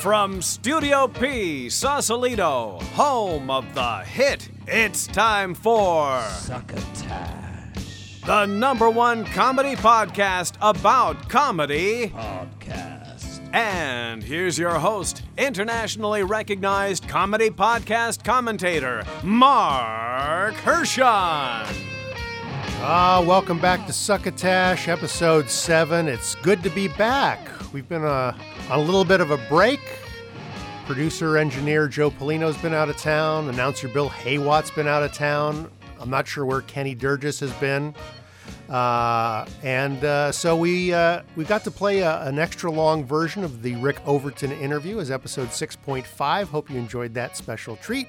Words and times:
From 0.00 0.40
Studio 0.40 1.08
P, 1.08 1.68
Sausalito, 1.68 2.78
home 2.94 3.50
of 3.50 3.74
the 3.74 3.98
hit, 3.98 4.48
it's 4.66 5.06
time 5.06 5.54
for 5.54 6.22
Succotash 6.22 7.40
the 8.24 8.46
number 8.46 8.88
one 8.88 9.26
comedy 9.26 9.76
podcast 9.76 10.54
about 10.62 11.28
comedy. 11.28 12.08
Podcast. 12.08 13.40
And 13.54 14.22
here's 14.22 14.58
your 14.58 14.78
host, 14.78 15.22
internationally 15.36 16.22
recognized 16.22 17.06
comedy 17.06 17.50
podcast 17.50 18.24
commentator, 18.24 19.04
Mark 19.22 20.54
Hershon. 20.54 21.66
Ah, 22.82 23.22
welcome 23.26 23.58
back 23.58 23.86
to 23.86 23.92
Succotash, 23.92 24.88
episode 24.88 25.50
seven. 25.50 26.08
It's 26.08 26.36
good 26.36 26.62
to 26.62 26.70
be 26.70 26.88
back. 26.88 27.38
We've 27.72 27.88
been 27.88 28.04
uh, 28.04 28.36
on 28.68 28.78
a 28.78 28.82
little 28.82 29.04
bit 29.04 29.20
of 29.20 29.30
a 29.30 29.36
break. 29.48 29.80
Producer 30.86 31.38
engineer 31.38 31.86
Joe 31.86 32.10
Polino's 32.10 32.56
been 32.56 32.74
out 32.74 32.88
of 32.88 32.96
town. 32.96 33.48
Announcer 33.48 33.86
Bill 33.86 34.08
Haywatt's 34.08 34.72
been 34.72 34.88
out 34.88 35.04
of 35.04 35.12
town. 35.12 35.70
I'm 36.00 36.10
not 36.10 36.26
sure 36.26 36.44
where 36.44 36.62
Kenny 36.62 36.96
Durgis 36.96 37.38
has 37.38 37.52
been. 37.54 37.94
Uh, 38.68 39.46
and 39.62 40.02
uh, 40.04 40.32
so 40.32 40.56
we 40.56 40.92
uh, 40.92 41.22
we 41.36 41.44
got 41.44 41.62
to 41.62 41.70
play 41.70 42.00
a, 42.00 42.22
an 42.22 42.40
extra 42.40 42.70
long 42.72 43.04
version 43.04 43.44
of 43.44 43.62
the 43.62 43.76
Rick 43.76 44.00
Overton 44.04 44.50
interview 44.50 44.98
as 44.98 45.12
episode 45.12 45.48
6.5. 45.48 46.44
Hope 46.46 46.70
you 46.70 46.76
enjoyed 46.76 47.14
that 47.14 47.36
special 47.36 47.76
treat. 47.76 48.08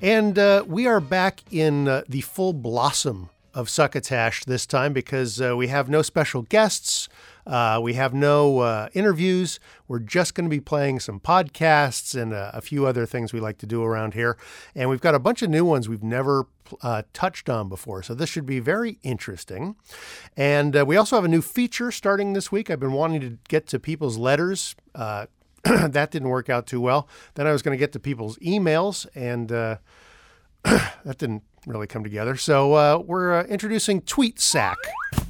And 0.00 0.38
uh, 0.38 0.64
we 0.66 0.86
are 0.86 1.00
back 1.00 1.42
in 1.50 1.86
uh, 1.86 2.04
the 2.08 2.22
full 2.22 2.54
blossom 2.54 3.28
of 3.52 3.68
Succotash 3.68 4.44
this 4.44 4.64
time 4.64 4.94
because 4.94 5.40
uh, 5.40 5.54
we 5.54 5.68
have 5.68 5.90
no 5.90 6.00
special 6.00 6.42
guests. 6.42 7.08
Uh, 7.46 7.80
we 7.82 7.94
have 7.94 8.14
no 8.14 8.58
uh, 8.60 8.88
interviews. 8.94 9.58
We're 9.88 9.98
just 9.98 10.34
going 10.34 10.44
to 10.44 10.50
be 10.50 10.60
playing 10.60 11.00
some 11.00 11.20
podcasts 11.20 12.20
and 12.20 12.32
uh, 12.32 12.50
a 12.54 12.60
few 12.60 12.86
other 12.86 13.06
things 13.06 13.32
we 13.32 13.40
like 13.40 13.58
to 13.58 13.66
do 13.66 13.82
around 13.82 14.14
here. 14.14 14.36
And 14.74 14.88
we've 14.88 15.00
got 15.00 15.14
a 15.14 15.18
bunch 15.18 15.42
of 15.42 15.50
new 15.50 15.64
ones 15.64 15.88
we've 15.88 16.02
never 16.02 16.46
uh, 16.82 17.02
touched 17.12 17.48
on 17.48 17.68
before. 17.68 18.02
So 18.02 18.14
this 18.14 18.28
should 18.28 18.46
be 18.46 18.60
very 18.60 18.98
interesting. 19.02 19.76
And 20.36 20.76
uh, 20.76 20.84
we 20.84 20.96
also 20.96 21.16
have 21.16 21.24
a 21.24 21.28
new 21.28 21.42
feature 21.42 21.90
starting 21.90 22.32
this 22.32 22.52
week. 22.52 22.70
I've 22.70 22.80
been 22.80 22.92
wanting 22.92 23.20
to 23.20 23.38
get 23.48 23.66
to 23.68 23.78
people's 23.78 24.16
letters. 24.16 24.74
Uh, 24.94 25.26
that 25.64 26.10
didn't 26.10 26.28
work 26.28 26.48
out 26.48 26.66
too 26.66 26.80
well. 26.80 27.08
Then 27.34 27.46
I 27.46 27.52
was 27.52 27.62
going 27.62 27.76
to 27.76 27.78
get 27.78 27.92
to 27.92 28.00
people's 28.00 28.38
emails, 28.38 29.06
and 29.14 29.48
that 29.48 31.18
didn't 31.18 31.42
really 31.66 31.86
come 31.86 32.04
together. 32.04 32.36
So 32.36 32.74
uh, 32.74 33.02
we're 33.04 33.40
uh, 33.40 33.44
introducing 33.44 34.00
Tweet 34.02 34.40
Sack 34.40 34.78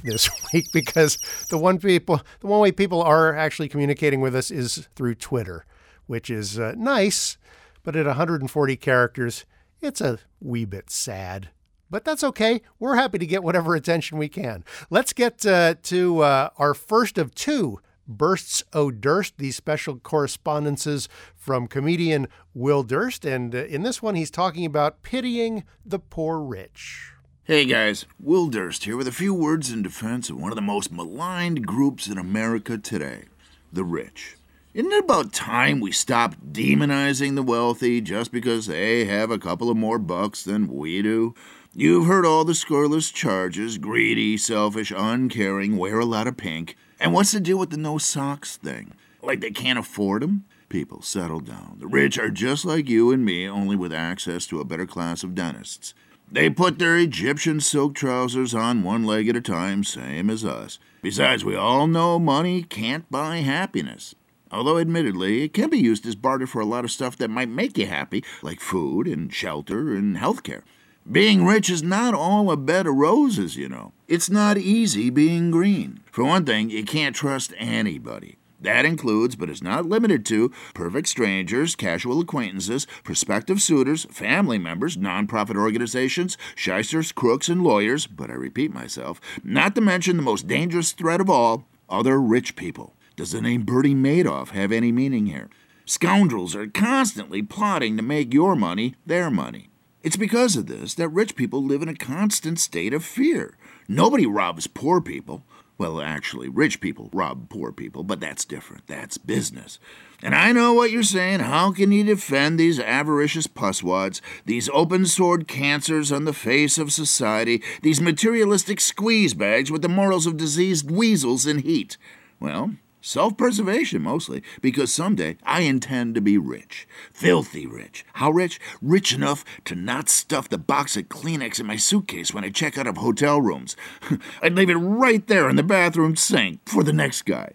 this 0.03 0.29
week 0.53 0.65
because 0.73 1.17
the 1.49 1.57
one 1.57 1.79
people, 1.79 2.21
the 2.39 2.47
one 2.47 2.59
way 2.59 2.71
people 2.71 3.01
are 3.01 3.35
actually 3.35 3.69
communicating 3.69 4.21
with 4.21 4.35
us 4.35 4.51
is 4.51 4.87
through 4.95 5.15
Twitter, 5.15 5.65
which 6.07 6.29
is 6.29 6.59
uh, 6.59 6.73
nice, 6.77 7.37
but 7.83 7.95
at 7.95 8.05
140 8.05 8.75
characters, 8.77 9.45
it's 9.81 10.01
a 10.01 10.19
wee 10.39 10.65
bit 10.65 10.89
sad. 10.89 11.49
But 11.89 12.05
that's 12.05 12.23
okay. 12.23 12.61
We're 12.79 12.95
happy 12.95 13.17
to 13.17 13.25
get 13.25 13.43
whatever 13.43 13.75
attention 13.75 14.17
we 14.17 14.29
can. 14.29 14.63
Let's 14.89 15.11
get 15.11 15.45
uh, 15.45 15.75
to 15.83 16.21
uh, 16.21 16.49
our 16.57 16.73
first 16.73 17.17
of 17.17 17.35
two 17.35 17.81
Bursts 18.17 18.63
O' 18.73 18.91
Durst, 18.91 19.37
these 19.37 19.55
special 19.55 19.97
correspondences 19.97 21.09
from 21.35 21.67
comedian 21.67 22.27
Will 22.53 22.83
Durst. 22.83 23.25
And 23.25 23.55
uh, 23.55 23.65
in 23.65 23.83
this 23.83 24.01
one, 24.01 24.15
he's 24.15 24.31
talking 24.31 24.65
about 24.65 25.01
pitying 25.01 25.63
the 25.85 25.99
poor 25.99 26.39
rich. 26.39 27.13
Hey 27.43 27.65
guys, 27.65 28.05
Will 28.19 28.47
Durst 28.47 28.83
here 28.83 28.95
with 28.95 29.07
a 29.07 29.11
few 29.11 29.33
words 29.33 29.71
in 29.71 29.81
defense 29.81 30.29
of 30.29 30.39
one 30.39 30.51
of 30.51 30.55
the 30.55 30.61
most 30.61 30.91
maligned 30.91 31.65
groups 31.65 32.07
in 32.07 32.17
America 32.17 32.77
today 32.77 33.25
the 33.73 33.83
rich. 33.83 34.37
Isn't 34.73 34.91
it 34.91 35.03
about 35.03 35.33
time 35.33 35.81
we 35.81 35.91
stopped 35.91 36.53
demonizing 36.53 37.35
the 37.35 37.43
wealthy 37.43 37.99
just 37.99 38.31
because 38.31 38.67
they 38.67 39.03
have 39.05 39.29
a 39.29 39.39
couple 39.39 39.69
of 39.69 39.75
more 39.75 39.99
bucks 39.99 40.43
than 40.43 40.67
we 40.67 41.01
do? 41.01 41.35
You've 41.73 42.05
heard 42.05 42.25
all 42.25 42.45
the 42.45 42.55
scurrilous 42.55 43.11
charges 43.11 43.77
greedy, 43.77 44.37
selfish, 44.37 44.93
uncaring, 44.95 45.77
wear 45.77 45.99
a 45.99 46.05
lot 46.05 46.27
of 46.27 46.37
pink. 46.37 46.77
And 47.01 47.13
what's 47.13 47.31
the 47.31 47.39
deal 47.39 47.57
with 47.57 47.71
the 47.71 47.77
no 47.77 47.97
socks 47.97 48.57
thing? 48.57 48.93
Like 49.23 49.41
they 49.41 49.49
can't 49.49 49.79
afford 49.79 50.23
'em? 50.23 50.45
People, 50.69 51.01
settle 51.01 51.39
down. 51.39 51.77
The 51.79 51.87
rich 51.87 52.19
are 52.19 52.29
just 52.29 52.63
like 52.63 52.87
you 52.87 53.11
and 53.11 53.25
me, 53.25 53.49
only 53.49 53.75
with 53.75 53.91
access 53.91 54.45
to 54.45 54.59
a 54.59 54.65
better 54.65 54.85
class 54.85 55.23
of 55.23 55.33
dentists. 55.33 55.95
They 56.31 56.47
put 56.51 56.77
their 56.77 56.95
Egyptian 56.97 57.59
silk 57.59 57.95
trousers 57.95 58.53
on 58.53 58.83
one 58.83 59.03
leg 59.03 59.27
at 59.27 59.35
a 59.35 59.41
time, 59.41 59.83
same 59.83 60.29
as 60.29 60.45
us. 60.45 60.77
Besides, 61.01 61.43
we 61.43 61.55
all 61.55 61.87
know 61.87 62.19
money 62.19 62.61
can't 62.61 63.09
buy 63.09 63.37
happiness. 63.37 64.13
Although, 64.51 64.77
admittedly, 64.77 65.41
it 65.41 65.53
can 65.53 65.71
be 65.71 65.79
used 65.79 66.05
as 66.05 66.15
barter 66.15 66.45
for 66.45 66.61
a 66.61 66.65
lot 66.65 66.85
of 66.85 66.91
stuff 66.91 67.17
that 67.17 67.31
might 67.31 67.49
make 67.49 67.79
you 67.79 67.87
happy, 67.87 68.23
like 68.43 68.59
food 68.59 69.07
and 69.07 69.33
shelter 69.33 69.95
and 69.95 70.17
healthcare. 70.17 70.61
Being 71.09 71.45
rich 71.45 71.69
is 71.69 71.81
not 71.81 72.13
all 72.13 72.51
a 72.51 72.57
bed 72.57 72.85
of 72.85 72.95
roses, 72.95 73.57
you 73.57 73.67
know. 73.67 73.91
It's 74.07 74.29
not 74.29 74.57
easy 74.57 75.09
being 75.09 75.49
green. 75.49 76.01
For 76.11 76.23
one 76.23 76.45
thing, 76.45 76.69
you 76.69 76.85
can't 76.85 77.15
trust 77.15 77.53
anybody. 77.57 78.37
That 78.61 78.85
includes, 78.85 79.35
but 79.35 79.49
is 79.49 79.63
not 79.63 79.87
limited 79.87 80.23
to, 80.27 80.51
perfect 80.75 81.07
strangers, 81.07 81.75
casual 81.75 82.21
acquaintances, 82.21 82.85
prospective 83.03 83.63
suitors, 83.63 84.05
family 84.11 84.59
members, 84.59 84.95
nonprofit 84.95 85.57
organizations, 85.57 86.37
shysters, 86.55 87.11
crooks, 87.11 87.49
and 87.49 87.63
lawyers, 87.63 88.05
but 88.05 88.29
I 88.29 88.33
repeat 88.33 88.71
myself, 88.71 89.19
not 89.43 89.73
to 89.73 89.81
mention 89.81 90.17
the 90.17 90.23
most 90.23 90.47
dangerous 90.47 90.91
threat 90.91 91.19
of 91.19 91.31
all, 91.31 91.65
other 91.89 92.21
rich 92.21 92.55
people. 92.55 92.93
Does 93.15 93.31
the 93.31 93.41
name 93.41 93.63
Bernie 93.63 93.95
Madoff 93.95 94.49
have 94.49 94.71
any 94.71 94.91
meaning 94.91 95.25
here? 95.25 95.49
Scoundrels 95.85 96.55
are 96.55 96.67
constantly 96.67 97.41
plotting 97.41 97.97
to 97.97 98.03
make 98.03 98.31
your 98.31 98.55
money 98.55 98.93
their 99.07 99.31
money. 99.31 99.70
It's 100.03 100.17
because 100.17 100.55
of 100.55 100.67
this 100.67 100.95
that 100.95 101.09
rich 101.09 101.35
people 101.35 101.63
live 101.63 101.81
in 101.81 101.89
a 101.89 101.95
constant 101.95 102.59
state 102.59 102.93
of 102.93 103.03
fear. 103.03 103.57
Nobody 103.87 104.25
robs 104.25 104.67
poor 104.67 104.99
people. 105.01 105.43
Well, 105.77 105.99
actually, 105.99 106.47
rich 106.47 106.79
people 106.79 107.09
rob 107.11 107.49
poor 107.49 107.71
people, 107.71 108.03
but 108.03 108.19
that's 108.19 108.45
different. 108.45 108.85
That's 108.85 109.17
business. 109.17 109.79
And 110.21 110.35
I 110.35 110.51
know 110.51 110.73
what 110.73 110.91
you're 110.91 111.01
saying. 111.01 111.39
How 111.39 111.71
can 111.71 111.91
you 111.91 112.03
defend 112.03 112.59
these 112.59 112.79
avaricious 112.79 113.47
pusswads, 113.47 114.21
these 114.45 114.69
open 114.73 115.07
sword 115.07 115.47
cancers 115.47 116.11
on 116.11 116.25
the 116.25 116.33
face 116.33 116.77
of 116.77 116.91
society, 116.91 117.63
these 117.81 117.99
materialistic 117.99 118.79
squeeze 118.79 119.33
bags 119.33 119.71
with 119.71 119.81
the 119.81 119.89
morals 119.89 120.27
of 120.27 120.37
diseased 120.37 120.91
weasels 120.91 121.47
in 121.47 121.59
heat? 121.59 121.97
Well, 122.39 122.75
Self 123.01 123.35
preservation 123.35 124.03
mostly, 124.03 124.43
because 124.61 124.93
someday 124.93 125.37
I 125.43 125.61
intend 125.61 126.13
to 126.15 126.21
be 126.21 126.37
rich. 126.37 126.87
Filthy 127.11 127.65
rich. 127.65 128.05
How 128.13 128.29
rich? 128.29 128.59
Rich 128.79 129.13
enough 129.13 129.43
to 129.65 129.75
not 129.75 130.07
stuff 130.07 130.47
the 130.47 130.59
box 130.59 130.95
of 130.95 131.09
Kleenex 131.09 131.59
in 131.59 131.65
my 131.65 131.77
suitcase 131.77 132.31
when 132.31 132.43
I 132.43 132.49
check 132.49 132.77
out 132.77 132.85
of 132.85 132.97
hotel 132.97 133.41
rooms. 133.41 133.75
I'd 134.43 134.53
leave 134.53 134.69
it 134.69 134.75
right 134.75 135.25
there 135.25 135.49
in 135.49 135.55
the 135.55 135.63
bathroom 135.63 136.15
sink 136.15 136.59
for 136.67 136.83
the 136.83 136.93
next 136.93 137.23
guy. 137.23 137.53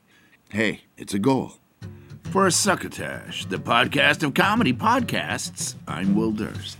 Hey, 0.50 0.82
it's 0.96 1.14
a 1.14 1.18
goal. 1.20 1.52
For 2.24 2.50
Succotash, 2.50 3.46
the 3.46 3.58
podcast 3.58 4.24
of 4.24 4.34
comedy 4.34 4.72
podcasts, 4.72 5.76
I'm 5.86 6.16
Will 6.16 6.32
Durst. 6.32 6.78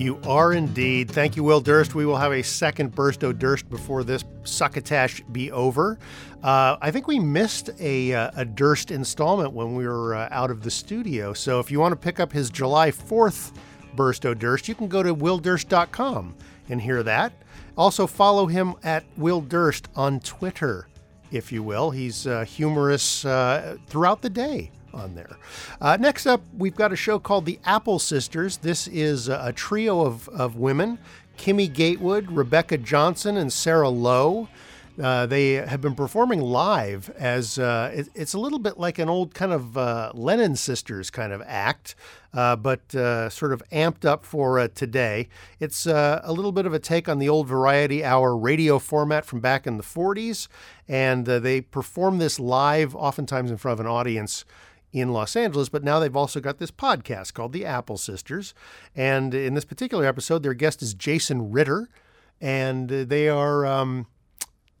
You 0.00 0.18
are 0.26 0.54
indeed. 0.54 1.10
Thank 1.10 1.36
you, 1.36 1.44
Will 1.44 1.60
Durst. 1.60 1.94
We 1.94 2.06
will 2.06 2.16
have 2.16 2.32
a 2.32 2.40
second 2.40 2.94
burst 2.94 3.22
of 3.22 3.38
Durst 3.38 3.68
before 3.68 4.02
this 4.02 4.24
succotash 4.44 5.20
be 5.30 5.52
over. 5.52 5.98
Uh, 6.42 6.78
I 6.80 6.90
think 6.90 7.06
we 7.06 7.18
missed 7.18 7.68
a, 7.78 8.14
uh, 8.14 8.30
a 8.34 8.46
Durst 8.46 8.92
installment 8.92 9.52
when 9.52 9.74
we 9.74 9.86
were 9.86 10.14
uh, 10.14 10.28
out 10.30 10.50
of 10.50 10.62
the 10.62 10.70
studio. 10.70 11.34
So 11.34 11.60
if 11.60 11.70
you 11.70 11.80
want 11.80 11.92
to 11.92 11.96
pick 11.96 12.18
up 12.18 12.32
his 12.32 12.48
July 12.48 12.90
4th 12.90 13.54
burst 13.94 14.24
of 14.24 14.38
Durst, 14.38 14.68
you 14.68 14.74
can 14.74 14.88
go 14.88 15.02
to 15.02 15.14
willdurst.com 15.14 16.34
and 16.70 16.80
hear 16.80 17.02
that. 17.02 17.34
Also, 17.76 18.06
follow 18.06 18.46
him 18.46 18.76
at 18.82 19.04
Will 19.18 19.42
Durst 19.42 19.88
on 19.94 20.20
Twitter, 20.20 20.88
if 21.30 21.52
you 21.52 21.62
will. 21.62 21.90
He's 21.90 22.26
uh, 22.26 22.46
humorous 22.46 23.26
uh, 23.26 23.76
throughout 23.86 24.22
the 24.22 24.30
day 24.30 24.70
on 24.92 25.14
there. 25.14 25.36
Uh, 25.80 25.96
next 25.98 26.26
up, 26.26 26.42
we've 26.56 26.74
got 26.74 26.92
a 26.92 26.96
show 26.96 27.18
called 27.18 27.46
The 27.46 27.58
Apple 27.64 27.98
Sisters. 27.98 28.58
This 28.58 28.86
is 28.88 29.28
a, 29.28 29.52
trio 29.52 30.02
of, 30.02 30.28
of 30.30 30.56
women 30.56 30.98
Kimmy 31.36 31.72
Gatewood, 31.72 32.26
Rebekka 32.26 32.82
Johnson, 32.82 33.36
and 33.36 33.50
Sarah 33.50 33.88
Lowe. 33.88 34.48
Uh, 35.00 35.24
they 35.24 35.52
have 35.52 35.80
been 35.80 35.94
performing 35.94 36.40
live 36.40 37.08
as 37.16 37.58
uh, 37.58 37.90
it, 37.94 38.08
it's 38.14 38.34
a 38.34 38.38
little 38.38 38.58
bit 38.58 38.78
like 38.78 38.98
an 38.98 39.08
old 39.08 39.32
kind 39.32 39.52
of 39.52 39.78
uh, 39.78 40.10
Lennon 40.14 40.56
Sisters 40.56 41.08
kind 41.08 41.32
of 41.32 41.42
act, 41.46 41.94
uh, 42.34 42.56
but 42.56 42.94
uh, 42.94 43.30
sort 43.30 43.54
of 43.54 43.62
amped 43.72 44.04
up 44.04 44.26
for 44.26 44.58
uh, 44.58 44.68
today. 44.74 45.28
It's 45.58 45.86
a 45.86 46.22
little 46.28 46.52
bit 46.52 46.66
of 46.66 46.74
a 46.74 46.78
take 46.78 47.08
on 47.08 47.18
the 47.18 47.28
old 47.30 47.46
Variety 47.46 48.04
Hour 48.04 48.36
radio 48.36 48.78
format 48.78 49.24
from 49.24 49.40
back 49.40 49.66
in 49.66 49.78
the 49.78 49.82
40s, 49.82 50.48
and 50.86 51.24
they 51.24 51.62
perform 51.62 52.18
this 52.18 52.38
live, 52.38 52.94
oftentimes 52.94 53.50
in 53.50 53.56
front 53.56 53.80
of 53.80 53.86
an 53.86 53.90
audience 53.90 54.44
in 54.92 55.12
Los 55.12 55.36
Angeles, 55.36 55.68
but 55.68 55.84
now 55.84 55.98
they've 55.98 56.16
also 56.16 56.40
got 56.40 56.58
this 56.58 56.70
podcast 56.70 57.34
called 57.34 57.52
The 57.52 57.64
Apple 57.64 57.96
Sisters. 57.96 58.54
And 58.94 59.34
in 59.34 59.54
this 59.54 59.64
particular 59.64 60.04
episode, 60.04 60.42
their 60.42 60.54
guest 60.54 60.82
is 60.82 60.94
Jason 60.94 61.50
Ritter, 61.52 61.88
and 62.40 62.88
they 62.88 63.28
are 63.28 63.66
um, 63.66 64.06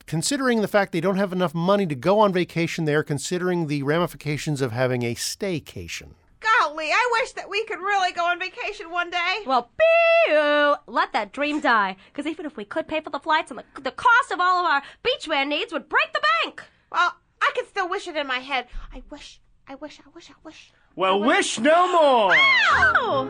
considering 0.06 0.60
the 0.60 0.68
fact 0.68 0.92
they 0.92 1.00
don't 1.00 1.16
have 1.16 1.32
enough 1.32 1.54
money 1.54 1.86
to 1.86 1.94
go 1.94 2.18
on 2.18 2.32
vacation, 2.32 2.84
they 2.84 2.94
are 2.94 3.04
considering 3.04 3.66
the 3.66 3.82
ramifications 3.82 4.60
of 4.60 4.72
having 4.72 5.02
a 5.02 5.14
staycation. 5.14 6.14
Golly, 6.40 6.86
I 6.86 7.08
wish 7.20 7.32
that 7.32 7.50
we 7.50 7.64
could 7.66 7.78
really 7.78 8.12
go 8.12 8.24
on 8.24 8.40
vacation 8.40 8.90
one 8.90 9.10
day. 9.10 9.40
Well, 9.46 9.70
boo! 9.76 10.74
Let 10.86 11.12
that 11.12 11.32
dream 11.32 11.60
die. 11.60 11.96
Because 12.06 12.26
even 12.26 12.46
if 12.46 12.56
we 12.56 12.64
could 12.64 12.88
pay 12.88 13.00
for 13.00 13.10
the 13.10 13.18
flights 13.18 13.50
and 13.50 13.60
the, 13.60 13.80
the 13.82 13.90
cost 13.90 14.32
of 14.32 14.40
all 14.40 14.64
of 14.64 14.70
our 14.70 14.82
beachwear 15.04 15.46
needs 15.46 15.72
would 15.72 15.88
break 15.88 16.12
the 16.14 16.22
bank. 16.42 16.62
Well, 16.90 17.16
I 17.42 17.50
can 17.54 17.66
still 17.66 17.88
wish 17.88 18.08
it 18.08 18.16
in 18.16 18.26
my 18.26 18.38
head. 18.38 18.66
I 18.92 19.02
wish, 19.10 19.40
I 19.70 19.76
wish, 19.76 20.00
I 20.00 20.10
wish, 20.16 20.28
I 20.28 20.34
wish. 20.42 20.72
Well, 20.96 21.22
wish 21.22 21.60
no 21.60 21.92
more. 21.92 22.32
Oh! 22.34 23.28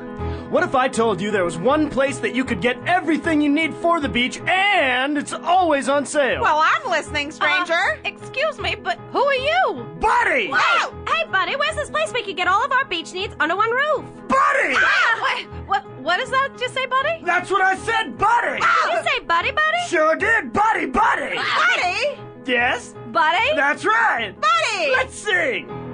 What 0.48 0.62
if 0.62 0.74
I 0.74 0.88
told 0.88 1.20
you 1.20 1.30
there 1.30 1.44
was 1.44 1.58
one 1.58 1.90
place 1.90 2.18
that 2.20 2.34
you 2.34 2.46
could 2.46 2.62
get 2.62 2.78
everything 2.86 3.42
you 3.42 3.50
need 3.50 3.74
for 3.74 4.00
the 4.00 4.08
beach 4.08 4.40
and 4.46 5.18
it's 5.18 5.34
always 5.34 5.90
on 5.90 6.06
sale? 6.06 6.40
Well, 6.40 6.58
I'm 6.64 6.90
listening, 6.90 7.30
stranger. 7.30 7.74
Uh, 7.74 7.96
excuse 8.04 8.58
me, 8.58 8.74
but 8.74 8.98
who 9.12 9.22
are 9.22 9.34
you? 9.34 9.86
Buddy! 10.00 10.48
Wow! 10.48 10.94
Hey, 11.06 11.30
buddy, 11.30 11.56
where's 11.56 11.76
this 11.76 11.90
place 11.90 12.10
we 12.14 12.22
could 12.22 12.38
get 12.38 12.48
all 12.48 12.64
of 12.64 12.72
our 12.72 12.86
beach 12.86 13.12
needs 13.12 13.36
under 13.38 13.54
one 13.54 13.70
roof? 13.70 14.06
Buddy! 14.26 14.72
What? 14.72 15.42
What? 15.66 15.90
What 16.00 16.20
is 16.20 16.30
that? 16.30 16.52
Did 16.52 16.62
you 16.62 16.68
say, 16.70 16.86
buddy? 16.86 17.22
That's 17.22 17.50
what 17.50 17.60
I 17.60 17.76
said, 17.76 18.16
buddy! 18.16 18.62
Did 18.62 18.94
you 18.94 19.10
say, 19.10 19.24
buddy, 19.26 19.50
buddy? 19.50 19.78
Sure 19.88 20.16
did, 20.16 20.54
buddy, 20.54 20.86
buddy! 20.86 21.36
Buddy! 21.36 22.18
Yes, 22.46 22.94
Buddy? 23.12 23.54
that's 23.54 23.84
right! 23.84 24.34
Buddy! 24.40 24.90
Let's 24.90 25.14
sing! 25.14 25.89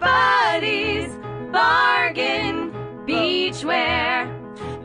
Buddies, 0.00 1.08
bargain, 1.52 2.72
beachwear. 3.06 4.26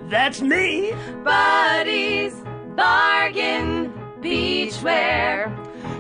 That's 0.10 0.42
me! 0.42 0.94
Buddies, 1.24 2.34
bargain, 2.76 3.94
beachwear. 4.22 5.52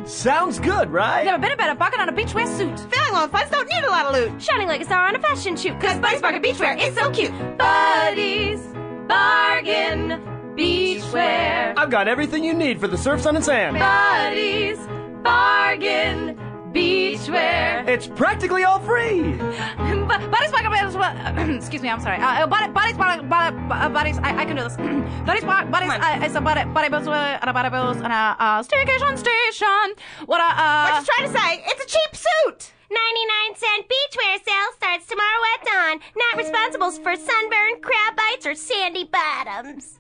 Sounds 0.07 0.60
good, 0.60 0.92
right? 0.92 1.25
Never 1.25 1.39
been 1.42 1.51
a 1.51 1.57
better 1.57 1.75
bargain 1.75 2.01
on 2.01 2.10
a 2.10 2.13
beachwear 2.13 2.45
suit. 2.48 2.77
Feeling 2.92 3.13
low 3.13 3.27
funds 3.27 3.50
don't 3.51 3.68
need 3.68 3.83
a 3.86 3.89
lot 3.89 4.06
of 4.06 4.13
loot. 4.13 4.42
Shining 4.42 4.68
like 4.68 4.81
a 4.81 4.86
star 4.86 5.07
on 5.07 5.15
a 5.15 5.19
fashion 5.19 5.56
shoot. 5.56 5.80
Cause 5.80 5.98
Buddies 6.00 6.21
Bargain 6.21 6.42
Beachwear 6.42 6.77
is 6.80 6.94
so 6.95 7.10
cute. 7.12 7.31
Buddies, 7.57 8.60
bargain, 9.07 10.21
beachwear. 10.57 11.74
I've 11.77 11.89
got 11.89 12.07
everything 12.07 12.44
you 12.44 12.54
need 12.54 12.80
for 12.80 12.88
the 12.88 12.98
surf, 12.98 13.21
sun, 13.21 13.36
and 13.38 13.45
sand. 13.45 13.80
Buddies, 13.80 14.77
bargain, 15.24 16.38
beachwear. 16.74 17.88
It's 17.88 18.08
practically 18.08 18.64
all 18.64 18.80
free! 18.80 19.22
Bu- 19.34 20.28
Buddies 20.30 20.52
Bargain 20.52 20.72
Beachwear. 20.72 21.56
Excuse 21.58 21.81
me, 21.81 21.90
I'm 21.90 22.02
sorry. 22.02 22.18
Uh, 22.18 22.44
uh, 22.44 22.48
buddy, 22.48 22.72
buddies 22.72 22.98
Bargain. 22.98 23.30
Buddy, 23.30 24.12
uh, 24.12 24.20
I, 24.24 24.42
I 24.42 24.46
can 24.46 24.56
do 24.56 24.64
this. 24.64 24.75
buddies 25.25 25.44
Bar- 25.44 25.66
Buddies. 25.68 25.90
Uh, 25.92 26.20
it's 26.25 26.36
a 26.36 26.42
buddy, 26.42 26.64
buddy 26.72 26.90
boots 26.90 27.08
and 27.08 27.50
a 27.50 27.54
buddy 27.54 27.70
boots 27.70 28.00
and 28.04 28.12
a 28.12 28.36
uh, 28.40 28.64
staycation 28.64 29.18
station. 29.18 29.96
What 30.25 30.42
a, 30.42 30.50
uh. 30.50 30.90
What 30.90 31.02
you 31.02 31.08
trying 31.14 31.31
to 31.31 31.40
say? 31.40 31.64
It's 31.68 31.84
a 31.84 31.88
cheap 31.88 32.16
suit. 32.16 32.72
99 32.90 33.56
cent 33.56 33.86
beachwear 33.90 34.44
sale 34.46 34.72
starts 34.75 35.06
tomorrow 35.08 35.42
at 35.56 35.66
dawn. 35.66 36.00
Not 36.16 36.38
responsible 36.38 36.92
for 36.92 37.16
sunburn, 37.16 37.81
crab 37.81 38.16
bites, 38.16 38.46
or 38.46 38.54
sandy 38.56 39.06
bottoms. 39.06 39.98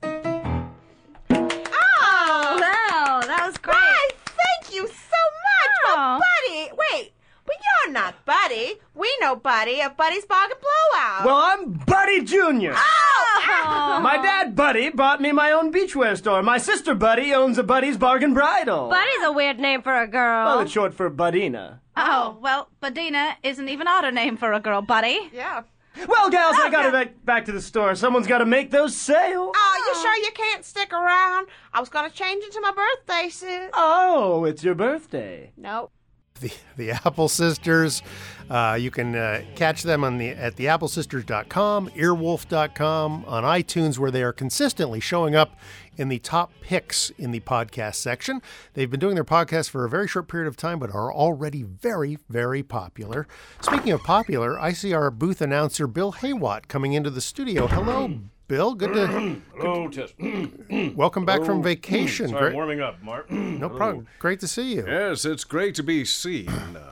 Oh! 1.31 2.59
Wow, 2.61 3.21
that 3.25 3.43
was 3.47 3.57
great. 3.57 3.73
Why, 3.75 4.09
thank 4.25 4.75
you 4.75 4.87
so 4.87 5.21
much. 5.47 5.72
Oh. 5.85 6.19
Buddy, 6.19 6.69
wait. 6.91 7.11
But 7.45 7.55
you're 7.85 7.93
not 7.93 8.23
Buddy. 8.25 8.75
We 8.95 9.13
know 9.19 9.35
Buddy 9.35 9.81
of 9.81 9.97
Buddy's 9.97 10.25
Bargain 10.25 10.57
Blowout. 10.61 11.25
Well, 11.25 11.35
I'm 11.35 11.73
Buddy 11.73 12.23
Jr. 12.23 12.71
Oh. 12.73 13.99
My 14.01 14.17
dad, 14.21 14.55
Buddy, 14.55 14.89
bought 14.89 15.21
me 15.21 15.31
my 15.33 15.51
own 15.51 15.71
beachwear 15.71 16.15
store. 16.17 16.41
My 16.41 16.57
sister, 16.57 16.95
Buddy, 16.95 17.33
owns 17.33 17.57
a 17.57 17.63
Buddy's 17.63 17.97
Bargain 17.97 18.33
Bridal. 18.33 18.89
Buddy's 18.89 19.23
a 19.25 19.31
weird 19.33 19.59
name 19.59 19.81
for 19.81 19.93
a 19.93 20.07
girl. 20.07 20.45
Well, 20.45 20.59
it's 20.61 20.71
short 20.71 20.93
for 20.93 21.09
Budina. 21.11 21.79
Oh, 21.97 22.37
well, 22.41 22.69
Badina 22.81 23.35
is 23.43 23.59
an 23.59 23.67
even 23.69 23.87
odder 23.87 24.11
name 24.11 24.37
for 24.37 24.53
a 24.53 24.59
girl, 24.59 24.81
buddy. 24.81 25.29
yeah. 25.33 25.63
Well, 26.07 26.29
gals, 26.29 26.55
I 26.59 26.69
gotta 26.69 26.91
back, 26.91 27.23
back 27.23 27.45
to 27.45 27.51
the 27.51 27.61
store. 27.61 27.95
Someone's 27.95 28.27
gotta 28.27 28.45
make 28.45 28.71
those 28.71 28.95
sales. 28.95 29.53
Oh, 29.55 29.83
you 29.87 30.01
sure 30.01 30.15
you 30.17 30.31
can't 30.33 30.65
stick 30.65 30.91
around? 30.91 31.47
I 31.73 31.79
was 31.79 31.89
gonna 31.89 32.09
change 32.09 32.43
into 32.43 32.59
my 32.61 32.71
birthday 32.71 33.29
suit. 33.29 33.69
Oh, 33.73 34.43
it's 34.45 34.63
your 34.63 34.75
birthday. 34.75 35.51
Nope. 35.55 35.91
the, 36.39 36.51
the 36.77 36.91
Apple 36.91 37.29
Sisters. 37.29 38.01
Uh, 38.49 38.77
you 38.79 38.91
can 38.91 39.15
uh, 39.15 39.43
catch 39.55 39.83
them 39.83 40.03
on 40.03 40.17
the 40.17 40.29
at 40.29 40.55
theapplesisters.com, 40.55 41.89
earwolf.com, 41.89 43.25
on 43.27 43.43
iTunes, 43.43 43.97
where 43.97 44.11
they 44.11 44.23
are 44.23 44.33
consistently 44.33 44.99
showing 44.99 45.35
up 45.35 45.57
in 45.97 46.09
the 46.09 46.19
top 46.19 46.51
picks 46.61 47.09
in 47.11 47.31
the 47.31 47.39
podcast 47.41 47.95
section. 47.95 48.41
They've 48.73 48.89
been 48.89 48.99
doing 48.99 49.15
their 49.15 49.23
podcast 49.23 49.69
for 49.69 49.85
a 49.85 49.89
very 49.89 50.07
short 50.07 50.27
period 50.27 50.47
of 50.47 50.57
time, 50.57 50.79
but 50.79 50.93
are 50.93 51.13
already 51.13 51.63
very, 51.63 52.17
very 52.29 52.63
popular. 52.63 53.27
Speaking 53.61 53.91
of 53.91 54.01
popular, 54.03 54.59
I 54.59 54.73
see 54.73 54.93
our 54.93 55.11
booth 55.11 55.41
announcer 55.41 55.87
Bill 55.87 56.13
Haywatt 56.13 56.67
coming 56.67 56.93
into 56.93 57.09
the 57.09 57.21
studio. 57.21 57.67
Hello, 57.67 58.19
Bill. 58.47 58.73
Good 58.75 58.93
to 58.93 59.41
Hello, 59.57 59.87
Tess. 59.87 60.13
welcome 60.95 61.25
back 61.25 61.43
from 61.43 61.61
vacation. 61.63 62.29
Sorry, 62.29 62.41
Great, 62.41 62.55
warming 62.55 62.81
up, 62.81 63.01
Mark. 63.03 63.29
no 63.31 63.69
problem. 63.69 64.07
Great 64.19 64.39
to 64.41 64.47
see 64.47 64.75
you. 64.75 64.85
Yes, 64.87 65.25
it's 65.25 65.43
great 65.43 65.75
to 65.75 65.83
be 65.83 66.05
seen. 66.05 66.49
Uh, 66.49 66.89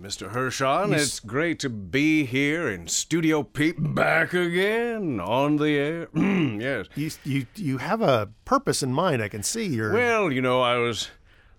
Mr. 0.00 0.30
Hershon, 0.30 0.94
it's 0.94 1.20
great 1.20 1.58
to 1.58 1.68
be 1.68 2.24
here 2.24 2.70
in 2.70 2.88
Studio 2.88 3.42
Peep 3.42 3.76
back 3.78 4.32
again 4.32 5.20
on 5.20 5.56
the 5.56 5.76
air. 5.76 6.08
yes. 6.14 6.86
You, 6.94 7.10
you 7.22 7.46
you 7.54 7.78
have 7.78 8.00
a 8.00 8.30
purpose 8.46 8.82
in 8.82 8.94
mind. 8.94 9.22
I 9.22 9.28
can 9.28 9.42
see 9.42 9.66
you're. 9.66 9.92
Well, 9.92 10.32
you 10.32 10.40
know, 10.40 10.62
I 10.62 10.78
was 10.78 11.10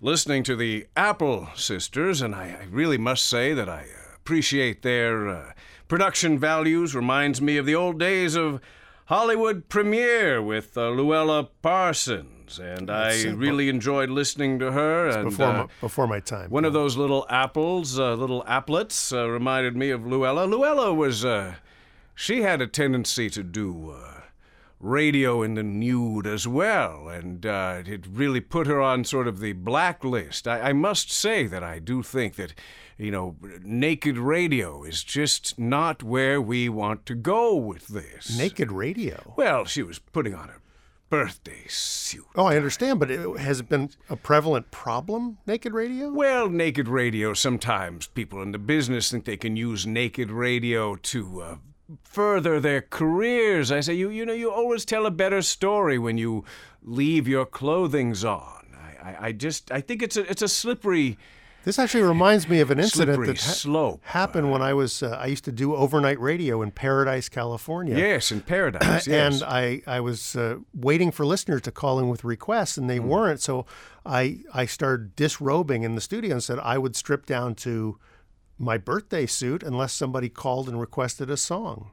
listening 0.02 0.42
to 0.46 0.56
the 0.56 0.88
Apple 0.98 1.50
Sisters, 1.54 2.20
and 2.20 2.34
I, 2.34 2.58
I 2.62 2.66
really 2.72 2.98
must 2.98 3.28
say 3.28 3.54
that 3.54 3.70
I 3.70 3.86
appreciate 4.16 4.82
their 4.82 5.30
uh, 5.30 5.52
production 5.88 6.40
values. 6.40 6.96
Reminds 6.96 7.42
me 7.44 7.58
of 7.58 7.68
the 7.68 7.76
old 7.76 8.00
days 8.00 8.34
of 8.36 8.60
Hollywood 9.06 9.70
premiere 9.70 10.42
with 10.42 10.76
uh, 10.76 10.90
Louella 10.90 11.50
Parsons, 11.62 12.41
and 12.60 12.90
I 12.90 13.24
really 13.32 13.70
enjoyed 13.70 14.10
listening 14.10 14.60
to 14.60 14.72
her. 14.72 15.08
And 15.08 15.30
before 15.30 15.46
uh, 15.46 15.54
my, 15.54 15.68
before 15.82 16.08
my 16.08 16.20
time. 16.20 16.50
one 16.50 16.66
of 16.66 16.74
those 16.74 16.98
little 16.98 17.26
apples, 17.30 18.00
uh, 18.00 18.16
little 18.16 18.44
applets, 18.44 19.16
uh, 19.16 19.30
reminded 19.30 19.76
me 19.76 19.90
of 19.90 20.02
Louella. 20.02 20.48
Louella 20.48 20.96
was, 20.96 21.26
uh, 21.26 21.56
she 22.16 22.42
had 22.42 22.62
a 22.62 22.68
tendency 22.68 23.30
to 23.30 23.44
do 23.44 23.92
uh, 23.92 24.22
radio 24.80 25.44
in 25.44 25.54
the 25.56 25.64
nude 25.64 26.26
as 26.26 26.48
well, 26.48 27.08
and 27.08 27.46
uh, 27.46 27.84
it 27.86 28.06
really 28.08 28.42
put 28.42 28.68
her 28.68 28.82
on 28.82 29.04
sort 29.04 29.28
of 29.28 29.40
the 29.40 29.54
blacklist. 29.54 30.48
I, 30.48 30.70
I 30.70 30.74
must 30.74 31.12
say 31.12 31.48
that 31.48 31.64
I 31.64 31.80
do 31.80 32.02
think 32.02 32.36
that, 32.36 32.54
you 32.98 33.12
know, 33.12 33.36
naked 33.64 34.18
radio 34.18 34.84
is 34.84 35.04
just 35.04 35.58
not 35.58 36.04
where 36.04 36.40
we 36.42 36.70
want 36.70 37.06
to 37.08 37.16
go 37.16 37.56
with 37.56 37.88
this. 37.88 38.38
naked 38.38 38.72
radio. 38.72 39.34
Well, 39.36 39.66
she 39.66 39.82
was 39.82 39.98
putting 40.00 40.36
on 40.36 40.50
a 40.50 40.61
birthday 41.12 41.66
suit. 41.68 42.26
Oh, 42.36 42.46
I 42.46 42.56
understand, 42.56 43.00
but 43.00 43.12
it, 43.12 43.38
has 43.38 43.60
it 43.60 43.68
been 43.70 43.90
a 44.10 44.16
prevalent 44.16 44.72
problem? 44.72 45.38
Naked 45.46 45.74
radio. 45.74 46.10
Well, 46.10 46.50
naked 46.50 46.88
radio, 46.88 47.34
sometimes 47.34 48.08
people 48.08 48.42
in 48.42 48.54
the 48.54 48.58
business 48.58 49.12
think 49.12 49.26
they 49.26 49.36
can 49.36 49.58
use 49.58 49.86
naked 49.86 50.32
radio 50.32 50.96
to 50.96 51.42
uh, 51.42 51.56
further 52.04 52.62
their 52.62 52.82
careers. 52.82 53.74
I 53.74 53.82
say, 53.82 53.94
you, 53.94 54.10
you 54.10 54.26
know, 54.26 54.34
you 54.34 54.50
always 54.50 54.86
tell 54.86 55.06
a 55.06 55.12
better 55.12 55.42
story 55.42 56.00
when 56.00 56.18
you 56.18 56.46
leave 56.82 57.28
your 57.28 57.46
clothings 57.46 58.24
on. 58.24 58.74
I, 58.74 59.10
I, 59.10 59.18
I 59.28 59.32
just, 59.34 59.70
I 59.70 59.82
think 59.82 60.02
it's 60.02 60.16
a, 60.16 60.22
it's 60.32 60.42
a 60.42 60.48
slippery. 60.48 61.18
This 61.64 61.78
actually 61.78 62.04
reminds 62.04 62.50
me 62.50 62.60
of 62.60 62.72
an 62.72 62.80
incident 62.80 63.18
Slippery 63.18 63.28
that 63.28 63.38
ha- 63.42 63.52
slope. 63.52 64.02
happened 64.06 64.52
when 64.52 64.64
I 64.64 64.74
was 64.74 65.04
uh, 65.04 65.10
I 65.20 65.28
used 65.28 65.46
to 65.46 65.52
do 65.52 65.76
overnight 65.76 66.20
radio 66.20 66.62
in 66.64 66.72
Paradise, 66.72 67.30
California. 67.30 67.96
Yes, 67.98 68.32
in 68.32 68.42
paradise. 68.42 69.06
Yes. 69.08 69.42
And 69.42 69.44
I, 69.44 69.82
I 69.86 70.00
was 70.00 70.36
uh, 70.36 70.58
waiting 70.74 71.12
for 71.12 71.26
listeners 71.26 71.62
to 71.64 71.72
call 71.72 72.00
in 72.00 72.10
with 72.10 72.24
requests, 72.24 72.78
and 72.78 72.90
they 72.90 72.98
Hmm. 72.98 73.08
weren't. 73.10 73.42
So 73.42 73.66
I, 74.06 74.40
I 74.54 74.66
started 74.66 75.16
disrobing 75.16 75.84
in 75.84 75.94
the 75.96 76.02
studio 76.02 76.32
and 76.34 76.44
said 76.44 76.58
I 76.60 76.78
would 76.80 76.96
strip 76.96 77.26
down 77.28 77.54
to 77.56 78.00
my 78.58 78.78
birthday 78.78 79.26
suit 79.28 79.62
unless 79.64 79.94
somebody 79.94 80.30
called 80.30 80.68
and 80.68 80.80
requested 80.80 81.30
a 81.30 81.38
song. 81.38 81.92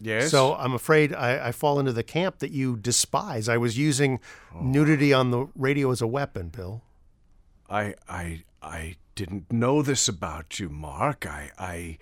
yes. 0.00 0.30
So 0.30 0.54
I'm 0.54 0.72
afraid 0.74 1.14
I, 1.14 1.48
I 1.48 1.52
fall 1.52 1.78
into 1.80 1.92
the 1.92 2.02
camp 2.02 2.38
that 2.40 2.50
you 2.50 2.76
despise. 2.76 3.48
I 3.48 3.56
was 3.56 3.76
using 3.78 4.20
Oh. 4.54 4.60
nudity 4.62 5.12
on 5.14 5.30
the 5.30 5.46
radio 5.54 5.90
as 5.90 6.00
a 6.02 6.06
weapon, 6.06 6.48
Bill. 6.48 6.82
I 7.68 7.94
I 8.08 8.44
I 8.62 8.96
didn't 9.14 9.52
know 9.52 9.82
this 9.82 10.08
about 10.08 10.58
you, 10.58 10.68
Mark. 10.68 11.26
I 11.26 11.50
I 11.58 11.98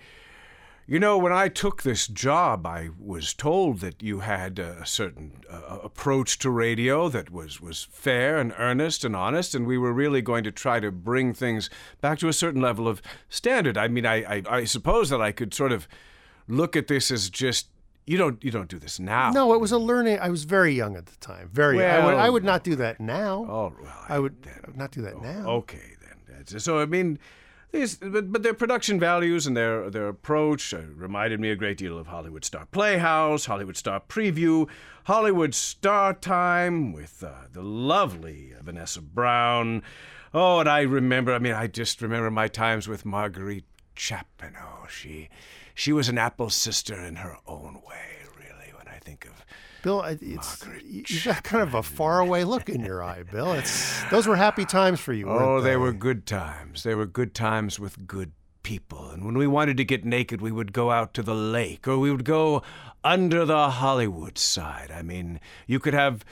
you 0.89 0.99
know, 0.99 1.17
when 1.17 1.33
I 1.33 1.49
took 1.49 1.83
this 1.83 2.07
job, 2.07 2.65
I 2.65 2.91
was 2.97 3.33
told 3.33 3.81
that 3.81 4.01
you 4.01 4.21
had 4.21 4.57
a 4.57 4.85
certain 4.85 5.43
uh, 5.51 5.79
approach 5.83 6.39
to 6.39 6.49
radio 6.49 7.09
that 7.09 7.29
was 7.29 7.59
was 7.59 7.89
fair 7.91 8.37
and 8.37 8.53
earnest 8.57 9.03
and 9.03 9.13
honest, 9.13 9.53
and 9.53 9.67
we 9.67 9.77
were 9.77 9.91
really 9.91 10.21
going 10.21 10.45
to 10.45 10.51
try 10.51 10.79
to 10.79 10.89
bring 10.89 11.33
things 11.33 11.69
back 11.99 12.19
to 12.19 12.29
a 12.29 12.33
certain 12.33 12.61
level 12.61 12.87
of 12.87 13.01
standard. 13.27 13.77
I 13.77 13.89
mean, 13.89 14.05
I 14.05 14.37
I, 14.37 14.43
I 14.49 14.63
suppose 14.63 15.09
that 15.09 15.19
I 15.21 15.33
could 15.33 15.53
sort 15.53 15.73
of 15.73 15.89
look 16.47 16.77
at 16.77 16.87
this 16.87 17.11
as 17.11 17.29
just 17.29 17.67
you 18.07 18.17
don't 18.17 18.43
you 18.43 18.49
don't 18.51 18.69
do 18.69 18.79
this 18.79 18.99
now. 18.99 19.31
No, 19.31 19.53
it 19.53 19.59
was 19.61 19.71
a 19.71 19.77
learning. 19.77 20.17
I 20.19 20.29
was 20.29 20.45
very 20.45 20.73
young 20.73 20.95
at 20.95 21.05
the 21.05 21.17
time. 21.17 21.49
Very. 21.53 21.83
I, 21.85 22.03
would, 22.05 22.13
I 22.15 22.29
would 22.29 22.43
not 22.43 22.63
do 22.63 22.75
that 22.77 22.99
now. 22.99 23.45
Oh 23.49 23.73
well. 23.81 24.05
I 24.09 24.17
would 24.17 24.47
not 24.75 24.91
do 24.91 25.01
that 25.03 25.21
now. 25.21 25.47
Okay 25.59 25.95
then. 26.01 26.17
That's- 26.27 26.63
So 26.63 26.79
I 26.79 26.85
mean, 26.85 27.19
these 27.71 27.97
but, 27.97 28.31
but 28.31 28.43
their 28.43 28.53
production 28.53 28.97
values 28.99 29.45
and 29.45 29.55
their 29.57 29.89
their 29.89 30.07
approach 30.07 30.73
uh, 30.73 30.79
reminded 30.95 31.39
me 31.41 31.49
a 31.49 31.55
great 31.55 31.77
deal 31.77 31.97
of 31.97 32.07
Hollywood 32.07 32.45
Star 32.45 32.65
Playhouse, 32.71 33.45
Hollywood 33.45 33.75
Star 33.75 33.99
Preview, 33.99 34.67
Hollywood 35.03 35.53
Star 35.53 36.13
Time 36.13 36.93
with 36.93 37.21
uh, 37.23 37.33
the 37.51 37.61
lovely 37.61 38.53
Vanessa 38.61 39.01
Brown. 39.01 39.83
Oh, 40.33 40.59
and 40.61 40.69
I 40.69 40.81
remember. 40.81 41.33
I 41.33 41.39
mean, 41.39 41.53
I 41.53 41.67
just 41.67 42.01
remember 42.01 42.31
my 42.31 42.47
times 42.47 42.87
with 42.87 43.05
Marguerite 43.05 43.65
Chapman. 43.95 44.53
Oh, 44.61 44.85
she 44.89 45.27
she 45.77 45.93
was 45.93 46.09
an 46.09 46.17
Apple 46.17 46.49
sister 46.49 46.95
in 46.95 47.17
her 47.17 47.37
own 47.45 47.75
way. 47.87 48.17
Really, 48.35 48.73
when 48.75 48.87
I 48.87 48.97
think 48.97 49.25
of 49.25 49.45
Bill, 49.83 50.01
it's 50.01 50.65
you've 50.83 51.23
got 51.23 51.43
kind 51.43 51.61
of 51.61 51.75
a 51.75 51.83
faraway 51.83 52.43
look 52.43 52.67
in 52.67 52.83
your 52.83 53.03
eye, 53.03 53.21
Bill. 53.31 53.53
It's 53.53 54.03
those 54.09 54.25
were 54.25 54.35
happy 54.35 54.65
times 54.65 54.99
for 54.99 55.13
you. 55.13 55.29
Oh, 55.29 55.35
weren't 55.35 55.63
they 55.63 55.77
were 55.77 55.93
good 55.93 56.25
times. 56.25 56.81
They 56.81 56.95
were 56.95 57.05
good 57.05 57.35
times 57.35 57.79
with 57.79 58.07
good 58.07 58.31
people. 58.63 59.11
And 59.11 59.23
when 59.23 59.37
we 59.37 59.45
wanted 59.45 59.77
to 59.77 59.85
get 59.85 60.03
naked, 60.03 60.41
we 60.41 60.51
would 60.51 60.73
go 60.73 60.89
out 60.89 61.13
to 61.13 61.21
the 61.21 61.35
lake 61.35 61.87
or 61.87 61.99
we 61.99 62.11
would 62.11 62.25
go 62.25 62.63
under 63.03 63.45
the 63.45 63.69
Hollywood 63.69 64.39
side. 64.39 64.89
I 64.91 65.03
mean, 65.03 65.39
you 65.67 65.79
could 65.79 65.93
have 65.93 66.25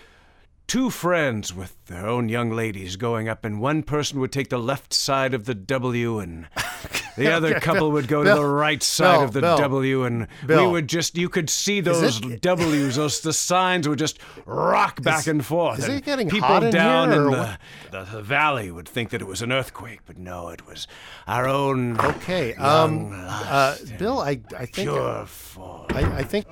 two 0.68 0.90
friends 0.90 1.54
with 1.54 1.78
their 1.86 2.08
own 2.08 2.30
young 2.30 2.50
ladies 2.52 2.96
going 2.96 3.30
up, 3.30 3.46
and 3.46 3.62
one 3.62 3.84
person 3.84 4.20
would 4.20 4.32
take 4.32 4.50
the 4.50 4.58
left 4.58 4.92
side 4.92 5.34
of 5.36 5.46
the 5.46 5.54
W, 5.54 6.18
and 6.18 6.48
the 7.24 7.32
other 7.32 7.52
Okay, 7.52 7.60
couple 7.60 7.82
Bill- 7.82 7.92
would 7.92 8.08
go 8.08 8.24
Bill- 8.24 8.36
to 8.36 8.42
the 8.42 8.48
right 8.48 8.82
side 8.84 9.16
Bill, 9.16 9.24
of 9.24 9.34
the 9.34 9.42
W, 9.42 10.04
and 10.04 10.28
we 10.48 10.68
would 10.68 10.88
just, 10.88 11.18
you 11.18 11.30
could 11.30 11.50
see 11.50 11.82
those 11.82 12.20
it- 12.22 12.42
W's, 12.42 12.96
those, 12.96 13.22
the 13.22 13.34
signs 13.34 13.88
would 13.88 14.00
just 14.00 14.20
rock 14.46 15.02
back 15.04 15.20
Is- 15.22 15.28
and 15.28 15.46
forth. 15.46 15.80
is 15.80 15.86
and 15.86 15.94
it 15.96 16.06
getting 16.06 16.30
people 16.30 16.48
hot 16.48 16.64
in 16.64 16.72
down 16.74 17.12
here, 17.12 17.26
in 17.26 17.32
the, 17.32 17.58
the, 17.92 18.04
the 18.04 18.22
valley 18.22 18.72
would 18.72 18.88
think 18.88 19.10
that 19.12 19.22
it 19.22 19.28
was 19.28 19.42
an 19.42 19.52
earthquake, 19.52 20.02
but 20.06 20.18
no, 20.18 20.50
it 20.50 20.66
was 20.68 20.88
our 21.28 21.48
own. 21.48 22.00
Okay, 22.00 22.54
um, 22.56 23.12
uh, 23.14 23.76
Bill, 23.98 24.20
I 24.20 24.40
I 24.58 24.66
think 24.66 24.90
pure 24.90 25.26
fall. 25.26 25.86
I, 25.90 26.20
I 26.20 26.24
think 26.24 26.46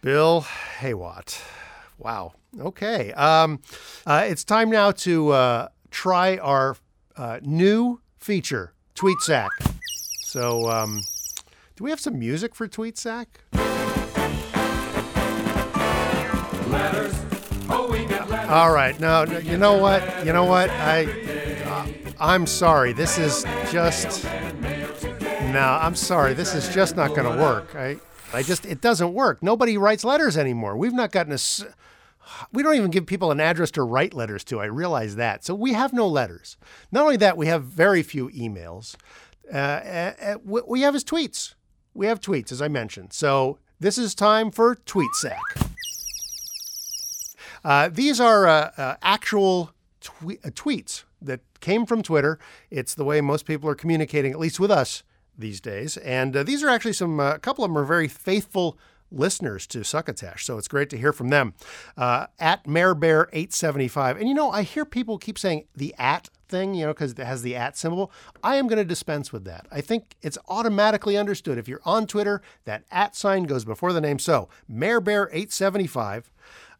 Bill 0.00 0.44
Haywatt. 0.80 1.40
Wow. 1.98 2.32
Okay. 2.58 3.12
Um, 3.12 3.60
uh, 4.06 4.24
it's 4.26 4.44
time 4.44 4.70
now 4.70 4.90
to 4.92 5.30
uh, 5.30 5.68
try 5.90 6.36
our 6.38 6.76
uh, 7.16 7.40
new 7.42 8.00
feature, 8.18 8.72
Tweet 8.98 9.20
Sack. 9.20 9.52
So, 10.22 10.68
um, 10.68 11.02
do 11.76 11.84
we 11.84 11.90
have 11.90 12.00
some 12.00 12.18
music 12.18 12.52
for 12.52 12.66
Tweet 12.66 12.98
Sack? 12.98 13.28
All 18.48 18.72
right. 18.72 18.98
No, 18.98 19.24
no, 19.24 19.38
you 19.38 19.56
know 19.56 19.78
what? 19.78 20.26
You 20.26 20.32
know 20.32 20.42
what? 20.42 20.68
I, 20.70 21.04
uh, 21.62 21.86
I'm 22.18 22.44
sorry. 22.44 22.92
This 22.92 23.18
is 23.18 23.44
just. 23.70 24.24
No, 24.24 25.78
I'm 25.80 25.94
sorry. 25.94 26.34
This 26.34 26.56
is 26.56 26.68
just 26.74 26.96
not 26.96 27.14
going 27.14 27.32
to 27.32 27.40
work. 27.40 27.76
I, 27.76 27.98
I 28.32 28.42
just, 28.42 28.66
it 28.66 28.80
doesn't 28.80 29.14
work. 29.14 29.44
Nobody 29.44 29.78
writes 29.78 30.02
letters 30.02 30.36
anymore. 30.36 30.76
We've 30.76 30.92
not 30.92 31.12
gotten 31.12 31.32
a. 31.32 31.38
We 32.52 32.62
don't 32.62 32.74
even 32.74 32.90
give 32.90 33.06
people 33.06 33.30
an 33.30 33.40
address 33.40 33.70
to 33.72 33.82
write 33.82 34.14
letters 34.14 34.44
to. 34.44 34.60
I 34.60 34.66
realize 34.66 35.16
that. 35.16 35.44
So 35.44 35.54
we 35.54 35.72
have 35.72 35.92
no 35.92 36.06
letters. 36.06 36.56
Not 36.92 37.02
only 37.02 37.16
that, 37.18 37.36
we 37.36 37.46
have 37.46 37.64
very 37.64 38.02
few 38.02 38.28
emails. 38.30 38.96
Uh, 39.52 39.56
uh, 39.56 40.12
uh, 40.22 40.62
we 40.66 40.82
have 40.82 40.94
is 40.94 41.04
tweets. 41.04 41.54
We 41.94 42.06
have 42.06 42.20
tweets, 42.20 42.52
as 42.52 42.60
I 42.60 42.68
mentioned. 42.68 43.12
So 43.12 43.58
this 43.80 43.98
is 43.98 44.14
time 44.14 44.50
for 44.50 44.74
Tweet 44.74 45.14
Sack. 45.14 45.40
Uh, 47.64 47.88
these 47.88 48.20
are 48.20 48.46
uh, 48.46 48.70
uh, 48.76 48.96
actual 49.02 49.72
twe- 50.00 50.40
tweets 50.52 51.04
that 51.20 51.40
came 51.60 51.86
from 51.86 52.02
Twitter. 52.02 52.38
It's 52.70 52.94
the 52.94 53.04
way 53.04 53.20
most 53.20 53.46
people 53.46 53.68
are 53.68 53.74
communicating, 53.74 54.32
at 54.32 54.38
least 54.38 54.60
with 54.60 54.70
us 54.70 55.02
these 55.36 55.60
days. 55.60 55.96
And 55.98 56.34
these 56.34 56.62
are 56.62 56.68
actually 56.68 56.92
some, 56.92 57.18
a 57.20 57.38
couple 57.38 57.64
of 57.64 57.70
them 57.70 57.78
are 57.78 57.84
very 57.84 58.08
faithful 58.08 58.78
listeners 59.10 59.66
to 59.68 59.84
Succotash. 59.84 60.44
So 60.44 60.58
it's 60.58 60.68
great 60.68 60.90
to 60.90 60.98
hear 60.98 61.12
from 61.12 61.28
them. 61.28 61.54
Uh, 61.96 62.26
at 62.38 62.64
MareBear875. 62.64 64.18
And 64.18 64.28
you 64.28 64.34
know, 64.34 64.50
I 64.50 64.62
hear 64.62 64.84
people 64.84 65.18
keep 65.18 65.38
saying 65.38 65.64
the 65.74 65.94
at 65.98 66.28
thing, 66.48 66.74
you 66.74 66.86
know, 66.86 66.92
because 66.92 67.12
it 67.12 67.18
has 67.18 67.42
the 67.42 67.54
at 67.56 67.76
symbol. 67.76 68.10
I 68.42 68.56
am 68.56 68.66
going 68.66 68.78
to 68.78 68.84
dispense 68.84 69.32
with 69.32 69.44
that. 69.44 69.66
I 69.70 69.80
think 69.80 70.16
it's 70.22 70.38
automatically 70.48 71.16
understood. 71.16 71.58
If 71.58 71.68
you're 71.68 71.80
on 71.84 72.06
Twitter, 72.06 72.42
that 72.64 72.84
at 72.90 73.14
sign 73.14 73.44
goes 73.44 73.64
before 73.64 73.92
the 73.92 74.00
name. 74.00 74.18
So 74.18 74.48
MareBear875 74.70 76.24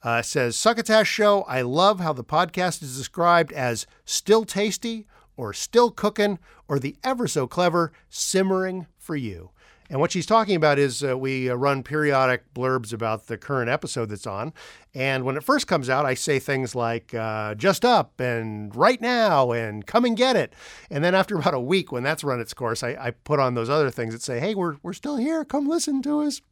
uh, 0.02 0.23
says 0.23 0.56
Succotash 0.56 1.08
Show. 1.08 1.42
I 1.42 1.62
love 1.62 2.00
how 2.00 2.12
the 2.12 2.25
podcast 2.25 2.82
is 2.82 2.97
described 2.97 3.52
as 3.52 3.87
still 4.04 4.44
tasty 4.44 5.06
or 5.37 5.52
still 5.52 5.90
cooking 5.90 6.38
or 6.66 6.78
the 6.78 6.97
ever 7.04 7.28
so 7.28 7.47
clever 7.47 7.92
simmering 8.08 8.87
for 8.99 9.16
you. 9.16 9.50
And 9.90 10.00
what 10.00 10.12
she's 10.12 10.26
talking 10.26 10.54
about 10.54 10.78
is 10.78 11.02
uh, 11.02 11.16
we 11.16 11.49
uh, 11.49 11.54
run 11.54 11.83
periodic 11.83 12.52
blurbs 12.54 12.92
about 12.92 13.26
the 13.26 13.38
current 13.38 13.71
episode 13.71 14.11
that's 14.11 14.26
on. 14.26 14.52
And 14.95 15.25
when 15.25 15.37
it 15.37 15.45
first 15.45 15.66
comes 15.66 15.88
out, 15.88 16.04
I 16.04 16.14
say 16.14 16.38
things 16.38 16.75
like 16.75 17.14
uh, 17.14 17.54
just 17.54 17.85
up 17.85 18.21
and 18.21 18.75
right 18.76 19.00
now 19.00 19.52
and 19.52 19.87
come 19.87 20.04
and 20.04 20.16
get 20.16 20.37
it. 20.37 20.54
And 20.90 21.02
then 21.02 21.14
after 21.14 21.37
about 21.38 21.54
a 21.54 21.61
week, 21.61 21.90
when 21.90 22.02
that's 22.02 22.23
run 22.23 22.40
its 22.40 22.54
course, 22.54 22.83
I, 22.83 22.97
I 23.00 23.11
put 23.12 23.40
on 23.40 23.54
those 23.54 23.71
other 23.71 23.90
things 23.90 24.12
that 24.12 24.23
say, 24.23 24.40
hey, 24.40 24.54
we're, 24.54 24.76
we're 24.83 24.92
still 24.92 25.16
here. 25.16 25.45
Come 25.45 25.68
listen 25.68 26.02
to 26.02 26.21
us. 26.21 26.42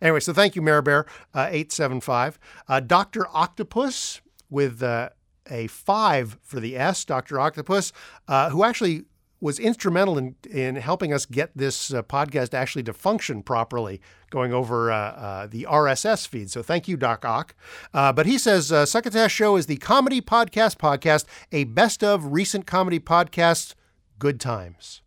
Anyway, 0.00 0.20
so 0.20 0.32
thank 0.32 0.54
you, 0.54 0.62
Maribear, 0.62 1.06
uh, 1.34 1.48
875. 1.50 2.38
Uh, 2.68 2.80
Dr. 2.80 3.26
Octopus 3.32 4.20
with 4.50 4.82
uh, 4.82 5.10
a 5.50 5.66
five 5.66 6.38
for 6.42 6.60
the 6.60 6.76
S, 6.76 7.04
Dr. 7.04 7.40
Octopus, 7.40 7.92
uh, 8.28 8.50
who 8.50 8.64
actually 8.64 9.04
was 9.40 9.58
instrumental 9.58 10.16
in, 10.16 10.34
in 10.50 10.76
helping 10.76 11.12
us 11.12 11.26
get 11.26 11.50
this 11.54 11.92
uh, 11.92 12.02
podcast 12.02 12.54
actually 12.54 12.82
to 12.84 12.92
function 12.92 13.42
properly, 13.42 14.00
going 14.30 14.52
over 14.52 14.90
uh, 14.90 14.96
uh, 14.96 15.46
the 15.46 15.66
RSS 15.68 16.26
feed. 16.26 16.50
So 16.50 16.62
thank 16.62 16.88
you, 16.88 16.96
Doc 16.96 17.24
Ock. 17.24 17.54
Uh, 17.92 18.12
but 18.12 18.26
he 18.26 18.38
says 18.38 18.72
uh, 18.72 18.86
Succotash 18.86 19.32
Show 19.32 19.56
is 19.56 19.66
the 19.66 19.76
comedy 19.76 20.20
podcast 20.20 20.76
podcast, 20.76 21.26
a 21.52 21.64
best 21.64 22.02
of 22.02 22.32
recent 22.32 22.66
comedy 22.66 22.98
podcasts, 22.98 23.74
good 24.18 24.40
times. 24.40 25.02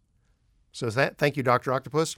So 0.77 0.89
that, 0.91 1.17
thank 1.17 1.35
you, 1.35 1.43
Dr. 1.43 1.73
Octopus. 1.73 2.15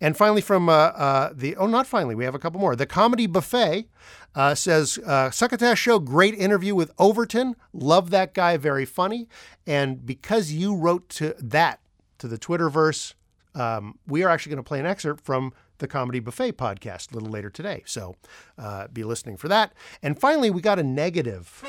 And 0.00 0.16
finally, 0.16 0.42
from 0.42 0.68
uh, 0.68 0.72
uh, 0.72 1.30
the, 1.34 1.56
oh, 1.56 1.66
not 1.66 1.86
finally, 1.86 2.14
we 2.14 2.24
have 2.24 2.34
a 2.34 2.38
couple 2.38 2.60
more. 2.60 2.76
The 2.76 2.86
Comedy 2.86 3.26
Buffet 3.26 3.88
uh, 4.34 4.54
says, 4.54 4.98
uh, 5.06 5.30
Succotash 5.30 5.80
Show, 5.80 5.98
great 5.98 6.34
interview 6.34 6.74
with 6.74 6.92
Overton. 6.98 7.56
Love 7.72 8.10
that 8.10 8.34
guy, 8.34 8.58
very 8.58 8.84
funny. 8.84 9.26
And 9.66 10.04
because 10.04 10.52
you 10.52 10.76
wrote 10.76 11.08
to 11.10 11.34
that, 11.38 11.80
to 12.18 12.28
the 12.28 12.36
Twitterverse, 12.36 13.14
um, 13.54 13.98
we 14.06 14.22
are 14.22 14.28
actually 14.28 14.50
going 14.50 14.62
to 14.62 14.68
play 14.68 14.80
an 14.80 14.86
excerpt 14.86 15.24
from 15.24 15.54
the 15.78 15.88
Comedy 15.88 16.20
Buffet 16.20 16.52
podcast 16.52 17.10
a 17.12 17.14
little 17.14 17.30
later 17.30 17.48
today. 17.48 17.82
So 17.86 18.16
uh, 18.58 18.88
be 18.88 19.02
listening 19.04 19.38
for 19.38 19.48
that. 19.48 19.72
And 20.02 20.18
finally, 20.18 20.50
we 20.50 20.60
got 20.60 20.78
a 20.78 20.82
negative. 20.82 21.62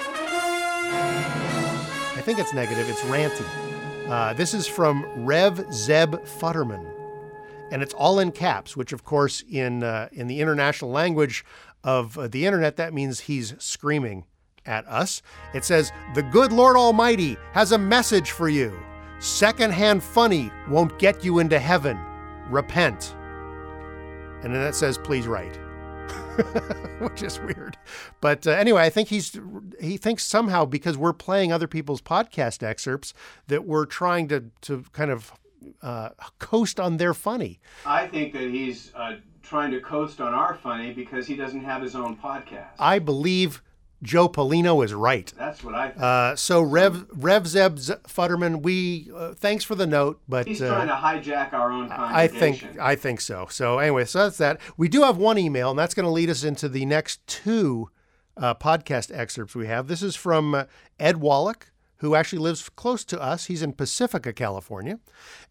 I 2.17 2.21
think 2.21 2.39
it's 2.39 2.53
negative. 2.53 2.89
It's 2.89 3.01
ranty. 3.01 3.74
Uh, 4.07 4.33
this 4.33 4.53
is 4.53 4.67
from 4.67 5.03
Rev 5.25 5.65
Zeb 5.73 6.13
Futterman, 6.25 6.85
and 7.71 7.81
it's 7.81 7.93
all 7.95 8.19
in 8.19 8.31
caps. 8.31 8.77
Which, 8.77 8.93
of 8.93 9.03
course, 9.03 9.43
in 9.49 9.81
uh, 9.81 10.09
in 10.11 10.27
the 10.27 10.41
international 10.41 10.91
language 10.91 11.43
of 11.83 12.15
uh, 12.15 12.27
the 12.27 12.45
internet, 12.45 12.75
that 12.75 12.93
means 12.93 13.21
he's 13.21 13.55
screaming 13.57 14.25
at 14.63 14.85
us. 14.87 15.23
It 15.55 15.65
says, 15.65 15.91
"The 16.13 16.21
good 16.21 16.53
Lord 16.53 16.75
Almighty 16.77 17.35
has 17.53 17.71
a 17.71 17.79
message 17.79 18.29
for 18.29 18.47
you. 18.47 18.79
Secondhand 19.19 20.03
funny 20.03 20.51
won't 20.69 20.99
get 20.99 21.23
you 21.25 21.39
into 21.39 21.57
heaven. 21.57 21.99
Repent." 22.47 23.15
And 24.43 24.53
then 24.53 24.61
it 24.61 24.75
says, 24.75 24.99
"Please 24.99 25.25
write." 25.25 25.57
which 26.99 27.21
is 27.21 27.39
weird. 27.39 27.77
But 28.21 28.45
uh, 28.47 28.51
anyway, 28.51 28.83
I 28.83 28.89
think 28.89 29.09
he's 29.09 29.39
he 29.79 29.97
thinks 29.97 30.23
somehow 30.23 30.65
because 30.65 30.97
we're 30.97 31.13
playing 31.13 31.51
other 31.51 31.67
people's 31.67 32.01
podcast 32.01 32.63
excerpts 32.63 33.13
that 33.47 33.65
we're 33.65 33.85
trying 33.85 34.27
to 34.29 34.45
to 34.61 34.83
kind 34.91 35.11
of 35.11 35.31
uh, 35.81 36.09
coast 36.39 36.79
on 36.79 36.97
their 36.97 37.13
funny. 37.13 37.59
I 37.85 38.07
think 38.07 38.33
that 38.33 38.49
he's 38.49 38.91
uh, 38.95 39.15
trying 39.41 39.71
to 39.71 39.79
coast 39.79 40.21
on 40.21 40.33
our 40.33 40.55
funny 40.55 40.93
because 40.93 41.27
he 41.27 41.35
doesn't 41.35 41.63
have 41.63 41.81
his 41.81 41.95
own 41.95 42.17
podcast. 42.17 42.71
I 42.79 42.99
believe 42.99 43.61
Joe 44.03 44.29
Polino 44.29 44.83
is 44.83 44.93
right. 44.93 45.31
That's 45.37 45.63
what 45.63 45.73
I 45.73 45.89
think. 45.89 46.01
Uh, 46.01 46.35
so 46.35 46.61
Rev 46.61 47.07
Rev 47.11 47.47
Zeb 47.47 47.79
Z- 47.79 47.93
Futterman, 48.07 48.61
we 48.61 49.09
uh, 49.15 49.33
thanks 49.33 49.63
for 49.63 49.75
the 49.75 49.87
note, 49.87 50.21
but 50.27 50.47
he's 50.47 50.61
uh, 50.61 50.67
trying 50.67 50.87
to 50.87 51.31
hijack 51.31 51.53
our 51.53 51.71
own 51.71 51.91
I 51.91 52.27
think 52.27 52.65
I 52.79 52.95
think 52.95 53.21
so. 53.21 53.47
So 53.49 53.79
anyway, 53.79 54.05
so 54.05 54.23
that's 54.23 54.37
that. 54.37 54.59
We 54.77 54.87
do 54.89 55.01
have 55.03 55.17
one 55.17 55.37
email, 55.37 55.69
and 55.71 55.79
that's 55.79 55.93
going 55.93 56.05
to 56.05 56.11
lead 56.11 56.29
us 56.29 56.43
into 56.43 56.69
the 56.69 56.85
next 56.85 57.25
two 57.25 57.89
uh, 58.37 58.53
podcast 58.55 59.17
excerpts 59.17 59.55
we 59.55 59.67
have. 59.67 59.87
This 59.87 60.03
is 60.03 60.15
from 60.15 60.53
uh, 60.53 60.65
Ed 60.99 61.17
Wallach, 61.17 61.71
who 61.97 62.15
actually 62.15 62.39
lives 62.39 62.67
close 62.69 63.05
to 63.05 63.19
us. 63.21 63.45
He's 63.45 63.61
in 63.61 63.73
Pacifica, 63.73 64.33
California, 64.33 64.99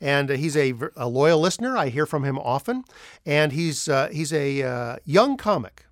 and 0.01 0.31
uh, 0.31 0.35
he's 0.35 0.57
a 0.57 0.75
loyal 0.99 1.41
listener. 1.41 1.77
I 1.77 1.89
hear 1.89 2.07
from 2.07 2.25
him 2.25 2.39
often, 2.39 2.85
and 3.25 3.53
he's 3.53 3.89
uh, 3.89 4.09
he's 4.13 4.33
a 4.33 4.63
uh, 4.63 4.97
young 5.05 5.37
comic. 5.37 5.87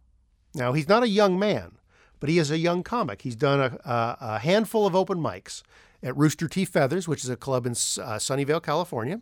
Now 0.54 0.74
he's 0.74 0.88
not 0.88 1.02
a 1.02 1.08
young 1.08 1.38
man, 1.38 1.78
but 2.22 2.28
he 2.28 2.38
is 2.38 2.52
a 2.52 2.58
young 2.58 2.84
comic. 2.84 3.22
He's 3.22 3.34
done 3.34 3.58
a, 3.58 3.78
a, 3.84 4.16
a 4.20 4.38
handful 4.38 4.86
of 4.86 4.94
open 4.94 5.18
mics 5.18 5.64
at 6.04 6.16
Rooster 6.16 6.46
T. 6.46 6.64
Feathers, 6.64 7.08
which 7.08 7.24
is 7.24 7.28
a 7.28 7.34
club 7.34 7.66
in 7.66 7.72
uh, 7.72 7.74
Sunnyvale, 8.20 8.62
California. 8.62 9.20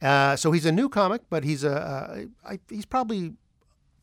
Uh, 0.00 0.36
so 0.36 0.50
he's 0.50 0.64
a 0.64 0.72
new 0.72 0.88
comic, 0.88 1.20
but 1.28 1.44
he's 1.44 1.64
a 1.64 1.76
uh, 1.76 2.20
I, 2.48 2.58
he's 2.70 2.86
probably 2.86 3.34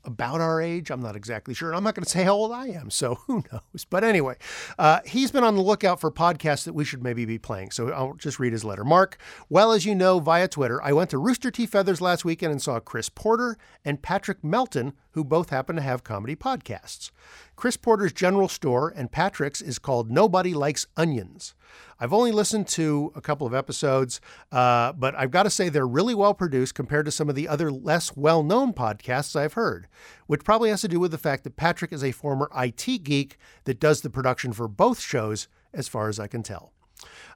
about 0.07 0.39
our 0.39 0.61
age. 0.61 0.89
I'm 0.89 1.01
not 1.01 1.15
exactly 1.15 1.53
sure. 1.53 1.73
I'm 1.73 1.83
not 1.83 1.95
going 1.95 2.03
to 2.03 2.09
say 2.09 2.23
how 2.23 2.33
old 2.33 2.51
I 2.51 2.67
am, 2.67 2.89
so 2.89 3.15
who 3.27 3.43
knows? 3.51 3.85
But 3.89 4.03
anyway, 4.03 4.35
uh, 4.79 4.99
he's 5.05 5.31
been 5.31 5.43
on 5.43 5.55
the 5.55 5.61
lookout 5.61 5.99
for 5.99 6.11
podcasts 6.11 6.63
that 6.65 6.73
we 6.73 6.85
should 6.85 7.03
maybe 7.03 7.25
be 7.25 7.37
playing. 7.37 7.71
So 7.71 7.91
I'll 7.91 8.13
just 8.13 8.39
read 8.39 8.53
his 8.53 8.63
letter. 8.63 8.83
Mark, 8.83 9.17
well, 9.49 9.71
as 9.71 9.85
you 9.85 9.93
know 9.93 10.19
via 10.19 10.47
Twitter, 10.47 10.81
I 10.83 10.93
went 10.93 11.09
to 11.09 11.17
Rooster 11.17 11.51
T. 11.51 11.65
Feathers 11.65 12.01
last 12.01 12.23
weekend 12.23 12.51
and 12.51 12.61
saw 12.61 12.79
Chris 12.79 13.09
Porter 13.09 13.57
and 13.83 14.01
Patrick 14.01 14.43
Melton, 14.43 14.93
who 15.17 15.23
both 15.23 15.49
happen 15.49 15.75
to 15.75 15.81
have 15.81 16.03
comedy 16.03 16.35
podcasts. 16.35 17.09
Chris 17.55 17.75
Porter's 17.75 18.13
General 18.13 18.47
Store 18.47 18.93
and 18.95 19.11
Patrick's 19.11 19.63
is 19.63 19.79
called 19.79 20.11
Nobody 20.11 20.53
Likes 20.53 20.85
Onions. 20.95 21.55
I've 21.99 22.13
only 22.13 22.31
listened 22.31 22.67
to 22.67 23.11
a 23.15 23.21
couple 23.21 23.47
of 23.47 23.53
episodes, 23.55 24.21
uh, 24.51 24.93
but 24.93 25.15
I've 25.15 25.31
got 25.31 25.43
to 25.43 25.49
say 25.49 25.69
they're 25.69 25.87
really 25.87 26.13
well 26.13 26.35
produced 26.35 26.75
compared 26.75 27.05
to 27.05 27.11
some 27.11 27.29
of 27.29 27.35
the 27.35 27.47
other 27.47 27.71
less 27.71 28.15
well 28.15 28.43
known 28.43 28.73
podcasts 28.73 29.35
I've 29.35 29.53
heard, 29.53 29.87
which 30.27 30.43
probably 30.43 30.69
has 30.69 30.81
to 30.81 30.87
do 30.87 30.99
with 30.99 31.09
the 31.09 31.17
fact 31.17 31.43
that 31.45 31.55
Patrick 31.55 31.91
is 31.91 32.03
a 32.03 32.11
former 32.11 32.47
IT 32.55 33.03
geek 33.03 33.39
that 33.63 33.79
does 33.79 34.01
the 34.01 34.11
production 34.11 34.53
for 34.53 34.67
both 34.67 34.99
shows, 34.99 35.47
as 35.73 35.87
far 35.87 36.09
as 36.09 36.19
I 36.19 36.27
can 36.27 36.43
tell. 36.43 36.73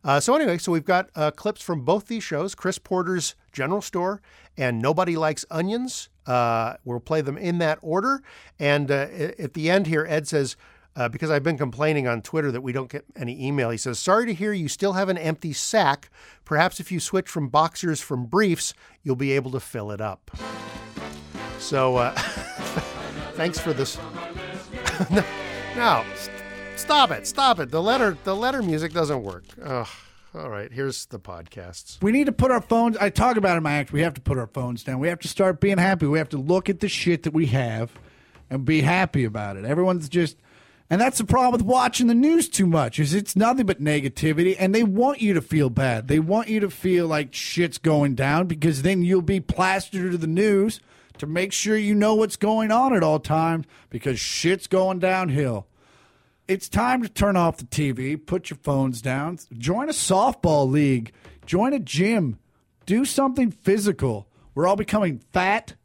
Uh, 0.03 0.19
so 0.19 0.35
anyway, 0.35 0.59
so 0.59 0.71
we've 0.71 0.85
got 0.85 1.09
uh, 1.15 1.31
clips 1.31 1.63
from 1.63 1.81
both 1.81 2.05
these 2.05 2.23
shows: 2.23 2.53
Chris 2.53 2.77
Porter's 2.77 3.33
General 3.51 3.81
Store 3.81 4.21
and 4.55 4.79
Nobody 4.79 5.15
Likes 5.15 5.45
Onions. 5.49 6.09
Uh, 6.25 6.75
we'll 6.85 6.99
play 6.99 7.21
them 7.21 7.37
in 7.37 7.57
that 7.59 7.79
order. 7.81 8.21
And 8.59 8.91
uh, 8.91 9.07
at 9.39 9.53
the 9.53 9.69
end 9.69 9.87
here, 9.87 10.05
Ed 10.07 10.27
says, 10.27 10.55
uh, 10.95 11.07
because 11.09 11.29
I've 11.29 11.43
been 11.43 11.57
complaining 11.57 12.07
on 12.07 12.21
Twitter 12.21 12.51
that 12.51 12.61
we 12.61 12.73
don't 12.73 12.89
get 12.89 13.05
any 13.15 13.45
email. 13.45 13.69
He 13.69 13.77
says, 13.77 13.97
"Sorry 13.97 14.25
to 14.25 14.33
hear 14.33 14.51
you 14.51 14.67
still 14.67 14.93
have 14.93 15.07
an 15.07 15.17
empty 15.17 15.53
sack. 15.53 16.09
Perhaps 16.43 16.79
if 16.79 16.91
you 16.91 16.99
switch 16.99 17.29
from 17.29 17.47
boxers 17.47 18.01
from 18.01 18.25
briefs, 18.25 18.73
you'll 19.01 19.15
be 19.15 19.31
able 19.31 19.51
to 19.51 19.59
fill 19.59 19.91
it 19.91 20.01
up." 20.01 20.31
So, 21.59 21.95
uh, 21.95 22.11
thanks 23.35 23.57
for 23.57 23.71
this. 23.71 23.97
no, 25.09 25.23
no, 25.77 26.03
st- 26.15 26.43
stop 26.75 27.11
it, 27.11 27.25
stop 27.25 27.59
it. 27.59 27.71
The 27.71 27.81
letter, 27.81 28.17
the 28.25 28.35
letter 28.35 28.61
music 28.61 28.91
doesn't 28.91 29.23
work. 29.23 29.45
Ugh. 29.63 29.87
All 30.33 30.49
right, 30.49 30.71
here's 30.71 31.07
the 31.07 31.19
podcasts. 31.19 32.01
We 32.01 32.13
need 32.13 32.27
to 32.27 32.31
put 32.31 32.51
our 32.51 32.61
phones. 32.61 32.95
I 32.95 33.09
talk 33.09 33.35
about 33.35 33.55
it 33.55 33.57
in 33.57 33.63
my 33.63 33.73
act. 33.73 33.91
We 33.91 34.01
have 34.01 34.13
to 34.13 34.21
put 34.21 34.37
our 34.37 34.47
phones 34.47 34.81
down. 34.81 34.99
We 34.99 35.09
have 35.09 35.19
to 35.19 35.27
start 35.27 35.59
being 35.59 35.77
happy. 35.77 36.05
We 36.05 36.19
have 36.19 36.29
to 36.29 36.37
look 36.37 36.69
at 36.69 36.79
the 36.79 36.87
shit 36.87 37.23
that 37.23 37.33
we 37.33 37.47
have 37.47 37.91
and 38.49 38.63
be 38.63 38.79
happy 38.79 39.25
about 39.25 39.57
it. 39.57 39.65
Everyone's 39.65 40.07
just, 40.07 40.37
and 40.89 41.01
that's 41.01 41.17
the 41.17 41.25
problem 41.25 41.51
with 41.51 41.63
watching 41.63 42.07
the 42.07 42.13
news 42.13 42.47
too 42.47 42.65
much. 42.65 42.97
Is 42.97 43.13
it's 43.13 43.35
nothing 43.35 43.65
but 43.65 43.81
negativity, 43.81 44.55
and 44.57 44.73
they 44.73 44.83
want 44.83 45.21
you 45.21 45.33
to 45.33 45.41
feel 45.41 45.69
bad. 45.69 46.07
They 46.07 46.19
want 46.19 46.47
you 46.47 46.61
to 46.61 46.69
feel 46.69 47.07
like 47.07 47.33
shit's 47.33 47.77
going 47.77 48.15
down 48.15 48.47
because 48.47 48.83
then 48.83 49.03
you'll 49.03 49.21
be 49.21 49.41
plastered 49.41 50.13
to 50.13 50.17
the 50.17 50.27
news 50.27 50.79
to 51.17 51.27
make 51.27 51.51
sure 51.51 51.75
you 51.75 51.93
know 51.93 52.15
what's 52.15 52.37
going 52.37 52.71
on 52.71 52.95
at 52.95 53.03
all 53.03 53.19
times 53.19 53.65
because 53.89 54.17
shit's 54.17 54.67
going 54.67 54.99
downhill 54.99 55.67
it's 56.47 56.69
time 56.69 57.01
to 57.03 57.09
turn 57.09 57.37
off 57.37 57.57
the 57.57 57.65
TV, 57.65 58.23
put 58.23 58.49
your 58.49 58.57
phones 58.61 59.01
down, 59.01 59.39
join 59.57 59.89
a 59.89 59.93
softball 59.93 60.69
league, 60.69 61.11
join 61.45 61.73
a 61.73 61.79
gym, 61.79 62.39
do 62.85 63.05
something 63.05 63.51
physical. 63.51 64.27
We're 64.53 64.67
all 64.67 64.75
becoming 64.75 65.21
fat. 65.31 65.75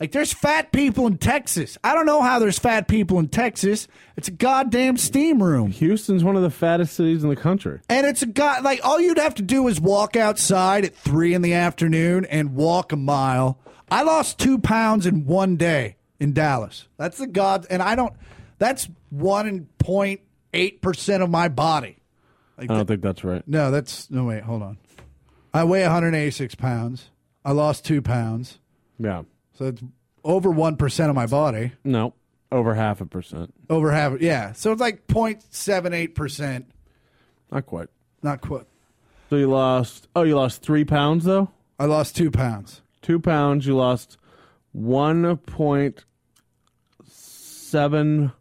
Like 0.00 0.12
there's 0.12 0.32
fat 0.32 0.72
people 0.72 1.06
in 1.06 1.18
Texas. 1.18 1.78
I 1.82 1.94
don't 1.94 2.06
know 2.06 2.20
how 2.20 2.38
there's 2.38 2.58
fat 2.58 2.88
people 2.88 3.18
in 3.18 3.28
Texas. 3.28 3.88
It's 4.16 4.28
a 4.28 4.32
goddamn 4.32 4.96
steam 4.96 5.42
room. 5.42 5.70
Houston's 5.70 6.24
one 6.24 6.36
of 6.36 6.42
the 6.42 6.50
fattest 6.50 6.94
cities 6.94 7.22
in 7.22 7.30
the 7.30 7.36
country. 7.36 7.80
And 7.88 8.06
it's 8.06 8.22
a 8.22 8.26
god 8.26 8.64
like 8.64 8.80
all 8.84 9.00
you'd 9.00 9.18
have 9.18 9.34
to 9.36 9.42
do 9.42 9.68
is 9.68 9.80
walk 9.80 10.16
outside 10.16 10.84
at 10.84 10.94
three 10.94 11.32
in 11.32 11.42
the 11.42 11.54
afternoon 11.54 12.24
and 12.26 12.54
walk 12.54 12.92
a 12.92 12.96
mile. 12.96 13.58
I 13.90 14.02
lost 14.02 14.38
two 14.38 14.58
pounds 14.58 15.06
in 15.06 15.26
one 15.26 15.56
day 15.56 15.96
in 16.18 16.32
Dallas. 16.32 16.88
That's 16.96 17.18
the 17.18 17.26
god 17.26 17.66
and 17.70 17.82
I 17.82 17.94
don't 17.94 18.12
that's 18.58 18.88
one 19.18 19.68
point 19.78 20.20
eight 20.52 20.80
percent 20.82 21.22
of 21.22 21.30
my 21.30 21.48
body. 21.48 21.98
Like 22.58 22.70
I 22.70 22.76
don't 22.76 22.86
think 22.86 23.02
that's 23.02 23.24
right. 23.24 23.42
no, 23.46 23.70
that's 23.70 24.10
no 24.10 24.24
wait, 24.24 24.42
hold 24.42 24.62
on. 24.62 24.78
I 25.52 25.64
weigh 25.64 25.82
186 25.82 26.54
pounds. 26.56 27.10
I 27.44 27.52
lost 27.52 27.84
two 27.84 28.02
pounds, 28.02 28.58
Yeah. 28.98 29.22
so 29.56 29.66
it's 29.66 29.82
over 30.24 30.50
one 30.50 30.76
percent 30.76 31.10
of 31.10 31.16
my 31.16 31.26
body. 31.26 31.72
No. 31.84 32.14
Over 32.52 32.74
half 32.74 33.00
a 33.00 33.06
percent. 33.06 33.52
Over 33.68 33.90
half, 33.90 34.20
yeah. 34.20 34.52
So 34.52 34.70
it's 34.72 34.80
like 34.80 35.06
0.78 35.08 36.14
percent. 36.14 36.70
Not 37.50 37.66
quite. 37.66 37.88
Not 38.22 38.40
quite. 38.40 38.66
So 39.30 39.36
you 39.36 39.48
lost. 39.50 40.06
Oh, 40.14 40.22
you 40.22 40.36
lost 40.36 40.62
three 40.62 40.84
pounds 40.84 41.24
though. 41.24 41.50
I 41.78 41.86
lost 41.86 42.14
two 42.16 42.30
pounds. 42.30 42.82
Two 43.02 43.18
pounds. 43.18 43.66
You 43.66 43.74
lost 43.76 44.16
one 44.72 45.36
point 45.38 46.04
seven 47.12 48.32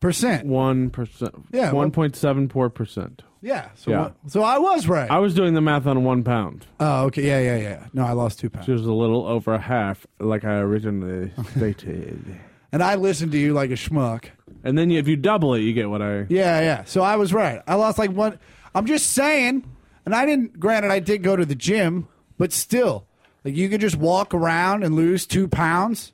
Percent. 0.00 0.46
one 0.46 0.90
percent. 0.90 1.34
Yeah, 1.52 1.72
One 1.72 1.90
point 1.90 2.14
seven 2.16 2.48
four 2.48 2.70
percent. 2.70 3.22
Yeah. 3.40 3.68
So 3.74 3.90
Yeah. 3.90 4.00
what- 4.00 4.14
so 4.28 4.42
I 4.42 4.58
was 4.58 4.86
right. 4.88 5.10
I 5.10 5.18
was 5.18 5.34
doing 5.34 5.54
the 5.54 5.60
math 5.60 5.86
on 5.86 6.04
one 6.04 6.22
pound. 6.24 6.66
oh, 6.80 7.04
okay. 7.06 7.26
Yeah, 7.26 7.40
yeah, 7.40 7.56
yeah. 7.62 7.86
No, 7.92 8.04
I 8.04 8.12
lost 8.12 8.38
two 8.38 8.48
pounds. 8.50 8.68
Which 8.68 8.74
was 8.78 8.86
a 8.86 8.92
little 8.92 9.26
over 9.26 9.56
half, 9.58 10.06
like 10.20 10.44
I 10.44 10.58
originally 10.58 11.32
stated. 11.56 12.36
And 12.72 12.82
I 12.82 12.94
listened 12.96 13.32
to 13.32 13.38
you 13.38 13.54
like 13.54 13.70
a 13.70 13.74
schmuck. 13.74 14.26
And 14.64 14.76
then 14.76 14.90
you, 14.90 14.98
if 14.98 15.08
you 15.08 15.16
double 15.16 15.54
it, 15.54 15.60
you 15.60 15.72
get 15.72 15.88
what 15.88 16.02
I. 16.02 16.26
Yeah, 16.28 16.60
yeah. 16.60 16.84
So 16.84 17.02
I 17.02 17.16
was 17.16 17.32
right. 17.32 17.62
I 17.66 17.74
lost 17.76 17.98
like 17.98 18.10
one. 18.10 18.38
I'm 18.74 18.86
just 18.86 19.12
saying, 19.12 19.64
and 20.04 20.14
I 20.14 20.26
didn't. 20.26 20.58
Granted, 20.60 20.90
I 20.90 20.98
did 20.98 21.22
go 21.22 21.34
to 21.36 21.46
the 21.46 21.54
gym, 21.54 22.08
but 22.38 22.52
still, 22.52 23.06
like 23.44 23.56
you 23.56 23.68
could 23.68 23.80
just 23.80 23.96
walk 23.96 24.34
around 24.34 24.82
and 24.84 24.94
lose 24.94 25.26
two 25.26 25.48
pounds, 25.48 26.12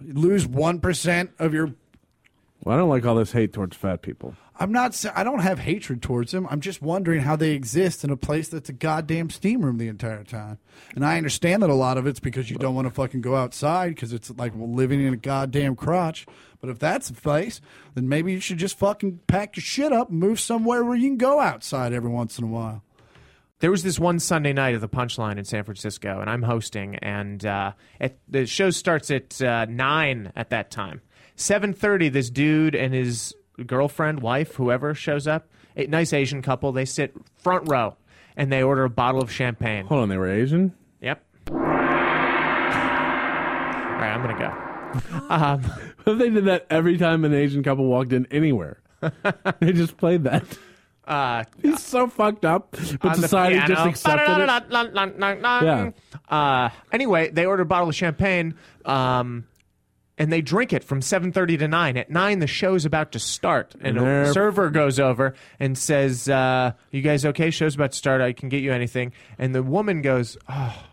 lose 0.00 0.46
one 0.46 0.80
percent 0.80 1.30
of 1.38 1.52
your. 1.52 1.74
Well, 2.62 2.74
I 2.74 2.78
don't 2.78 2.88
like 2.88 3.06
all 3.06 3.14
this 3.14 3.32
hate 3.32 3.52
towards 3.52 3.76
fat 3.76 4.02
people. 4.02 4.34
I'm 4.60 4.72
not. 4.72 5.04
I 5.14 5.22
don't 5.22 5.38
have 5.38 5.60
hatred 5.60 6.02
towards 6.02 6.32
them. 6.32 6.46
I'm 6.50 6.60
just 6.60 6.82
wondering 6.82 7.22
how 7.22 7.36
they 7.36 7.52
exist 7.52 8.02
in 8.02 8.10
a 8.10 8.16
place 8.16 8.48
that's 8.48 8.68
a 8.68 8.72
goddamn 8.72 9.30
steam 9.30 9.64
room 9.64 9.78
the 9.78 9.86
entire 9.86 10.24
time. 10.24 10.58
And 10.96 11.06
I 11.06 11.16
understand 11.16 11.62
that 11.62 11.70
a 11.70 11.74
lot 11.74 11.96
of 11.96 12.08
it's 12.08 12.18
because 12.18 12.50
you 12.50 12.56
don't 12.56 12.74
want 12.74 12.88
to 12.88 12.94
fucking 12.94 13.20
go 13.20 13.36
outside 13.36 13.94
because 13.94 14.12
it's 14.12 14.30
like 14.30 14.52
living 14.56 15.00
in 15.00 15.14
a 15.14 15.16
goddamn 15.16 15.76
crotch. 15.76 16.26
But 16.60 16.70
if 16.70 16.80
that's 16.80 17.08
the 17.08 17.20
place, 17.20 17.60
then 17.94 18.08
maybe 18.08 18.32
you 18.32 18.40
should 18.40 18.58
just 18.58 18.76
fucking 18.78 19.20
pack 19.28 19.56
your 19.56 19.62
shit 19.62 19.92
up 19.92 20.10
and 20.10 20.18
move 20.18 20.40
somewhere 20.40 20.84
where 20.84 20.96
you 20.96 21.08
can 21.08 21.18
go 21.18 21.38
outside 21.38 21.92
every 21.92 22.10
once 22.10 22.36
in 22.38 22.44
a 22.44 22.48
while. 22.48 22.82
There 23.60 23.70
was 23.70 23.82
this 23.82 23.98
one 23.98 24.20
Sunday 24.20 24.52
night 24.52 24.74
at 24.74 24.80
the 24.80 24.88
Punchline 24.88 25.36
in 25.36 25.44
San 25.44 25.64
Francisco, 25.64 26.20
and 26.20 26.30
I'm 26.30 26.42
hosting, 26.42 26.94
and 26.96 27.44
uh, 27.44 27.72
at, 28.00 28.16
the 28.28 28.46
show 28.46 28.70
starts 28.70 29.10
at 29.10 29.42
uh, 29.42 29.66
nine 29.68 30.32
at 30.36 30.50
that 30.50 30.70
time. 30.70 31.00
Seven 31.40 31.72
thirty, 31.72 32.08
this 32.08 32.30
dude 32.30 32.74
and 32.74 32.92
his 32.92 33.32
girlfriend, 33.64 34.20
wife, 34.20 34.56
whoever 34.56 34.92
shows 34.92 35.28
up, 35.28 35.46
a 35.76 35.86
nice 35.86 36.12
Asian 36.12 36.42
couple. 36.42 36.72
They 36.72 36.84
sit 36.84 37.14
front 37.36 37.68
row, 37.68 37.96
and 38.36 38.50
they 38.52 38.60
order 38.62 38.82
a 38.82 38.90
bottle 38.90 39.22
of 39.22 39.30
champagne. 39.30 39.86
Hold 39.86 40.02
on, 40.02 40.08
they 40.08 40.16
were 40.18 40.28
Asian? 40.28 40.74
Yep. 41.00 41.22
All 41.50 41.56
right, 43.94 44.12
I'm 44.14 44.22
gonna 44.22 44.38
go. 44.38 44.50
Um, 45.32 45.62
What 46.04 46.12
if 46.14 46.18
they 46.20 46.30
did 46.30 46.46
that 46.46 46.66
every 46.70 46.96
time 46.96 47.24
an 47.26 47.34
Asian 47.34 47.62
couple 47.62 47.84
walked 47.84 48.12
in 48.14 48.26
anywhere? 48.30 48.80
they 49.60 49.72
just 49.72 49.96
played 49.98 50.24
that. 50.24 50.42
uh, 51.06 51.44
He's 51.62 51.82
so 51.82 52.08
fucked 52.08 52.44
up, 52.46 52.70
but 52.72 53.04
on 53.04 53.10
the 53.16 53.28
society 53.28 53.56
just 53.58 53.68
piano. 53.68 53.90
accepted 53.90 54.22
it. 54.44 54.48
Yeah. 55.64 55.90
Uh, 56.28 56.70
anyway, 56.92 57.30
they 57.30 57.44
order 57.46 57.62
a 57.62 57.66
bottle 57.66 57.90
of 57.90 57.94
champagne, 57.94 58.54
um, 58.86 59.46
and 60.18 60.32
they 60.32 60.42
drink 60.42 60.72
it 60.72 60.82
from 60.84 61.00
7.30 61.00 61.58
to 61.60 61.68
9. 61.68 61.96
At 61.96 62.10
9, 62.10 62.38
the 62.40 62.46
show's 62.46 62.84
about 62.84 63.12
to 63.12 63.18
start, 63.18 63.74
and 63.80 63.96
a 63.98 64.32
server 64.32 64.68
goes 64.70 64.98
over 64.98 65.34
and 65.60 65.78
says, 65.78 66.28
uh, 66.28 66.72
you 66.90 67.00
guys 67.02 67.24
okay? 67.24 67.50
Show's 67.50 67.74
about 67.76 67.92
to 67.92 67.98
start. 67.98 68.20
I 68.20 68.32
can 68.32 68.48
get 68.48 68.62
you 68.62 68.72
anything. 68.72 69.12
And 69.38 69.54
the 69.54 69.62
woman 69.62 70.02
goes, 70.02 70.36
oh, 70.48 70.84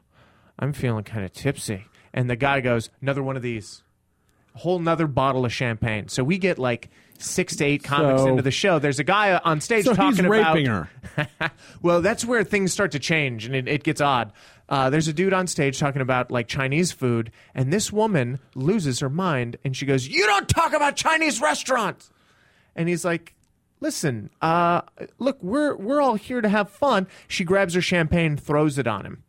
I'm 0.59 0.73
feeling 0.73 1.03
kind 1.03 1.25
of 1.25 1.33
tipsy. 1.33 1.85
And 2.13 2.29
the 2.29 2.35
guy 2.35 2.61
goes, 2.61 2.89
another 3.01 3.23
one 3.23 3.35
of 3.35 3.41
these. 3.41 3.81
A 4.55 4.59
whole 4.59 4.79
nother 4.79 5.07
bottle 5.07 5.43
of 5.43 5.51
champagne. 5.51 6.07
So 6.07 6.23
we 6.23 6.38
get 6.38 6.57
like 6.57 6.89
six 7.17 7.55
to 7.57 7.65
eight 7.65 7.83
comics 7.83 8.21
So- 8.21 8.27
into 8.27 8.41
the 8.41 8.51
show. 8.51 8.79
There's 8.79 8.99
a 8.99 9.03
guy 9.03 9.38
on 9.43 9.59
stage 9.59 9.85
So 9.85 9.93
talking 9.93 10.11
he's 10.11 10.19
about 10.25 10.57
her. 10.65 10.89
well, 11.81 12.01
that's 12.01 12.23
where 12.23 12.43
things 12.43 12.71
start 12.71 12.91
to 12.91 12.99
change 12.99 13.45
and 13.45 13.55
it, 13.55 13.67
it 13.67 13.83
gets 13.83 13.99
odd. 13.99 14.31
Uh, 14.67 14.89
there's 14.89 15.08
a 15.08 15.13
dude 15.13 15.34
on 15.34 15.47
stage 15.47 15.80
talking 15.80 16.01
about 16.01 16.32
like 16.32 16.47
Chinese 16.47 16.91
food, 16.91 17.32
and 17.54 17.71
this 17.71 17.91
woman 17.91 18.39
loses 18.56 18.99
her 18.99 19.10
mind 19.10 19.58
and 19.63 19.75
she 19.78 19.86
goes, 19.86 20.08
You 20.08 20.25
don't 20.25 20.49
talk 20.49 20.73
about 20.73 20.95
Chinese 20.95 21.39
restaurants. 21.39 22.12
And 22.75 22.89
he's 22.89 23.06
like, 23.06 23.36
listen, 23.80 24.30
uh, 24.41 24.82
look, 25.19 25.38
we're 25.43 25.75
we're 25.75 26.01
all 26.01 26.15
here 26.15 26.41
to 26.41 26.49
have 26.49 26.69
fun. 26.69 27.08
She 27.28 27.43
grabs 27.43 27.73
her 27.73 27.82
champagne, 27.82 28.38
throws 28.38 28.78
it 28.78 28.88
on 28.88 29.06
him. 29.06 29.23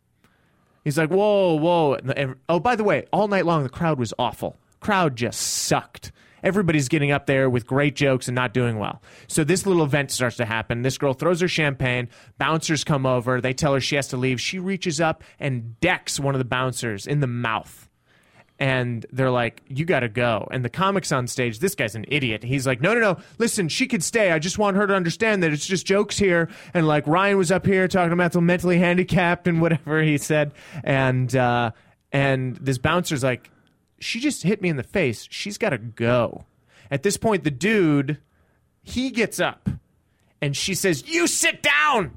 He's 0.83 0.97
like, 0.97 1.09
whoa, 1.09 1.55
whoa. 1.55 1.93
And 1.93 2.17
and- 2.17 2.35
oh, 2.49 2.59
by 2.59 2.75
the 2.75 2.83
way, 2.83 3.05
all 3.13 3.27
night 3.27 3.45
long 3.45 3.63
the 3.63 3.69
crowd 3.69 3.99
was 3.99 4.13
awful. 4.17 4.57
Crowd 4.79 5.15
just 5.15 5.39
sucked. 5.41 6.11
Everybody's 6.43 6.87
getting 6.87 7.11
up 7.11 7.25
there 7.25 7.49
with 7.49 7.65
great 7.65 7.95
jokes 7.95 8.27
and 8.27 8.35
not 8.35 8.53
doing 8.53 8.79
well. 8.79 9.01
So 9.27 9.43
this 9.43 9.65
little 9.65 9.83
event 9.83 10.11
starts 10.11 10.37
to 10.37 10.45
happen. 10.45 10.81
This 10.81 10.97
girl 10.97 11.13
throws 11.13 11.41
her 11.41 11.47
champagne. 11.47 12.09
Bouncers 12.37 12.83
come 12.83 13.05
over. 13.05 13.41
They 13.41 13.53
tell 13.53 13.73
her 13.73 13.81
she 13.81 13.95
has 13.95 14.07
to 14.09 14.17
leave. 14.17 14.39
She 14.39 14.59
reaches 14.59 15.01
up 15.01 15.23
and 15.39 15.79
decks 15.79 16.19
one 16.19 16.35
of 16.35 16.39
the 16.39 16.45
bouncers 16.45 17.07
in 17.07 17.19
the 17.19 17.27
mouth 17.27 17.87
and 18.59 19.05
they're 19.11 19.31
like, 19.31 19.61
"You 19.67 19.85
got 19.85 20.01
to 20.01 20.09
go." 20.09 20.47
And 20.51 20.65
the 20.65 20.69
comics 20.69 21.11
on 21.11 21.27
stage, 21.27 21.59
this 21.59 21.75
guy's 21.75 21.95
an 21.95 22.05
idiot. 22.07 22.43
He's 22.43 22.65
like, 22.65 22.81
"No, 22.81 22.93
no, 22.93 22.99
no. 22.99 23.17
Listen, 23.37 23.67
she 23.69 23.87
could 23.87 24.03
stay. 24.03 24.31
I 24.31 24.39
just 24.39 24.57
want 24.57 24.77
her 24.77 24.87
to 24.87 24.93
understand 24.95 25.43
that 25.43 25.51
it's 25.51 25.65
just 25.65 25.85
jokes 25.85 26.17
here." 26.17 26.49
And 26.73 26.87
like 26.87 27.05
Ryan 27.07 27.37
was 27.37 27.51
up 27.51 27.65
here 27.65 27.87
talking 27.87 28.13
about 28.13 28.31
the 28.31 28.41
mentally 28.41 28.79
handicapped 28.79 29.47
and 29.47 29.61
whatever 29.61 30.01
he 30.01 30.17
said, 30.17 30.53
and 30.83 31.35
uh, 31.35 31.71
and 32.11 32.55
this 32.57 32.77
bouncer's 32.77 33.23
like, 33.23 33.51
"She 33.99 34.19
just 34.19 34.43
hit 34.43 34.61
me 34.61 34.69
in 34.69 34.77
the 34.77 34.83
face. 34.83 35.27
She's 35.31 35.57
got 35.57 35.69
to 35.69 35.77
go." 35.77 36.45
At 36.89 37.03
this 37.03 37.17
point, 37.17 37.43
the 37.43 37.51
dude 37.51 38.19
he 38.81 39.09
gets 39.11 39.39
up, 39.39 39.69
and 40.41 40.55
she 40.55 40.73
says, 40.73 41.07
"You 41.07 41.27
sit 41.27 41.61
down," 41.61 42.11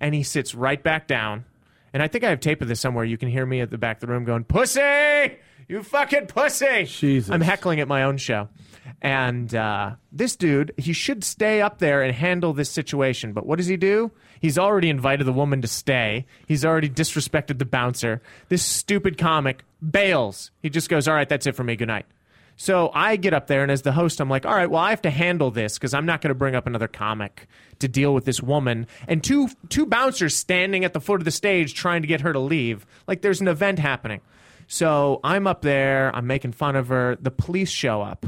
and 0.00 0.14
he 0.14 0.22
sits 0.22 0.54
right 0.54 0.82
back 0.82 1.06
down. 1.06 1.44
And 1.92 2.02
I 2.02 2.08
think 2.08 2.24
I 2.24 2.30
have 2.30 2.40
tape 2.40 2.60
of 2.60 2.68
this 2.68 2.80
somewhere. 2.80 3.04
You 3.04 3.16
can 3.16 3.28
hear 3.28 3.46
me 3.46 3.60
at 3.60 3.70
the 3.70 3.78
back 3.78 3.96
of 3.96 4.00
the 4.02 4.08
room 4.08 4.24
going, 4.24 4.44
"Pussy, 4.44 5.36
you 5.68 5.82
fucking 5.82 6.26
pussy!" 6.26 6.84
Jesus. 6.84 7.30
I'm 7.30 7.40
heckling 7.40 7.80
at 7.80 7.88
my 7.88 8.02
own 8.02 8.18
show. 8.18 8.48
And 9.02 9.54
uh, 9.54 9.96
this 10.12 10.36
dude, 10.36 10.72
he 10.76 10.92
should 10.92 11.24
stay 11.24 11.60
up 11.60 11.78
there 11.78 12.02
and 12.02 12.14
handle 12.14 12.52
this 12.52 12.70
situation. 12.70 13.32
But 13.32 13.46
what 13.46 13.56
does 13.56 13.66
he 13.66 13.76
do? 13.76 14.10
He's 14.40 14.58
already 14.58 14.90
invited 14.90 15.24
the 15.24 15.32
woman 15.32 15.62
to 15.62 15.68
stay. 15.68 16.26
He's 16.46 16.64
already 16.64 16.88
disrespected 16.88 17.58
the 17.58 17.64
bouncer. 17.64 18.22
This 18.48 18.64
stupid 18.64 19.18
comic 19.18 19.64
bails. 19.88 20.50
He 20.62 20.70
just 20.70 20.88
goes, 20.88 21.08
"All 21.08 21.14
right, 21.14 21.28
that's 21.28 21.46
it 21.46 21.56
for 21.56 21.64
me. 21.64 21.76
Good 21.76 21.88
night." 21.88 22.06
So 22.56 22.90
I 22.94 23.16
get 23.16 23.34
up 23.34 23.48
there, 23.48 23.62
and 23.62 23.70
as 23.70 23.82
the 23.82 23.92
host, 23.92 24.18
I'm 24.18 24.30
like, 24.30 24.46
all 24.46 24.54
right, 24.54 24.70
well, 24.70 24.80
I 24.80 24.88
have 24.90 25.02
to 25.02 25.10
handle 25.10 25.50
this 25.50 25.74
because 25.74 25.92
I'm 25.92 26.06
not 26.06 26.22
going 26.22 26.30
to 26.30 26.34
bring 26.34 26.54
up 26.54 26.66
another 26.66 26.88
comic 26.88 27.48
to 27.80 27.88
deal 27.88 28.14
with 28.14 28.24
this 28.24 28.42
woman. 28.42 28.86
And 29.06 29.22
two, 29.22 29.48
two 29.68 29.84
bouncers 29.84 30.34
standing 30.34 30.82
at 30.84 30.94
the 30.94 31.00
foot 31.00 31.20
of 31.20 31.26
the 31.26 31.30
stage 31.30 31.74
trying 31.74 32.00
to 32.00 32.08
get 32.08 32.22
her 32.22 32.32
to 32.32 32.38
leave. 32.38 32.86
Like 33.06 33.20
there's 33.20 33.42
an 33.42 33.48
event 33.48 33.78
happening. 33.78 34.22
So 34.68 35.20
I'm 35.22 35.46
up 35.46 35.60
there, 35.60 36.14
I'm 36.16 36.26
making 36.26 36.52
fun 36.52 36.76
of 36.76 36.88
her. 36.88 37.16
The 37.20 37.30
police 37.30 37.70
show 37.70 38.00
up. 38.00 38.24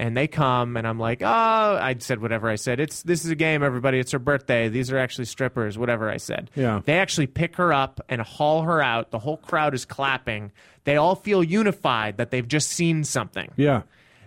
And 0.00 0.16
they 0.16 0.28
come, 0.28 0.78
and 0.78 0.86
I'm 0.86 0.98
like, 0.98 1.20
oh, 1.20 1.26
I 1.26 1.94
said 1.98 2.22
whatever 2.22 2.48
I 2.48 2.54
said. 2.54 2.80
It's 2.80 3.02
this 3.02 3.22
is 3.26 3.30
a 3.30 3.34
game, 3.34 3.62
everybody. 3.62 3.98
It's 3.98 4.12
her 4.12 4.18
birthday. 4.18 4.70
These 4.70 4.90
are 4.90 4.96
actually 4.96 5.26
strippers. 5.26 5.76
Whatever 5.76 6.08
I 6.08 6.16
said. 6.16 6.50
Yeah. 6.54 6.80
They 6.82 6.98
actually 6.98 7.26
pick 7.26 7.56
her 7.56 7.70
up 7.70 8.00
and 8.08 8.22
haul 8.22 8.62
her 8.62 8.82
out. 8.82 9.10
The 9.10 9.18
whole 9.18 9.36
crowd 9.36 9.74
is 9.74 9.84
clapping. 9.84 10.52
They 10.84 10.96
all 10.96 11.16
feel 11.16 11.44
unified 11.44 12.16
that 12.16 12.30
they've 12.30 12.48
just 12.48 12.70
seen 12.70 13.04
something. 13.04 13.50
Yeah. 13.56 13.82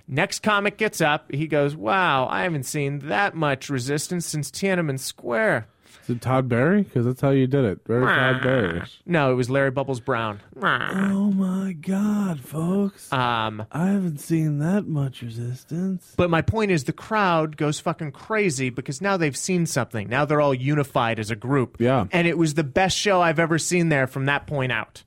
Next 0.07 0.43
comic 0.43 0.77
gets 0.77 1.01
up. 1.01 1.31
He 1.33 1.47
goes, 1.47 1.75
Wow, 1.75 2.27
I 2.27 2.43
haven't 2.43 2.67
seen 2.67 2.99
that 3.07 3.33
much 3.33 3.71
resistance 3.71 4.27
since 4.27 4.51
Tiananmen 4.51 4.99
Square. 4.99 5.67
Is 6.03 6.09
it 6.09 6.21
Todd 6.21 6.49
Barry? 6.49 6.83
Because 6.83 7.05
that's 7.05 7.21
how 7.21 7.29
you 7.29 7.47
did 7.47 7.63
it. 7.65 7.79
Very 7.87 8.05
Todd 8.05 8.41
Barry. 8.41 8.83
No, 9.05 9.31
it 9.31 9.35
was 9.35 9.49
Larry 9.49 9.71
Bubbles 9.71 10.01
Brown. 10.01 10.41
Oh 10.61 11.31
my 11.31 11.73
God, 11.73 12.41
folks! 12.41 13.11
Um, 13.11 13.65
I 13.71 13.87
haven't 13.87 14.19
seen 14.19 14.59
that 14.59 14.85
much 14.85 15.21
resistance. 15.21 16.13
But 16.17 16.29
my 16.29 16.41
point 16.41 16.71
is, 16.71 16.83
the 16.83 16.93
crowd 16.93 17.55
goes 17.55 17.79
fucking 17.79 18.11
crazy 18.11 18.69
because 18.69 19.01
now 19.01 19.15
they've 19.17 19.37
seen 19.37 19.65
something. 19.65 20.09
Now 20.09 20.25
they're 20.25 20.41
all 20.41 20.53
unified 20.53 21.19
as 21.19 21.31
a 21.31 21.35
group. 21.35 21.77
Yeah. 21.79 22.05
And 22.11 22.27
it 22.27 22.37
was 22.37 22.55
the 22.55 22.63
best 22.63 22.97
show 22.97 23.21
I've 23.21 23.39
ever 23.39 23.57
seen 23.57 23.89
there 23.89 24.07
from 24.07 24.25
that 24.25 24.45
point 24.45 24.71
out. 24.71 25.03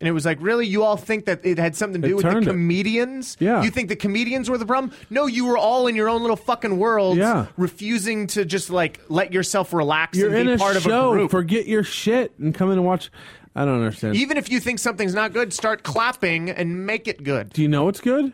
And 0.00 0.08
it 0.08 0.12
was 0.12 0.24
like, 0.26 0.38
really? 0.40 0.66
You 0.66 0.82
all 0.82 0.96
think 0.96 1.24
that 1.26 1.46
it 1.46 1.56
had 1.56 1.76
something 1.76 2.02
to 2.02 2.06
It 2.06 2.10
do 2.10 2.16
with 2.16 2.24
the 2.24 2.30
turned 2.32 2.46
it. 2.46 2.50
comedians? 2.50 3.36
Yeah. 3.40 3.62
You 3.62 3.70
think 3.70 3.88
the 3.88 3.96
comedians 3.96 4.50
were 4.50 4.58
the 4.58 4.66
problem? 4.66 4.92
No, 5.08 5.26
you 5.26 5.46
were 5.46 5.56
all 5.56 5.86
in 5.86 5.94
your 5.96 6.08
own 6.08 6.20
little 6.20 6.36
fucking 6.36 6.78
world, 6.78 7.16
Yeah. 7.16 7.46
refusing 7.56 8.26
to 8.28 8.44
just 8.44 8.70
like 8.70 9.00
let 9.08 9.32
yourself 9.32 9.72
relax 9.72 10.18
You're 10.18 10.28
and 10.30 10.36
in 10.38 10.46
be 10.48 10.52
a 10.54 10.58
part 10.58 10.76
of 10.76 10.82
show. 10.82 11.12
a 11.12 11.14
group. 11.14 11.30
Forget 11.30 11.66
your 11.66 11.84
shit 11.84 12.32
and 12.38 12.54
come 12.54 12.70
in 12.70 12.78
and 12.78 12.84
watch. 12.84 13.10
I 13.56 13.64
don't 13.64 13.76
understand. 13.76 14.16
Even 14.16 14.36
if 14.36 14.50
you 14.50 14.58
think 14.58 14.80
something's 14.80 15.14
not 15.14 15.32
good, 15.32 15.52
start 15.52 15.84
clapping 15.84 16.50
and 16.50 16.84
make 16.86 17.06
it 17.06 17.22
good. 17.22 17.50
Do 17.50 17.62
you 17.62 17.68
know 17.68 17.84
what's 17.84 18.00
good? 18.00 18.32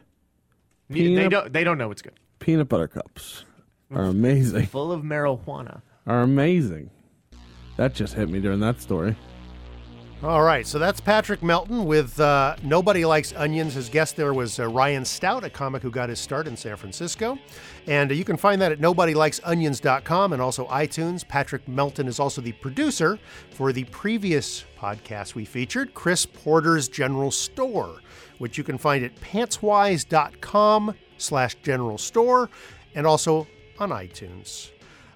They 0.88 0.94
Peanut- 1.02 1.30
don't. 1.30 1.52
They 1.52 1.62
don't 1.62 1.76
know 1.78 1.90
it's 1.90 2.02
good. 2.02 2.14
Peanut 2.40 2.70
butter 2.70 2.88
cups 2.88 3.44
are 3.94 4.04
amazing. 4.04 4.64
Full 4.66 4.90
of 4.90 5.02
marijuana. 5.02 5.82
Are 6.06 6.22
amazing. 6.22 6.90
That 7.76 7.94
just 7.94 8.14
hit 8.14 8.28
me 8.30 8.40
during 8.40 8.60
that 8.60 8.80
story. 8.80 9.14
All 10.22 10.42
right, 10.42 10.66
so 10.66 10.78
that's 10.78 11.00
Patrick 11.00 11.42
Melton 11.42 11.86
with 11.86 12.20
uh, 12.20 12.54
Nobody 12.62 13.06
Likes 13.06 13.32
Onions. 13.34 13.72
His 13.72 13.88
guest 13.88 14.16
there 14.16 14.34
was 14.34 14.60
uh, 14.60 14.68
Ryan 14.68 15.02
Stout, 15.02 15.44
a 15.44 15.50
comic 15.50 15.82
who 15.82 15.90
got 15.90 16.10
his 16.10 16.18
start 16.18 16.46
in 16.46 16.58
San 16.58 16.76
Francisco. 16.76 17.38
And 17.86 18.10
uh, 18.10 18.14
you 18.14 18.26
can 18.26 18.36
find 18.36 18.60
that 18.60 18.70
at 18.70 18.80
nobodylikesonions.com 18.80 20.34
and 20.34 20.42
also 20.42 20.66
iTunes. 20.66 21.26
Patrick 21.26 21.66
Melton 21.66 22.06
is 22.06 22.20
also 22.20 22.42
the 22.42 22.52
producer 22.52 23.18
for 23.52 23.72
the 23.72 23.84
previous 23.84 24.66
podcast 24.78 25.34
we 25.34 25.46
featured, 25.46 25.94
Chris 25.94 26.26
Porter's 26.26 26.86
General 26.86 27.30
Store, 27.30 28.02
which 28.36 28.58
you 28.58 28.64
can 28.64 28.76
find 28.76 29.02
at 29.02 29.16
pantswise.com 29.22 30.94
slash 31.16 31.54
general 31.62 31.96
store 31.96 32.50
and 32.94 33.06
also 33.06 33.46
on 33.78 33.88
iTunes. 33.88 34.70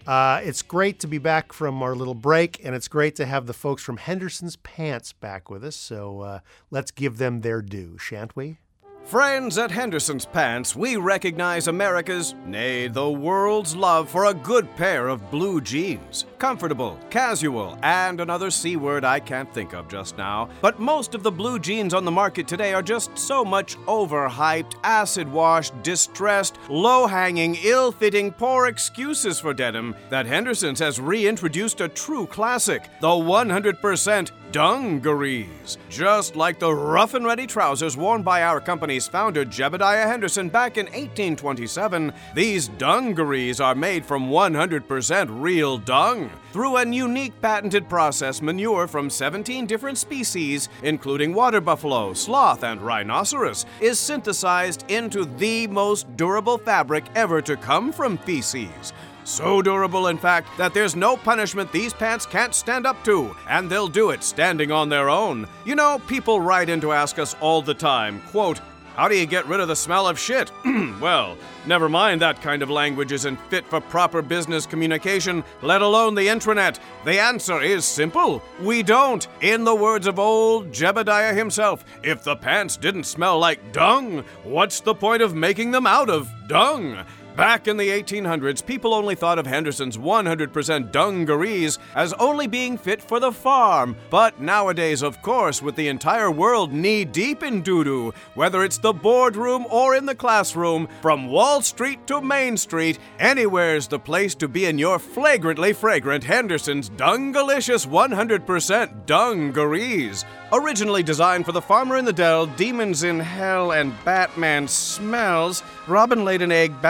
Uh, 0.07 0.40
it's 0.43 0.61
great 0.61 1.01
to 1.01 1.07
be 1.07 1.19
back 1.19 1.53
from 1.53 1.83
our 1.83 1.95
little 1.95 2.14
break, 2.14 2.61
and 2.64 2.75
it's 2.75 2.88
great 2.88 3.17
to 3.17 3.25
have 3.25 3.47
the 3.47 3.55
folks 3.55 3.83
from 3.83 3.97
Henderson's 3.97 4.57
Pants 4.57 5.12
back 5.12 5.49
with 5.49 5.64
us. 5.64 5.77
So 5.77 6.21
uh, 6.21 6.38
let's 6.71 6.90
give 6.90 7.17
them 7.19 7.40
their 7.40 7.62
due, 7.62 7.97
shan't 7.99 8.37
we? 8.37 8.59
Friends 9.05 9.59
at 9.59 9.71
Henderson's 9.71 10.25
Pants, 10.25 10.75
we 10.75 10.97
recognize 10.97 11.69
America's, 11.69 12.35
nay, 12.47 12.88
the 12.88 13.11
world's 13.11 13.77
love 13.77 14.09
for 14.09 14.25
a 14.25 14.35
good 14.35 14.75
pair 14.77 15.09
of 15.09 15.31
blue 15.31 15.61
jeans. 15.61 16.25
Comfortable, 16.38 16.99
casual, 17.11 17.79
and 17.83 18.19
another 18.19 18.51
C 18.51 18.77
word 18.77 19.05
I 19.05 19.21
can't 19.21 19.53
think 19.53 19.75
of 19.75 19.88
just 19.88 20.17
now. 20.17 20.49
But 20.62 20.81
most 20.81 21.14
of 21.14 21.23
the 21.23 21.31
blue 21.31 21.59
jeans 21.59 21.93
on 21.93 22.07
the 22.07 22.11
market 22.11 22.49
today 22.49 22.73
are 22.73 22.83
just 22.83 23.17
so 23.19 23.45
much 23.45 23.77
overhyped, 23.81 24.77
acid 24.85 25.31
washed, 25.31 25.81
distressed, 25.83 26.57
low 26.71 27.07
hanging, 27.07 27.59
ill 27.62 27.93
fitting, 27.93 28.33
poor 28.33 28.69
excuses 28.69 29.38
for 29.38 29.53
denim 29.53 29.95
that 30.09 30.25
Henderson's 30.25 30.79
has 30.79 30.99
reintroduced 30.99 31.83
a 31.83 31.88
true 31.88 32.27
classic 32.27 32.88
the 33.03 33.09
100% 33.09 34.31
dungarees. 34.55 35.79
Just 35.88 36.37
like 36.37 36.61
the 36.61 36.73
rough 36.73 37.14
and 37.14 37.27
ready 37.27 37.45
trousers 37.45 37.97
worn 37.97 38.23
by 38.23 38.45
our 38.45 38.61
company's 38.61 39.09
founder, 39.09 39.45
Jebediah 39.45 40.07
Henderson, 40.07 40.49
back 40.49 40.79
in 40.79 40.87
1827, 40.87 42.12
these 42.37 42.69
dungarees 42.69 43.59
are 43.59 43.75
made 43.75 44.07
from 44.07 44.31
100% 44.31 45.43
real 45.43 45.77
dung. 45.77 46.31
Through 46.53 46.77
a 46.77 46.87
unique 46.87 47.33
patented 47.43 47.88
process, 47.88 48.40
manure 48.40 48.87
from 48.87 49.11
17 49.11 49.67
different 49.67 49.99
species, 49.99 50.69
including 50.85 51.35
water 51.35 51.61
buffalo, 51.61 52.12
sloth, 52.12 52.62
and 52.62 52.81
rhinoceros, 52.81 53.67
is 53.81 53.99
synthesized 53.99 54.88
into 54.88 55.25
the 55.25 55.67
most 55.67 56.17
durable 56.17 56.59
fabric 56.59 57.05
ever 57.17 57.43
to 57.43 57.57
come 57.57 57.93
from 57.93 58.17
feces. 58.19 58.93
So 59.24 59.62
durable, 59.62 60.08
in 60.08 60.18
fact, 60.18 60.48
that 60.58 60.74
there's 60.74 60.94
no 60.94 61.16
punishment 61.16 61.72
these 61.72 61.94
pants 61.94 62.26
can't 62.26 62.54
stand 62.54 62.87
up 62.87 63.02
to, 63.04 63.34
and 63.48 63.70
they'll 63.70 63.88
do 63.88 64.10
it 64.10 64.22
standing 64.22 64.70
on 64.70 64.90
their 64.90 65.08
own. 65.08 65.48
You 65.64 65.74
know, 65.74 65.98
people 66.06 66.40
write 66.40 66.68
in 66.68 66.80
to 66.82 66.92
ask 66.92 67.18
us 67.18 67.34
all 67.40 67.62
the 67.62 67.74
time, 67.74 68.20
quote, 68.30 68.60
how 68.96 69.08
do 69.08 69.16
you 69.16 69.26
get 69.26 69.46
rid 69.46 69.58
of 69.58 69.66
the 69.66 69.74
smell 69.74 70.06
of 70.06 70.20
shit? 70.20 70.52
well, 71.00 71.37
never 71.66 71.88
mind 71.88 72.20
that 72.20 72.40
kind 72.40 72.62
of 72.62 72.70
language 72.70 73.10
isn't 73.10 73.40
fit 73.48 73.66
for 73.66 73.80
proper 73.80 74.22
business 74.22 74.66
communication, 74.66 75.42
let 75.62 75.82
alone 75.82 76.14
the 76.14 76.28
intranet. 76.28 76.78
The 77.04 77.18
answer 77.18 77.60
is 77.60 77.84
simple. 77.84 78.40
We 78.60 78.84
don't. 78.84 79.26
In 79.40 79.64
the 79.64 79.74
words 79.74 80.06
of 80.06 80.20
old 80.20 80.70
Jebediah 80.70 81.37
himself, 81.37 81.84
if 82.04 82.22
the 82.22 82.37
pants 82.37 82.76
didn't 82.76 83.04
smell 83.04 83.38
like 83.38 83.72
dung, 83.72 84.22
what's 84.44 84.78
the 84.78 84.94
point 84.94 85.22
of 85.22 85.34
making 85.34 85.72
them 85.72 85.88
out 85.88 86.08
of 86.08 86.30
dung? 86.46 87.04
Back 87.37 87.66
in 87.66 87.77
the 87.77 87.88
1800s, 87.88 88.64
people 88.64 88.94
only 88.94 89.16
thought 89.16 89.40
of 89.40 89.47
Henderson's 89.47 89.99
100% 89.99 90.92
dungarees 90.92 91.81
as 91.97 92.12
only 92.12 92.47
being 92.47 92.79
fit 92.79 93.03
for 93.03 93.18
the 93.18 93.33
farm. 93.33 93.97
But 94.09 94.40
nowadays, 94.40 95.03
of 95.03 95.20
course, 95.20 95.61
with 95.61 95.75
the 95.75 95.88
entire 95.88 96.31
world 96.31 96.73
knee 96.73 97.05
deep 97.05 97.42
in 97.42 97.62
doo 97.62 97.83
doo, 97.83 98.14
whether 98.35 98.62
it's 98.62 98.79
the 98.79 98.92
boardroom 98.92 99.66
or 99.68 99.97
in 99.97 100.07
the 100.07 100.14
classroom, 100.14 100.88
from 101.03 101.27
Wall 101.27 101.61
Street 101.61 102.07
to 102.07 102.20
Main 102.20 102.57
Street, 102.57 103.01
anywhere's 103.18 103.88
the 103.88 103.99
place 103.99 104.37
to 104.37 104.47
be 104.47 104.66
in 104.66 104.79
your 104.79 105.01
flagrantly 105.01 105.73
fragrant 105.73 106.23
Henderson's 106.23 106.88
Dungalicious 106.88 107.85
100% 107.85 109.07
dungarees. 109.07 110.25
Originally 110.53 111.03
designed 111.03 111.44
for 111.44 111.51
the 111.51 111.61
farmer 111.61 111.97
in 111.97 112.05
the 112.05 112.12
dell, 112.12 112.47
demons 112.47 113.03
in 113.03 113.18
hell, 113.18 113.73
and 113.73 113.92
Batman 114.05 114.68
smells, 114.68 115.64
Robin 115.88 116.25
laid 116.25 116.42
an 116.42 116.53
egg, 116.53 116.81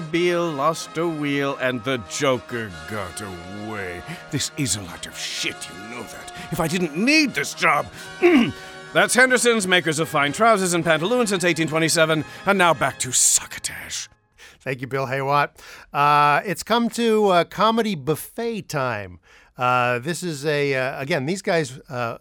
Batmobile 0.00 0.56
lost 0.56 0.96
a 0.96 1.06
wheel, 1.06 1.58
and 1.60 1.84
the 1.84 1.98
Joker 2.08 2.70
got 2.90 3.20
away. 3.20 4.00
This 4.30 4.50
is 4.56 4.76
a 4.76 4.82
lot 4.82 5.06
of 5.06 5.18
shit, 5.18 5.56
you 5.68 5.90
know 5.90 6.02
that. 6.02 6.32
If 6.50 6.60
I 6.60 6.66
didn't 6.68 6.96
need 6.96 7.34
this 7.34 7.52
job. 7.52 7.86
That's 8.94 9.14
Henderson's, 9.14 9.66
makers 9.66 9.98
of 9.98 10.08
fine 10.08 10.32
trousers 10.32 10.72
and 10.72 10.82
pantaloons 10.82 11.28
since 11.28 11.44
1827. 11.44 12.24
And 12.46 12.58
now 12.58 12.72
back 12.72 12.98
to 13.00 13.12
Succotash. 13.12 14.08
Thank 14.60 14.80
you, 14.80 14.86
Bill 14.86 15.06
Haywatt. 15.06 15.50
Uh, 15.92 16.40
it's 16.46 16.62
come 16.62 16.88
to 16.90 17.28
uh, 17.28 17.44
comedy 17.44 17.94
buffet 17.94 18.62
time. 18.68 19.18
Uh, 19.58 19.98
this 19.98 20.22
is 20.22 20.46
a, 20.46 20.74
uh, 20.74 21.00
again, 21.00 21.26
these 21.26 21.42
guys 21.42 21.78
uh, 21.90 22.16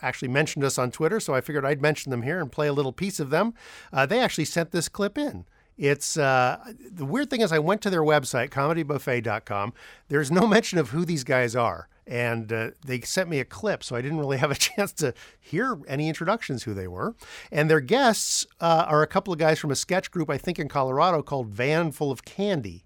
actually 0.00 0.28
mentioned 0.28 0.64
us 0.64 0.78
on 0.78 0.90
Twitter, 0.90 1.20
so 1.20 1.34
I 1.34 1.42
figured 1.42 1.66
I'd 1.66 1.82
mention 1.82 2.10
them 2.10 2.22
here 2.22 2.40
and 2.40 2.50
play 2.50 2.68
a 2.68 2.72
little 2.72 2.92
piece 2.92 3.20
of 3.20 3.28
them. 3.28 3.52
Uh, 3.92 4.06
they 4.06 4.20
actually 4.20 4.46
sent 4.46 4.70
this 4.70 4.88
clip 4.88 5.18
in. 5.18 5.44
It's 5.80 6.18
uh, 6.18 6.58
the 6.92 7.06
weird 7.06 7.30
thing 7.30 7.40
is 7.40 7.52
I 7.52 7.58
went 7.58 7.80
to 7.80 7.90
their 7.90 8.02
website 8.02 8.50
comedybuffet.com. 8.50 9.72
There's 10.08 10.30
no 10.30 10.46
mention 10.46 10.78
of 10.78 10.90
who 10.90 11.06
these 11.06 11.24
guys 11.24 11.56
are, 11.56 11.88
and 12.06 12.52
uh, 12.52 12.70
they 12.84 13.00
sent 13.00 13.30
me 13.30 13.40
a 13.40 13.46
clip, 13.46 13.82
so 13.82 13.96
I 13.96 14.02
didn't 14.02 14.18
really 14.18 14.36
have 14.44 14.50
a 14.50 14.56
chance 14.56 14.92
to 14.94 15.14
hear 15.40 15.78
any 15.88 16.08
introductions 16.08 16.64
who 16.64 16.74
they 16.74 16.86
were. 16.86 17.14
And 17.50 17.70
their 17.70 17.80
guests 17.80 18.46
uh, 18.60 18.84
are 18.88 19.00
a 19.00 19.06
couple 19.06 19.32
of 19.32 19.38
guys 19.38 19.58
from 19.58 19.70
a 19.70 19.74
sketch 19.74 20.10
group 20.10 20.28
I 20.28 20.36
think 20.36 20.58
in 20.58 20.68
Colorado 20.68 21.22
called 21.22 21.48
Van 21.48 21.92
Full 21.92 22.10
of 22.10 22.26
Candy. 22.26 22.84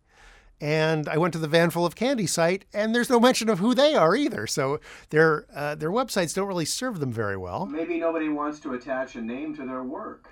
And 0.61 1.09
I 1.09 1.18
went 1.18 1.33
to 1.33 1.40
the 1.40 1.48
Van 1.48 1.70
Full 1.70 1.85
of 1.85 1.96
Candy 1.96 2.28
site, 2.28 2.64
and 2.72 2.94
there's 2.94 3.11
no 3.11 3.18
mention 3.18 3.48
of 3.48 3.59
who 3.59 3.74
they 3.74 3.96
are 3.96 4.14
either. 4.14 4.46
So 4.46 4.78
their 5.11 5.46
uh, 5.52 5.74
their 5.74 5.90
websites 5.90 6.33
don't 6.33 6.46
really 6.46 6.64
serve 6.64 7.00
them 7.00 7.11
very 7.11 7.37
well. 7.37 7.66
Maybe 7.66 7.98
nobody 7.98 8.28
wants 8.28 8.61
to 8.61 8.74
attach 8.74 9.16
a 9.16 9.20
name 9.20 9.52
to 9.57 9.66
their 9.66 9.83
work. 9.83 10.30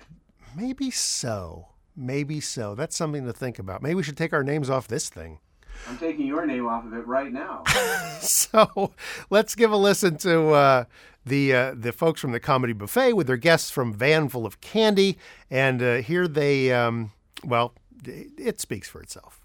Maybe 0.55 0.91
so. 0.91 1.67
Maybe 1.95 2.39
so. 2.39 2.75
That's 2.75 2.95
something 2.95 3.25
to 3.25 3.33
think 3.33 3.59
about. 3.59 3.81
Maybe 3.81 3.95
we 3.95 4.03
should 4.03 4.17
take 4.17 4.33
our 4.33 4.43
names 4.43 4.69
off 4.69 4.87
this 4.87 5.09
thing. 5.09 5.39
I'm 5.87 5.97
taking 5.97 6.25
your 6.25 6.45
name 6.45 6.67
off 6.67 6.85
of 6.85 6.93
it 6.93 7.05
right 7.07 7.31
now. 7.31 7.63
so 8.21 8.93
let's 9.29 9.55
give 9.55 9.71
a 9.71 9.77
listen 9.77 10.17
to 10.17 10.49
uh, 10.49 10.83
the 11.25 11.53
uh, 11.53 11.73
the 11.75 11.91
folks 11.91 12.21
from 12.21 12.31
the 12.31 12.39
Comedy 12.39 12.73
Buffet 12.73 13.13
with 13.13 13.27
their 13.27 13.37
guests 13.37 13.71
from 13.71 13.93
Van 13.93 14.29
Full 14.29 14.45
of 14.45 14.61
Candy, 14.61 15.17
and 15.49 15.81
uh, 15.81 15.95
here 15.97 16.27
they, 16.27 16.71
um, 16.71 17.11
well, 17.43 17.73
it 18.05 18.59
speaks 18.59 18.87
for 18.87 19.01
itself. 19.01 19.39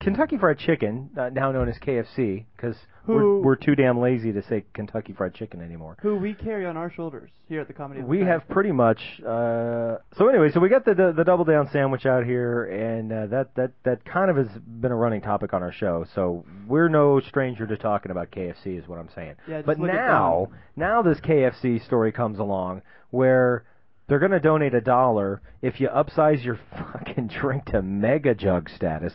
Kentucky 0.00 0.36
Fried 0.36 0.58
Chicken, 0.58 1.10
uh, 1.16 1.30
now 1.30 1.52
known 1.52 1.68
as 1.68 1.78
KFC, 1.78 2.44
because 2.56 2.76
we're, 2.76 2.91
Who- 3.06 3.40
we're 3.42 3.56
too 3.56 3.74
damn 3.74 3.98
lazy 4.00 4.32
to 4.32 4.42
say 4.42 4.64
Kentucky 4.74 5.12
Fried 5.12 5.34
Chicken 5.34 5.60
anymore. 5.60 5.96
Who 6.02 6.16
we 6.16 6.34
carry 6.34 6.64
on 6.66 6.76
our 6.76 6.90
shoulders 6.90 7.30
here 7.48 7.60
at 7.60 7.66
the 7.66 7.72
Comedy 7.72 8.00
We 8.02 8.20
have 8.20 8.48
pretty 8.48 8.70
much. 8.72 9.00
Uh, 9.20 9.96
so 10.16 10.28
anyway, 10.28 10.50
so 10.52 10.60
we 10.60 10.68
got 10.68 10.84
the, 10.84 10.94
the 10.94 11.12
the 11.12 11.24
double 11.24 11.44
down 11.44 11.68
sandwich 11.70 12.06
out 12.06 12.24
here, 12.24 12.64
and 12.64 13.12
uh, 13.12 13.26
that 13.26 13.54
that 13.56 13.72
that 13.84 14.04
kind 14.04 14.30
of 14.30 14.36
has 14.36 14.48
been 14.58 14.92
a 14.92 14.96
running 14.96 15.20
topic 15.20 15.52
on 15.52 15.62
our 15.62 15.72
show. 15.72 16.04
So 16.14 16.44
we're 16.68 16.88
no 16.88 17.18
stranger 17.20 17.66
to 17.66 17.76
talking 17.76 18.10
about 18.12 18.30
KFC, 18.30 18.78
is 18.78 18.86
what 18.86 18.98
I'm 18.98 19.10
saying. 19.14 19.34
Yeah, 19.48 19.62
but 19.62 19.78
now, 19.78 20.48
now 20.76 21.02
this 21.02 21.18
KFC 21.20 21.84
story 21.84 22.12
comes 22.12 22.38
along 22.38 22.82
where 23.10 23.64
they're 24.06 24.18
going 24.20 24.32
to 24.32 24.40
donate 24.40 24.74
a 24.74 24.80
dollar 24.80 25.42
if 25.60 25.80
you 25.80 25.88
upsize 25.88 26.44
your 26.44 26.58
fucking 26.70 27.28
drink 27.28 27.64
to 27.66 27.82
mega 27.82 28.34
jug 28.34 28.70
status. 28.70 29.12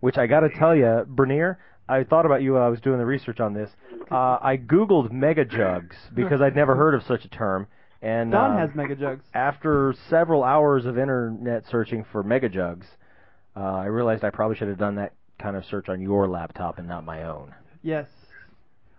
Which 0.00 0.16
I 0.16 0.26
got 0.26 0.40
to 0.40 0.48
tell 0.48 0.74
you, 0.74 1.04
Bernier, 1.06 1.58
I 1.90 2.04
thought 2.04 2.26
about 2.26 2.42
you 2.42 2.54
while 2.54 2.62
I 2.62 2.68
was 2.68 2.80
doing 2.80 2.98
the 2.98 3.06
research 3.06 3.40
on 3.40 3.54
this. 3.54 3.70
Uh, 4.10 4.40
I 4.42 4.56
googled 4.56 5.12
mega 5.12 5.44
jugs 5.44 5.94
because 6.12 6.40
I'd 6.40 6.56
never 6.56 6.74
heard 6.74 6.96
of 6.96 7.04
such 7.04 7.24
a 7.24 7.28
term. 7.28 7.68
And 8.02 8.32
Don 8.32 8.56
uh, 8.56 8.58
has 8.58 8.74
mega 8.74 8.96
jugs. 8.96 9.24
after 9.34 9.94
several 10.08 10.42
hours 10.42 10.84
of 10.84 10.98
internet 10.98 11.62
searching 11.70 12.04
for 12.10 12.24
mega 12.24 12.48
jugs, 12.48 12.88
uh, 13.56 13.60
I 13.60 13.84
realized 13.84 14.24
I 14.24 14.30
probably 14.30 14.56
should 14.56 14.66
have 14.66 14.78
done 14.78 14.96
that 14.96 15.12
kind 15.38 15.54
of 15.54 15.64
search 15.64 15.88
on 15.88 16.00
your 16.00 16.26
laptop 16.28 16.78
and 16.78 16.88
not 16.88 17.04
my 17.04 17.22
own. 17.22 17.54
Yes. 17.82 18.08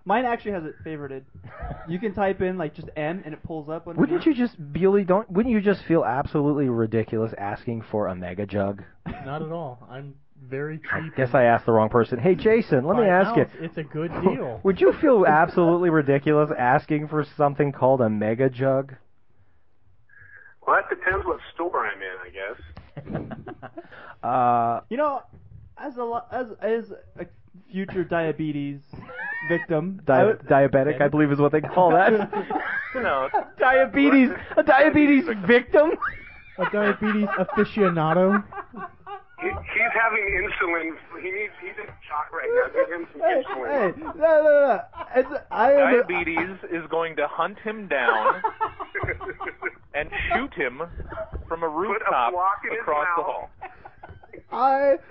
Mine 0.05 0.23
actually 0.25 0.51
has 0.51 0.63
it 0.63 0.75
favorited. 0.83 1.23
You 1.89 1.99
can 1.99 2.13
type 2.13 2.41
in 2.41 2.57
like 2.57 2.73
just 2.73 2.87
M 2.95 3.21
and 3.25 3.33
it 3.33 3.43
pulls 3.43 3.67
up. 3.67 3.87
Underneath. 3.87 4.11
Wouldn't 4.11 4.25
you 4.25 4.33
just 4.33 4.55
really 4.73 5.03
don't? 5.03 5.29
Wouldn't 5.29 5.53
you 5.53 5.59
just 5.61 5.83
feel 5.83 6.05
absolutely 6.05 6.69
ridiculous 6.69 7.33
asking 7.37 7.83
for 7.91 8.07
a 8.07 8.15
mega 8.15 8.45
jug? 8.45 8.81
Not 9.25 9.41
at 9.41 9.51
all. 9.51 9.85
I'm 9.89 10.15
very 10.41 10.77
cheap. 10.79 10.89
I 10.91 11.09
Guess 11.15 11.33
I 11.33 11.43
asked 11.43 11.65
the 11.65 11.71
wrong 11.71 11.89
person. 11.89 12.19
Hey 12.19 12.35
Jason, 12.35 12.85
let 12.85 12.97
me 12.97 13.03
Five 13.03 13.27
ask 13.27 13.37
you. 13.37 13.45
It's 13.59 13.77
a 13.77 13.83
good 13.83 14.11
deal. 14.21 14.59
Would 14.63 14.81
you 14.81 14.93
feel 14.93 15.25
absolutely 15.27 15.89
ridiculous 15.89 16.49
asking 16.57 17.07
for 17.07 17.25
something 17.37 17.71
called 17.71 18.01
a 18.01 18.09
mega 18.09 18.49
jug? 18.49 18.95
Well, 20.65 20.75
that 20.75 20.89
depends 20.95 21.25
what 21.25 21.39
store 21.53 21.87
I'm 21.87 22.01
in, 22.01 22.17
I 22.25 22.29
guess. 22.29 23.67
Uh, 24.23 24.81
You 24.89 24.97
know, 24.97 25.23
as 25.79 25.97
a 25.97 26.23
as 26.31 26.45
as 26.61 26.93
a 27.19 27.25
future 27.71 28.03
diabetes 28.03 28.79
victim, 29.49 29.99
I 30.07 30.25
would- 30.25 30.39
diabetic, 30.41 31.01
I 31.01 31.07
believe 31.07 31.31
is 31.31 31.39
what 31.39 31.51
they 31.51 31.61
call 31.61 31.89
that. 31.89 32.11
no, 32.93 33.29
diabetes, 33.57 34.29
a 34.55 34.61
diabetes 34.61 35.25
victim. 35.47 35.91
A 36.59 36.69
diabetes 36.69 37.25
aficionado. 37.29 38.43
He, 39.41 39.49
he's 39.49 39.93
having 39.93 40.23
insulin. 40.23 40.95
He 41.21 41.31
needs. 41.31 41.53
He's 41.61 41.77
in 41.77 41.87
shock 42.07 42.31
right 42.31 42.49
now. 42.53 42.67
Give 42.73 42.89
him 43.01 43.07
some 43.11 43.21
Hey, 43.21 43.43
insulin. 43.43 43.95
hey, 43.95 44.01
no, 44.01 44.13
no, 44.15 44.43
no. 44.43 44.81
It's, 45.15 45.29
I 45.51 45.73
am. 45.73 45.93
Diabetes 46.07 46.57
is 46.71 46.85
going 46.89 47.15
to 47.17 47.27
hunt 47.27 47.59
him 47.59 47.87
down 47.87 48.41
and 49.95 50.09
shoot 50.33 50.53
him 50.53 50.81
from 51.47 51.63
a 51.63 51.67
rooftop 51.67 52.31
block 52.33 52.61
in 52.65 52.71
his 52.71 52.79
across 52.81 53.07
the 53.17 53.23
hall. 53.23 53.49
I. 54.51 54.97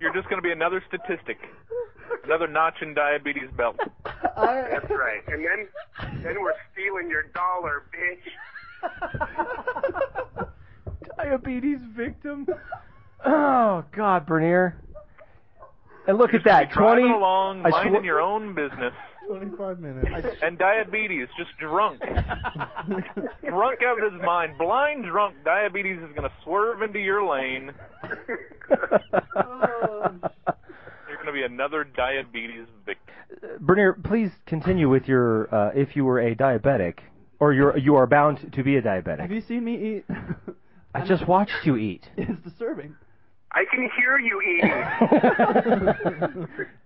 You're 0.00 0.12
just 0.12 0.28
going 0.28 0.38
to 0.38 0.42
be 0.46 0.52
another 0.52 0.82
statistic, 0.88 1.38
another 2.24 2.46
notch 2.46 2.82
in 2.82 2.92
diabetes 2.94 3.48
belt. 3.56 3.76
I. 4.36 4.66
That's 4.70 4.90
right. 4.90 5.22
And 5.28 5.42
then, 5.44 5.68
then 6.22 6.40
we're 6.42 6.52
stealing 6.72 7.08
your 7.08 7.22
dollar, 7.34 7.84
bitch. 7.94 8.20
diabetes 11.16 11.78
victim. 11.96 12.46
Oh 13.26 13.82
God, 13.96 14.26
Bernier. 14.26 14.76
And 16.06 16.18
look 16.18 16.34
at 16.34 16.44
that, 16.44 16.70
Driving 16.72 17.04
twenty. 17.04 17.14
along, 17.14 17.64
I 17.64 17.70
minding 17.70 17.92
swear- 17.92 18.04
your 18.04 18.20
own 18.20 18.54
business, 18.54 18.92
25 19.26 19.80
minutes. 19.80 20.36
and 20.42 20.58
diabetes 20.58 21.28
just 21.38 21.48
drunk, 21.58 22.00
drunk 23.48 23.78
out 23.82 24.04
of 24.04 24.12
his 24.12 24.20
mind, 24.22 24.58
blind 24.58 25.06
drunk. 25.06 25.36
Diabetes 25.42 25.96
is 26.00 26.10
going 26.14 26.28
to 26.28 26.32
swerve 26.44 26.82
into 26.82 26.98
your 26.98 27.24
lane. 27.26 27.72
You're 31.08 31.16
going 31.16 31.26
to 31.26 31.32
be 31.32 31.44
another 31.44 31.84
diabetes 31.84 32.66
victim. 32.84 33.14
Bernier, 33.60 33.94
please 33.94 34.30
continue 34.46 34.90
with 34.90 35.08
your. 35.08 35.48
Uh, 35.54 35.70
if 35.74 35.96
you 35.96 36.04
were 36.04 36.20
a 36.20 36.34
diabetic, 36.34 36.98
or 37.40 37.54
you're 37.54 37.76
you 37.78 37.96
are 37.96 38.06
bound 38.06 38.52
to 38.52 38.62
be 38.62 38.76
a 38.76 38.82
diabetic. 38.82 39.20
Have 39.20 39.30
you 39.32 39.40
seen 39.40 39.64
me 39.64 39.96
eat? 39.96 40.04
I 40.94 41.04
just 41.04 41.26
watched 41.26 41.64
you 41.64 41.76
eat. 41.76 42.08
It's 42.16 42.42
disturbing. 42.42 42.94
I 43.52 43.64
can 43.70 43.88
hear 43.96 44.18
you 44.18 44.40
eating. 44.42 44.72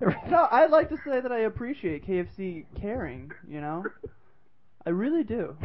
No, 0.30 0.46
I'd 0.50 0.70
like 0.70 0.88
to 0.90 0.96
say 1.04 1.20
that 1.20 1.32
I 1.32 1.40
appreciate 1.40 2.06
KFC 2.06 2.64
caring. 2.80 3.30
You 3.48 3.60
know, 3.60 3.84
I 4.86 4.90
really 4.90 5.24
do. 5.24 5.56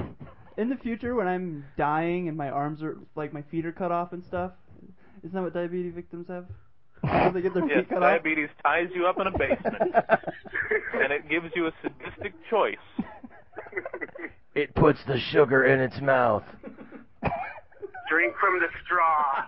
In 0.58 0.70
the 0.70 0.76
future, 0.78 1.16
when 1.16 1.28
I'm 1.28 1.66
dying 1.78 2.28
and 2.30 2.38
my 2.38 2.50
arms 2.50 2.82
are 2.84 2.98
like 3.16 3.34
my 3.34 3.42
feet 3.44 3.66
are 3.66 3.72
cut 3.72 3.92
off 3.92 4.14
and 4.14 4.24
stuff, 4.24 4.52
isn't 5.24 5.34
that 5.34 5.42
what 5.42 5.54
diabetes 5.54 5.94
victims 5.94 6.28
have? 6.30 6.46
Don't 7.04 7.34
they 7.34 7.42
get 7.42 7.54
their 7.54 7.66
Yes, 7.68 7.80
feet 7.80 7.90
cut 7.90 7.98
off? 7.98 8.12
diabetes 8.24 8.50
ties 8.64 8.88
you 8.96 9.06
up 9.08 9.20
in 9.20 9.28
a 9.28 9.32
basement, 9.38 9.94
and 10.94 11.12
it 11.12 11.28
gives 11.30 11.48
you 11.56 11.68
a 11.68 11.72
sadistic 11.82 12.34
choice. 12.50 12.78
It 14.56 14.74
puts 14.76 15.00
the 15.08 15.20
sugar 15.20 15.66
in 15.66 15.80
its 15.82 16.00
mouth. 16.02 16.44
Drink 18.14 18.36
from 18.40 18.60
the 18.60 18.68
straw. 18.86 19.44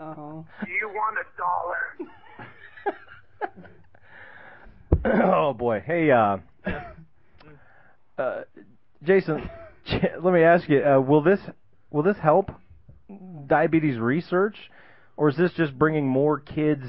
Oh. 0.00 0.44
Do 0.64 0.70
you 0.72 0.88
want 0.88 1.16
a 1.16 1.24
dollar? 5.04 5.14
oh 5.24 5.52
boy. 5.52 5.80
Hey, 5.86 6.10
uh, 6.10 6.38
uh, 8.18 8.40
Jason, 9.04 9.48
let 10.20 10.34
me 10.34 10.42
ask 10.42 10.68
you: 10.68 10.82
uh, 10.82 11.00
Will 11.00 11.22
this 11.22 11.38
will 11.92 12.02
this 12.02 12.16
help 12.20 12.50
diabetes 13.46 14.00
research, 14.00 14.56
or 15.16 15.28
is 15.28 15.36
this 15.36 15.52
just 15.52 15.78
bringing 15.78 16.08
more 16.08 16.40
kids 16.40 16.82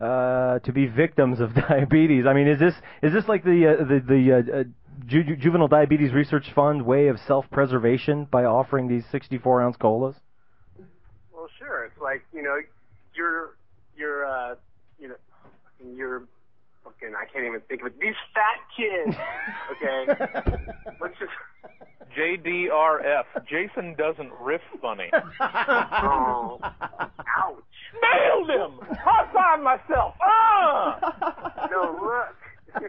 uh, 0.00 0.58
to 0.60 0.72
be 0.72 0.86
victims 0.86 1.40
of 1.40 1.54
diabetes? 1.68 2.26
I 2.26 2.32
mean, 2.34 2.48
is 2.48 2.58
this 2.58 2.74
is 3.02 3.12
this 3.12 3.28
like 3.28 3.44
the 3.44 3.66
uh, 3.66 3.84
the 3.84 4.00
the 4.06 4.32
uh, 4.32 4.60
uh, 4.60 4.64
Ju- 5.06 5.24
Ju- 5.24 5.36
Juvenile 5.36 5.68
Diabetes 5.68 6.12
Research 6.12 6.52
Fund 6.54 6.84
way 6.84 7.08
of 7.08 7.18
self-preservation 7.26 8.26
by 8.30 8.44
offering 8.44 8.88
these 8.88 9.04
64 9.10 9.62
ounce 9.62 9.76
colas? 9.76 10.16
Well, 11.32 11.48
sure. 11.58 11.84
It's 11.84 12.00
like 12.00 12.24
you 12.32 12.42
know, 12.42 12.56
you're 13.14 13.56
you're 13.96 14.26
uh, 14.26 14.54
you 14.98 15.08
know, 15.08 15.16
you're 15.96 16.24
fucking 17.04 17.14
I 17.16 17.24
can't 17.32 17.44
even 17.46 17.60
think 17.68 17.80
of 17.82 17.86
it. 17.88 18.00
These 18.00 18.14
fat 18.32 18.60
kids. 18.76 19.16
Okay. 19.72 20.62
Let's 21.00 21.14
just. 21.18 21.32
JDRF. 22.16 23.24
Jason 23.48 23.94
doesn't 23.96 24.32
riff 24.40 24.60
funny. 24.80 25.10
Oh, 25.40 26.60
ouch. 26.62 27.62
Nailed 28.02 28.50
him! 28.50 28.78
High 28.98 29.32
five 29.32 29.60
myself! 29.62 30.14
Ah! 30.20 31.68
No, 31.70 31.98
look. 32.02 32.86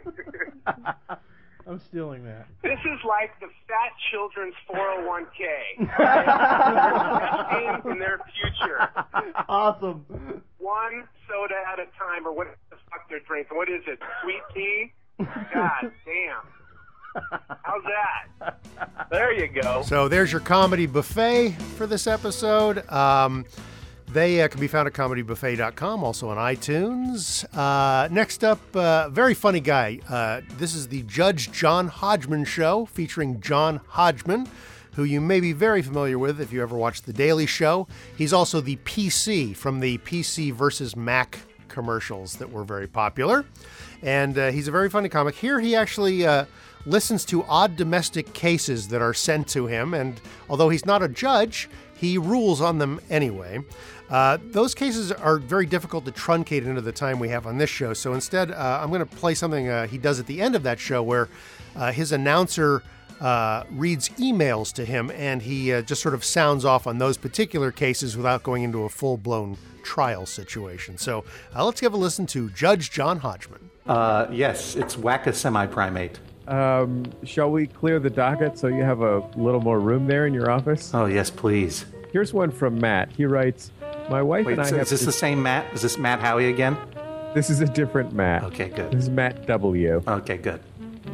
I'm 1.68 1.80
stealing 1.80 2.24
that. 2.26 2.46
This 2.62 2.78
is 2.80 3.00
like 3.08 3.32
the 3.40 3.48
fat 3.68 3.92
children's 4.12 4.54
401k. 4.70 5.80
Investing 5.80 7.82
in 7.92 8.00
their 8.00 8.20
future. 8.40 8.88
Awesome. 9.50 10.06
One 10.60 11.08
soda 11.28 11.56
at 11.72 11.80
a 11.80 11.86
time, 11.98 12.28
or 12.28 12.34
what 12.34 12.48
the 12.70 12.76
fuck 12.92 13.10
they're 13.10 13.20
drinking. 13.22 13.58
What 13.58 13.68
is 13.70 13.82
it? 13.88 13.98
Sweet 14.24 14.42
tea? 14.54 14.94
God 15.54 15.92
damn. 16.06 16.44
How's 17.64 17.84
that? 17.84 18.28
There 19.10 19.34
you 19.34 19.48
go. 19.48 19.82
So 19.84 20.08
there's 20.08 20.32
your 20.32 20.42
comedy 20.42 20.86
buffet 20.86 21.52
for 21.78 21.88
this 21.88 22.06
episode. 22.08 22.88
Um, 22.92 23.46
they 24.16 24.42
uh, 24.42 24.48
can 24.48 24.62
be 24.62 24.68
found 24.68 24.88
at 24.88 24.94
comedybuffet.com, 24.94 26.04
also 26.04 26.30
on 26.30 26.38
iTunes. 26.38 27.46
Uh, 27.54 28.08
next 28.08 28.46
up, 28.46 28.60
uh, 28.74 29.10
very 29.10 29.34
funny 29.34 29.60
guy. 29.60 30.00
Uh, 30.10 30.40
this 30.58 30.74
is 30.74 30.88
the 30.88 31.02
Judge 31.04 31.52
John 31.52 31.90
Hodgman 31.90 32.46
Show 32.46 32.86
featuring 32.86 33.42
John 33.42 33.82
Hodgman, 33.90 34.48
who 34.94 35.04
you 35.04 35.20
may 35.20 35.42
be 35.42 35.52
very 35.52 35.82
familiar 35.82 36.18
with 36.18 36.40
if 36.40 36.54
you 36.54 36.62
ever 36.62 36.78
watched 36.78 37.06
The 37.06 37.12
Daily 37.12 37.46
Show. 37.46 37.90
He's 38.18 38.32
also 38.32 38.62
the 38.62 38.78
PC 38.78 39.54
from 39.54 39.82
the 39.82 39.98
PC 39.98 40.54
versus 40.54 40.96
Mac 40.96 41.40
commercials 41.68 42.38
that 42.38 42.50
were 42.50 42.64
very 42.64 42.88
popular. 42.88 43.44
And 44.02 44.38
uh, 44.38 44.52
he's 44.52 44.70
a 44.70 44.72
very 44.72 44.90
funny 44.90 45.10
comic. 45.10 45.36
Here 45.36 45.60
he 45.60 45.76
actually 45.76 46.26
uh, 46.26 46.46
listens 46.86 47.26
to 47.26 47.44
odd 47.44 47.76
domestic 47.76 48.32
cases 48.34 48.88
that 48.88 49.02
are 49.02 49.14
sent 49.14 49.50
to 49.50 49.68
him. 49.68 49.94
And 49.94 50.22
although 50.50 50.70
he's 50.70 50.86
not 50.86 51.04
a 51.04 51.10
judge, 51.10 51.68
he 51.96 52.18
rules 52.18 52.62
on 52.62 52.78
them 52.78 53.00
anyway. 53.10 53.60
Uh, 54.10 54.38
those 54.52 54.76
cases 54.76 55.12
are 55.12 55.38
very 55.38 55.66
difficult 55.66 56.06
to 56.06 56.12
truncate 56.12 56.66
into 56.66 56.82
the 56.82 56.92
time 56.92 57.20
we 57.20 57.30
have 57.30 57.48
on 57.48 57.58
this 57.58 57.70
show. 57.70 57.94
So 57.94 58.14
instead, 58.14 58.52
uh, 58.52 58.80
I'm 58.82 58.90
going 58.90 59.00
to 59.00 59.06
play 59.06 59.34
something 59.34 59.68
uh, 59.68 59.88
he 59.88 59.98
does 59.98 60.20
at 60.20 60.28
the 60.28 60.42
end 60.42 60.56
of 60.56 60.64
that 60.64 60.80
show 60.80 61.02
where 61.02 61.30
uh, 61.76 61.92
his 61.92 62.12
announcer 62.12 62.84
uh, 63.20 63.64
reads 63.72 64.10
emails 64.10 64.74
to 64.74 64.86
him 64.86 65.10
and 65.12 65.42
he 65.42 65.74
uh, 65.74 65.82
just 65.82 66.02
sort 66.02 66.14
of 66.14 66.24
sounds 66.24 66.66
off 66.66 66.86
on 66.86 66.98
those 66.98 67.18
particular 67.18 67.72
cases 67.72 68.16
without 68.18 68.44
going 68.44 68.64
into 68.64 68.84
a 68.84 68.90
full 68.90 69.18
blown 69.18 69.58
trial 69.84 70.26
situation. 70.26 70.98
So 70.98 71.24
let's 71.56 71.82
give 71.82 71.94
a 71.94 71.98
listen 71.98 72.26
to 72.28 72.50
Judge 72.50 72.92
John 72.92 73.20
Hodgman. 73.20 73.70
Uh, 73.88 74.28
yes, 74.32 74.76
it's 74.76 74.98
whack 74.98 75.28
a 75.28 75.34
semi 75.34 75.66
primate. 75.68 76.20
Um, 76.48 77.06
shall 77.24 77.50
we 77.50 77.68
clear 77.68 78.00
the 78.00 78.10
docket 78.10 78.58
so 78.58 78.68
you 78.68 78.84
have 78.84 79.02
a 79.02 79.20
little 79.36 79.62
more 79.62 79.80
room 79.80 80.06
there 80.06 80.28
in 80.28 80.34
your 80.34 80.52
office? 80.52 80.92
Oh, 80.94 81.06
yes, 81.06 81.30
please. 81.30 81.86
Here's 82.12 82.34
one 82.34 82.52
from 82.52 82.80
Matt. 82.80 83.12
He 83.12 83.26
writes, 83.26 83.72
"My 84.10 84.22
wife 84.22 84.46
Wait, 84.46 84.54
and 84.54 84.62
I 84.62 84.70
so 84.70 84.78
have 84.78 84.84
is 84.86 84.92
this 84.92 85.00
dis- 85.02 85.08
the 85.08 85.12
same 85.12 85.42
Matt? 85.42 85.74
Is 85.74 85.82
this 85.82 85.98
Matt 85.98 86.20
Howie 86.20 86.50
again? 86.50 86.78
This 87.34 87.50
is 87.50 87.60
a 87.62 87.66
different 87.66 88.14
Matt. 88.14 88.44
Okay, 88.44 88.70
good. 88.70 88.92
This 88.92 89.04
is 89.04 89.10
Matt 89.10 89.46
W. 89.46 90.02
Okay, 90.08 90.38
good. 90.38 90.62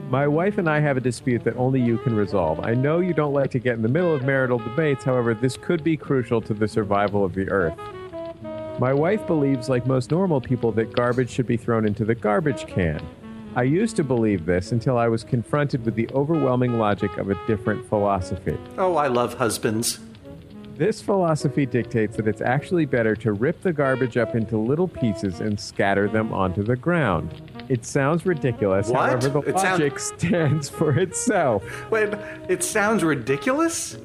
My 0.09 0.27
wife 0.27 0.57
and 0.57 0.69
I 0.69 0.79
have 0.81 0.97
a 0.97 0.99
dispute 1.01 1.43
that 1.45 1.55
only 1.55 1.81
you 1.81 1.97
can 1.97 2.15
resolve. 2.15 2.59
I 2.59 2.73
know 2.73 2.99
you 2.99 3.13
don't 3.13 3.33
like 3.33 3.49
to 3.51 3.59
get 3.59 3.75
in 3.75 3.81
the 3.81 3.87
middle 3.87 4.13
of 4.13 4.23
marital 4.23 4.59
debates, 4.59 5.03
however, 5.03 5.33
this 5.33 5.55
could 5.57 5.83
be 5.83 5.95
crucial 5.95 6.41
to 6.41 6.53
the 6.53 6.67
survival 6.67 7.23
of 7.23 7.33
the 7.33 7.49
earth. 7.49 7.73
My 8.77 8.93
wife 8.93 9.25
believes, 9.25 9.69
like 9.69 9.85
most 9.87 10.11
normal 10.11 10.41
people, 10.41 10.71
that 10.73 10.93
garbage 10.93 11.29
should 11.29 11.47
be 11.47 11.57
thrown 11.57 11.85
into 11.85 12.03
the 12.03 12.15
garbage 12.15 12.67
can. 12.67 13.01
I 13.55 13.63
used 13.63 13.95
to 13.97 14.03
believe 14.03 14.45
this 14.45 14.71
until 14.71 14.97
I 14.97 15.07
was 15.07 15.23
confronted 15.23 15.85
with 15.85 15.95
the 15.95 16.09
overwhelming 16.13 16.77
logic 16.77 17.17
of 17.17 17.29
a 17.29 17.35
different 17.47 17.87
philosophy. 17.87 18.57
Oh, 18.77 18.95
I 18.95 19.07
love 19.07 19.35
husbands. 19.35 19.99
This 20.81 20.99
philosophy 20.99 21.67
dictates 21.67 22.17
that 22.17 22.27
it's 22.27 22.41
actually 22.41 22.87
better 22.87 23.15
to 23.17 23.33
rip 23.33 23.61
the 23.61 23.71
garbage 23.71 24.17
up 24.17 24.33
into 24.33 24.57
little 24.57 24.87
pieces 24.87 25.39
and 25.39 25.59
scatter 25.59 26.07
them 26.07 26.33
onto 26.33 26.63
the 26.63 26.75
ground. 26.75 27.39
It 27.69 27.85
sounds 27.85 28.25
ridiculous, 28.25 28.89
What? 28.89 29.09
however, 29.09 29.29
the 29.29 29.39
It 29.41 29.59
sound- 29.59 29.79
logic 29.83 29.99
stands 29.99 30.69
for 30.69 30.93
itself. 30.97 31.63
Wait, 31.91 32.09
it 32.49 32.63
sounds 32.63 33.03
ridiculous? 33.03 33.99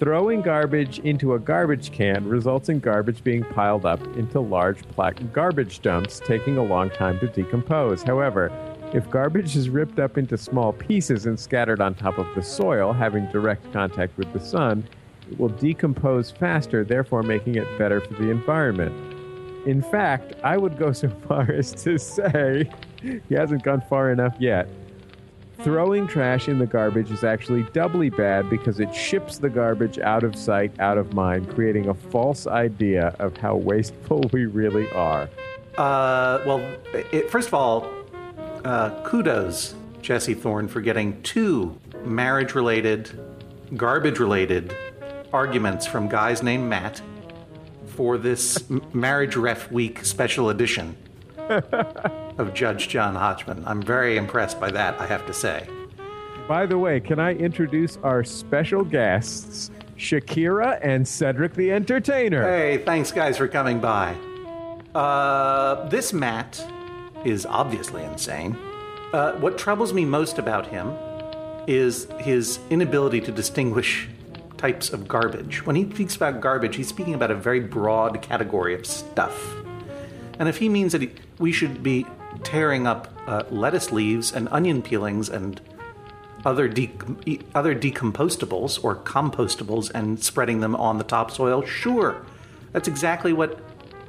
Throwing 0.00 0.42
garbage 0.42 0.98
into 0.98 1.34
a 1.34 1.38
garbage 1.38 1.92
can 1.92 2.28
results 2.28 2.70
in 2.70 2.80
garbage 2.80 3.22
being 3.22 3.44
piled 3.44 3.86
up 3.86 4.00
into 4.16 4.40
large 4.40 4.78
black 4.96 5.20
garbage 5.32 5.80
dumps, 5.80 6.18
taking 6.26 6.56
a 6.58 6.64
long 6.64 6.90
time 6.90 7.20
to 7.20 7.28
decompose. 7.28 8.02
However, 8.02 8.50
if 8.92 9.08
garbage 9.10 9.54
is 9.54 9.70
ripped 9.70 10.00
up 10.00 10.18
into 10.18 10.36
small 10.36 10.72
pieces 10.72 11.26
and 11.26 11.38
scattered 11.38 11.80
on 11.80 11.94
top 11.94 12.18
of 12.18 12.26
the 12.34 12.42
soil, 12.42 12.92
having 12.92 13.26
direct 13.30 13.72
contact 13.72 14.18
with 14.18 14.32
the 14.32 14.40
sun, 14.40 14.82
will 15.38 15.48
decompose 15.48 16.30
faster, 16.30 16.84
therefore 16.84 17.22
making 17.22 17.56
it 17.56 17.66
better 17.78 18.00
for 18.00 18.14
the 18.14 18.30
environment. 18.30 18.94
In 19.66 19.82
fact, 19.82 20.34
I 20.44 20.56
would 20.56 20.78
go 20.78 20.92
so 20.92 21.08
far 21.28 21.50
as 21.50 21.72
to 21.84 21.98
say, 21.98 22.70
he 23.02 23.34
hasn't 23.34 23.62
gone 23.62 23.82
far 23.88 24.10
enough 24.10 24.36
yet. 24.38 24.68
Throwing 25.62 26.06
trash 26.06 26.48
in 26.48 26.58
the 26.58 26.66
garbage 26.66 27.10
is 27.10 27.24
actually 27.24 27.62
doubly 27.72 28.10
bad 28.10 28.48
because 28.50 28.78
it 28.78 28.94
ships 28.94 29.38
the 29.38 29.48
garbage 29.48 29.98
out 29.98 30.22
of 30.22 30.36
sight, 30.36 30.78
out 30.78 30.98
of 30.98 31.14
mind, 31.14 31.48
creating 31.48 31.88
a 31.88 31.94
false 31.94 32.46
idea 32.46 33.16
of 33.18 33.36
how 33.38 33.56
wasteful 33.56 34.22
we 34.32 34.44
really 34.44 34.90
are. 34.92 35.28
Uh, 35.78 36.40
well, 36.46 36.58
it, 36.92 37.30
first 37.30 37.48
of 37.48 37.54
all, 37.54 37.90
uh, 38.64 39.02
kudos, 39.02 39.74
Jesse 40.02 40.34
Thorn, 40.34 40.68
for 40.68 40.80
getting 40.80 41.20
two 41.22 41.76
marriage 42.04 42.54
related, 42.54 43.10
garbage 43.76 44.18
related 44.18 44.74
arguments 45.32 45.86
from 45.86 46.08
guys 46.08 46.42
named 46.42 46.68
Matt 46.68 47.00
for 47.86 48.18
this 48.18 48.68
Marriage 48.92 49.36
Ref 49.36 49.70
Week 49.70 50.04
special 50.04 50.50
edition 50.50 50.96
of 51.38 52.52
Judge 52.54 52.88
John 52.88 53.14
Hodgman. 53.14 53.64
I'm 53.66 53.82
very 53.82 54.16
impressed 54.16 54.60
by 54.60 54.70
that, 54.70 55.00
I 55.00 55.06
have 55.06 55.26
to 55.26 55.32
say. 55.32 55.68
By 56.48 56.66
the 56.66 56.78
way, 56.78 57.00
can 57.00 57.18
I 57.18 57.34
introduce 57.34 57.96
our 57.98 58.22
special 58.22 58.84
guests, 58.84 59.70
Shakira 59.96 60.78
and 60.82 61.06
Cedric 61.06 61.54
the 61.54 61.72
Entertainer? 61.72 62.42
Hey, 62.42 62.78
thanks, 62.78 63.10
guys, 63.10 63.36
for 63.36 63.48
coming 63.48 63.80
by. 63.80 64.14
Uh, 64.94 65.88
this 65.88 66.12
Matt 66.12 66.64
is 67.24 67.46
obviously 67.46 68.04
insane. 68.04 68.56
Uh, 69.12 69.32
what 69.34 69.58
troubles 69.58 69.92
me 69.92 70.04
most 70.04 70.38
about 70.38 70.66
him 70.66 70.92
is 71.66 72.06
his 72.18 72.60
inability 72.70 73.20
to 73.22 73.32
distinguish 73.32 74.08
types 74.66 74.90
of 74.92 75.06
garbage. 75.06 75.64
When 75.64 75.76
he 75.76 75.88
speaks 75.88 76.16
about 76.16 76.40
garbage, 76.40 76.74
he's 76.74 76.88
speaking 76.88 77.14
about 77.14 77.30
a 77.30 77.36
very 77.36 77.60
broad 77.60 78.20
category 78.20 78.74
of 78.74 78.84
stuff. 78.84 79.54
And 80.40 80.48
if 80.48 80.56
he 80.56 80.68
means 80.68 80.90
that 80.90 81.02
he, 81.02 81.12
we 81.38 81.52
should 81.52 81.84
be 81.84 82.04
tearing 82.42 82.84
up 82.84 83.12
uh, 83.28 83.44
lettuce 83.48 83.92
leaves 83.92 84.32
and 84.32 84.48
onion 84.50 84.82
peelings 84.82 85.28
and 85.28 85.60
other 86.44 86.66
de- 86.66 86.90
other 87.54 87.74
decompostables 87.76 88.82
or 88.82 88.96
compostables 88.96 89.88
and 89.94 90.22
spreading 90.22 90.58
them 90.58 90.74
on 90.74 90.98
the 90.98 91.04
topsoil, 91.04 91.64
sure. 91.64 92.26
That's 92.72 92.88
exactly 92.88 93.32
what 93.32 93.60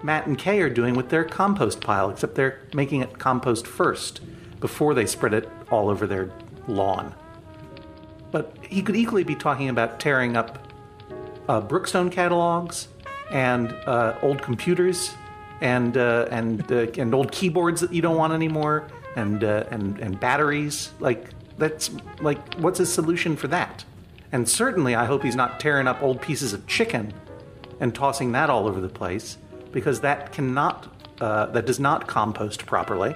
Matt 0.02 0.26
and 0.26 0.40
Kay 0.40 0.60
are 0.62 0.70
doing 0.70 0.96
with 0.96 1.10
their 1.10 1.24
compost 1.24 1.82
pile, 1.82 2.10
except 2.10 2.34
they're 2.34 2.60
making 2.74 3.02
it 3.02 3.20
compost 3.20 3.68
first 3.68 4.22
before 4.60 4.96
they 4.96 5.06
spread 5.06 5.36
it 5.36 5.48
all 5.70 5.88
over 5.88 6.08
their 6.08 6.32
lawn. 6.68 7.14
But 8.38 8.54
he 8.62 8.84
could 8.84 8.96
equally 8.96 9.24
be 9.24 9.34
talking 9.34 9.70
about 9.70 10.00
tearing 10.00 10.38
up 10.38 10.60
uh, 11.50 11.60
Brookstone 11.60 12.12
catalogs 12.12 12.88
and 13.32 13.72
uh, 13.88 14.16
old 14.22 14.44
computers 14.44 15.10
and 15.60 15.98
uh, 15.98 16.28
and 16.30 16.72
uh, 16.72 16.86
and 17.00 17.16
old 17.16 17.32
keyboards 17.32 17.82
that 17.82 17.92
you 17.92 18.04
don't 18.04 18.16
want 18.16 18.34
anymore 18.34 18.90
and 19.16 19.44
uh, 19.44 19.64
and 19.72 19.98
and 19.98 20.20
batteries. 20.20 20.92
Like 21.00 21.30
that's 21.58 21.90
like 22.22 22.54
what's 22.60 22.78
his 22.78 22.94
solution 22.94 23.36
for 23.36 23.48
that? 23.48 23.84
And 24.32 24.48
certainly, 24.48 24.94
I 24.94 25.06
hope 25.06 25.24
he's 25.24 25.36
not 25.36 25.60
tearing 25.60 25.88
up 25.88 26.04
old 26.04 26.22
pieces 26.22 26.54
of 26.54 26.68
chicken 26.68 27.16
and 27.80 27.96
tossing 27.96 28.34
that 28.34 28.52
all 28.52 28.68
over 28.68 28.80
the 28.80 28.90
place 29.02 29.40
because 29.72 30.02
that 30.02 30.32
cannot 30.32 30.88
uh, 31.22 31.48
that 31.48 31.66
does 31.66 31.80
not 31.80 32.06
compost 32.06 32.68
properly. 32.68 33.16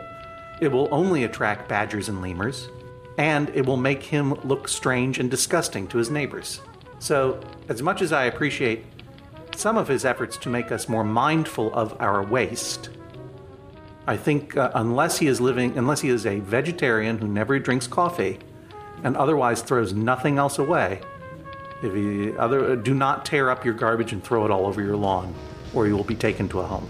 It 0.61 0.71
will 0.71 0.89
only 0.91 1.25
attract 1.25 1.69
badgers 1.69 2.09
and 2.09 2.23
lemurs, 2.23 2.69
and 3.21 3.49
it 3.49 3.63
will 3.63 3.77
make 3.77 4.01
him 4.01 4.33
look 4.43 4.67
strange 4.67 5.19
and 5.19 5.29
disgusting 5.29 5.87
to 5.87 5.99
his 5.99 6.09
neighbors. 6.09 6.59
So, 6.97 7.39
as 7.69 7.83
much 7.83 8.01
as 8.01 8.11
I 8.11 8.23
appreciate 8.23 8.83
some 9.55 9.77
of 9.77 9.87
his 9.87 10.05
efforts 10.05 10.37
to 10.37 10.49
make 10.49 10.71
us 10.71 10.89
more 10.89 11.03
mindful 11.03 11.71
of 11.75 11.95
our 12.01 12.23
waste, 12.23 12.89
I 14.07 14.17
think 14.17 14.57
uh, 14.57 14.71
unless 14.73 15.19
he 15.19 15.27
is 15.27 15.39
living, 15.39 15.77
unless 15.77 16.01
he 16.01 16.09
is 16.09 16.25
a 16.25 16.39
vegetarian 16.39 17.19
who 17.19 17.27
never 17.27 17.59
drinks 17.59 17.85
coffee 17.85 18.39
and 19.03 19.15
otherwise 19.15 19.61
throws 19.61 19.93
nothing 19.93 20.39
else 20.39 20.57
away, 20.57 21.01
if 21.83 21.93
he 21.93 22.35
other 22.37 22.75
do 22.75 22.95
not 22.95 23.23
tear 23.23 23.51
up 23.51 23.63
your 23.63 23.75
garbage 23.75 24.13
and 24.13 24.23
throw 24.23 24.45
it 24.45 24.51
all 24.51 24.65
over 24.65 24.81
your 24.81 24.95
lawn, 24.95 25.31
or 25.75 25.85
you 25.85 25.95
will 25.95 26.03
be 26.03 26.15
taken 26.15 26.49
to 26.49 26.61
a 26.61 26.63
home. 26.63 26.89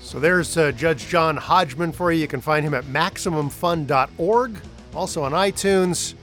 So 0.00 0.18
there's 0.18 0.56
uh, 0.56 0.72
Judge 0.72 1.06
John 1.06 1.36
Hodgman 1.36 1.92
for 1.92 2.10
you. 2.10 2.20
You 2.22 2.28
can 2.28 2.40
find 2.40 2.66
him 2.66 2.74
at 2.74 2.84
MaximumFun.org, 2.86 4.60
also 4.94 5.22
on 5.22 5.32
iTunes. 5.32 6.14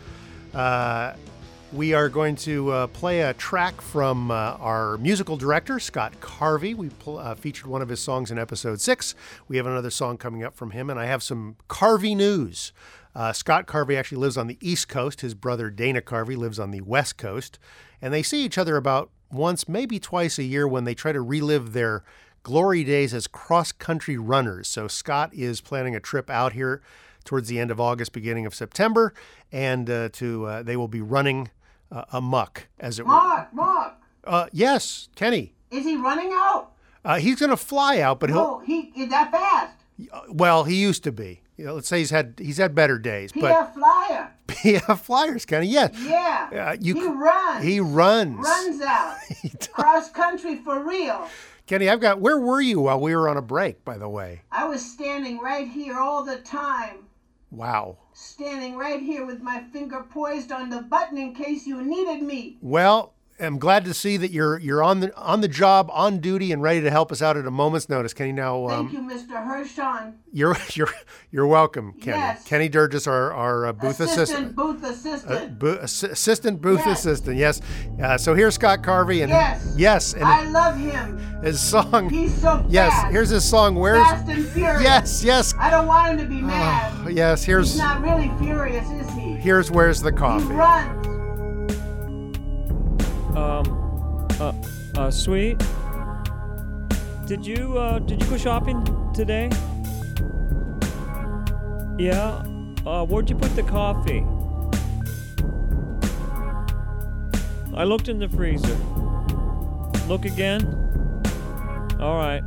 Uh, 0.53 1.13
we 1.73 1.93
are 1.93 2.09
going 2.09 2.35
to 2.35 2.69
uh, 2.71 2.87
play 2.87 3.21
a 3.21 3.33
track 3.33 3.79
from 3.81 4.31
uh, 4.31 4.57
our 4.59 4.97
musical 4.97 5.37
director, 5.37 5.79
Scott 5.79 6.13
Carvey. 6.19 6.75
We 6.75 6.89
pl- 6.89 7.17
uh, 7.17 7.35
featured 7.35 7.67
one 7.67 7.81
of 7.81 7.89
his 7.89 7.99
songs 7.99 8.31
in 8.31 8.37
episode 8.37 8.81
six. 8.81 9.15
We 9.47 9.57
have 9.57 9.65
another 9.65 9.89
song 9.89 10.17
coming 10.17 10.43
up 10.43 10.55
from 10.55 10.71
him, 10.71 10.89
and 10.89 10.99
I 10.99 11.05
have 11.05 11.23
some 11.23 11.55
Carvey 11.69 12.15
news. 12.15 12.73
Uh, 13.15 13.33
Scott 13.33 13.67
Carvey 13.67 13.97
actually 13.97 14.19
lives 14.19 14.37
on 14.37 14.47
the 14.47 14.57
East 14.61 14.87
Coast. 14.87 15.21
His 15.21 15.33
brother 15.33 15.69
Dana 15.69 16.01
Carvey 16.01 16.37
lives 16.37 16.59
on 16.59 16.71
the 16.71 16.81
West 16.81 17.17
Coast. 17.17 17.59
And 18.01 18.13
they 18.13 18.23
see 18.23 18.43
each 18.43 18.57
other 18.57 18.77
about 18.77 19.09
once, 19.31 19.67
maybe 19.67 19.99
twice 19.99 20.37
a 20.39 20.43
year 20.43 20.67
when 20.67 20.85
they 20.85 20.95
try 20.95 21.11
to 21.11 21.21
relive 21.21 21.73
their 21.73 22.03
glory 22.43 22.83
days 22.83 23.13
as 23.13 23.27
cross 23.27 23.71
country 23.71 24.17
runners. 24.17 24.67
So 24.67 24.87
Scott 24.87 25.33
is 25.33 25.61
planning 25.61 25.95
a 25.95 25.99
trip 25.99 26.29
out 26.29 26.53
here 26.53 26.81
towards 27.25 27.47
the 27.49 27.59
end 27.59 27.71
of 27.71 27.79
August, 27.79 28.13
beginning 28.13 28.45
of 28.45 28.53
September, 28.55 29.13
and 29.51 29.89
uh, 29.89 30.09
to 30.13 30.45
uh, 30.45 30.63
they 30.63 30.75
will 30.75 30.87
be 30.87 31.01
running 31.01 31.49
uh, 31.91 32.03
amuck, 32.11 32.67
as 32.79 32.99
it 32.99 33.05
were. 33.05 33.11
Marc, 33.13 33.53
Marc, 33.53 33.93
Uh, 34.23 34.47
yes, 34.51 35.09
Kenny. 35.15 35.53
is 35.69 35.83
he 35.83 35.95
running 35.97 36.31
out? 36.33 36.71
Uh, 37.03 37.17
he's 37.19 37.39
going 37.39 37.49
to 37.49 37.57
fly 37.57 37.99
out, 37.99 38.19
but 38.19 38.29
he'll. 38.29 38.37
No, 38.39 38.59
he 38.59 38.91
is 38.95 39.09
that 39.09 39.31
fast. 39.31 39.75
Well, 40.29 40.63
he 40.63 40.75
used 40.75 41.03
to 41.03 41.11
be. 41.11 41.41
You 41.57 41.65
know, 41.65 41.75
let's 41.75 41.87
say 41.87 41.99
he's 41.99 42.09
had 42.09 42.35
he's 42.39 42.57
had 42.57 42.73
better 42.73 42.97
days, 42.97 43.31
but 43.33 43.43
PF 43.53 43.73
Flyer. 43.75 44.31
PF 44.47 44.99
Flyers, 45.01 45.45
Kenny. 45.45 45.67
Yes. 45.67 45.91
Yeah. 45.99 46.71
Uh, 46.71 46.77
you 46.79 46.95
he 46.95 47.05
runs. 47.07 47.63
He 47.63 47.79
runs. 47.79 48.37
Runs 48.37 48.81
out. 48.81 49.17
Cross 49.71 50.11
country 50.11 50.55
for 50.57 50.79
real. 50.83 51.27
Kenny, 51.67 51.87
I've 51.89 52.01
got. 52.01 52.19
Where 52.19 52.37
were 52.39 52.61
you 52.61 52.81
while 52.81 52.99
we 52.99 53.15
were 53.15 53.29
on 53.29 53.37
a 53.37 53.41
break? 53.43 53.83
By 53.85 53.97
the 53.99 54.09
way. 54.09 54.41
I 54.51 54.67
was 54.67 54.83
standing 54.83 55.39
right 55.39 55.67
here 55.67 55.97
all 55.99 56.23
the 56.23 56.37
time. 56.37 57.05
Wow. 57.51 57.97
Standing 58.13 58.77
right 58.77 59.01
here 59.01 59.25
with 59.25 59.41
my 59.41 59.61
finger 59.73 60.05
poised 60.09 60.53
on 60.53 60.69
the 60.69 60.81
button 60.81 61.17
in 61.17 61.35
case 61.35 61.67
you 61.67 61.81
needed 61.81 62.23
me. 62.23 62.57
Well, 62.61 63.13
I'm 63.41 63.57
glad 63.57 63.85
to 63.85 63.93
see 63.93 64.17
that 64.17 64.31
you're 64.31 64.59
you're 64.59 64.83
on 64.83 64.99
the 64.99 65.15
on 65.17 65.41
the 65.41 65.47
job, 65.47 65.89
on 65.93 66.19
duty, 66.19 66.51
and 66.51 66.61
ready 66.61 66.81
to 66.81 66.89
help 66.91 67.11
us 67.11 67.21
out 67.21 67.37
at 67.37 67.45
a 67.45 67.51
moment's 67.51 67.89
notice. 67.89 68.13
Kenny, 68.13 68.31
now 68.31 68.67
um, 68.67 68.89
Thank 68.89 68.93
you, 68.93 68.99
Mr. 69.17 69.43
Hershon. 69.43 70.13
You're 70.31 70.55
you're 70.73 70.89
you're 71.31 71.47
welcome, 71.47 71.93
Kenny. 71.93 72.17
Yes. 72.17 72.43
Kenny 72.45 72.69
Durgis, 72.69 73.07
our 73.07 73.33
our 73.33 73.65
uh, 73.67 73.73
booth 73.73 73.99
assistant, 73.99 74.21
assistant. 74.21 74.55
booth 74.55 74.83
Uh, 74.83 74.87
assistant. 74.87 75.59
bo- 75.59 75.77
assi- 75.77 76.11
assistant 76.11 76.61
booth 76.61 76.81
Yes. 76.85 76.99
assistant, 76.99 77.37
yes. 77.37 77.61
Uh, 78.01 78.17
so 78.17 78.33
here's 78.35 78.55
Scott 78.55 78.81
Carvey, 78.83 79.21
and 79.23 79.29
Yes. 79.29 79.73
yes, 79.77 80.13
and 80.13 80.23
I 80.23 80.45
love 80.49 80.77
him. 80.77 81.17
his 81.43 81.59
song. 81.59 82.09
He's 82.09 82.33
so 82.41 82.63
yes, 82.69 83.11
here's 83.11 83.29
his 83.29 83.43
song. 83.43 83.75
Where's 83.75 84.03
Fast 84.05 84.29
and 84.29 84.45
furious. 84.47 84.83
yes, 84.83 85.23
yes, 85.23 85.53
I 85.59 85.69
don't 85.69 85.87
want 85.87 86.11
him 86.11 86.17
to 86.19 86.25
be 86.25 86.41
mad. 86.41 87.11
yes. 87.13 87.43
Here's 87.43 87.71
He's 87.71 87.79
not 87.81 88.01
really 88.01 88.31
furious, 88.39 88.87
is 88.89 89.09
he? 89.13 89.33
here's 89.33 89.71
where's 89.71 90.01
the 90.01 90.11
He 90.11 90.17
coffee. 90.17 90.45
runs. 90.53 91.07
Um, 93.35 94.27
uh, 94.39 94.53
uh, 94.97 95.11
sweet. 95.11 95.57
Did 97.27 97.45
you 97.45 97.77
uh, 97.77 97.99
did 97.99 98.21
you 98.21 98.29
go 98.29 98.37
shopping 98.37 98.83
today? 99.13 99.49
Yeah. 101.97 102.43
Uh, 102.85 103.05
where'd 103.05 103.29
you 103.29 103.35
put 103.35 103.55
the 103.55 103.63
coffee? 103.63 104.25
I 107.73 107.85
looked 107.85 108.09
in 108.09 108.19
the 108.19 108.27
freezer. 108.27 108.75
Look 110.07 110.25
again. 110.25 110.61
All 112.01 112.17
right. 112.17 112.43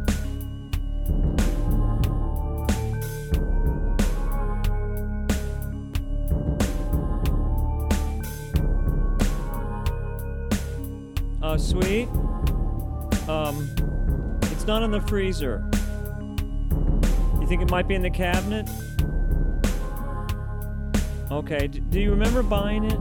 Sweet. 11.57 12.09
Um, 13.29 13.69
it's 14.43 14.67
not 14.67 14.83
in 14.83 14.91
the 14.91 15.01
freezer. 15.07 15.65
You 17.41 17.47
think 17.47 17.63
it 17.63 17.71
might 17.71 17.87
be 17.87 17.95
in 17.95 18.03
the 18.03 18.11
cabinet? 18.11 18.69
Okay. 21.31 21.69
Do 21.69 22.01
you 22.01 22.11
remember 22.11 22.43
buying 22.43 22.85
it? 22.85 22.99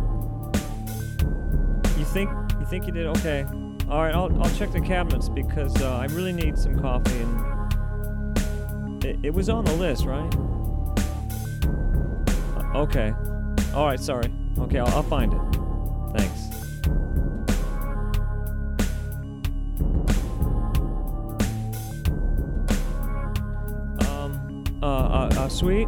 You 1.97 2.05
think 2.05 2.29
you 2.59 2.65
think 2.65 2.85
you 2.87 2.93
did? 2.93 3.07
Okay. 3.07 3.45
All 3.89 4.01
right. 4.03 4.13
I'll 4.13 4.31
I'll 4.41 4.55
check 4.55 4.71
the 4.71 4.81
cabinets 4.81 5.29
because 5.29 5.81
uh, 5.81 5.97
I 5.97 6.05
really 6.05 6.33
need 6.33 6.57
some 6.57 6.79
coffee 6.79 7.19
and 7.19 9.03
it, 9.05 9.19
it 9.23 9.33
was 9.33 9.49
on 9.49 9.65
the 9.65 9.73
list, 9.73 10.05
right? 10.05 10.33
Uh, 12.57 12.79
okay. 12.81 13.13
All 13.73 13.85
right. 13.85 13.99
Sorry. 13.99 14.31
Okay. 14.59 14.79
I'll, 14.79 14.87
I'll 14.87 15.03
find 15.03 15.33
it. 15.33 15.62
Uh, 24.83 24.85
uh, 24.85 25.29
uh, 25.37 25.47
sweet. 25.47 25.87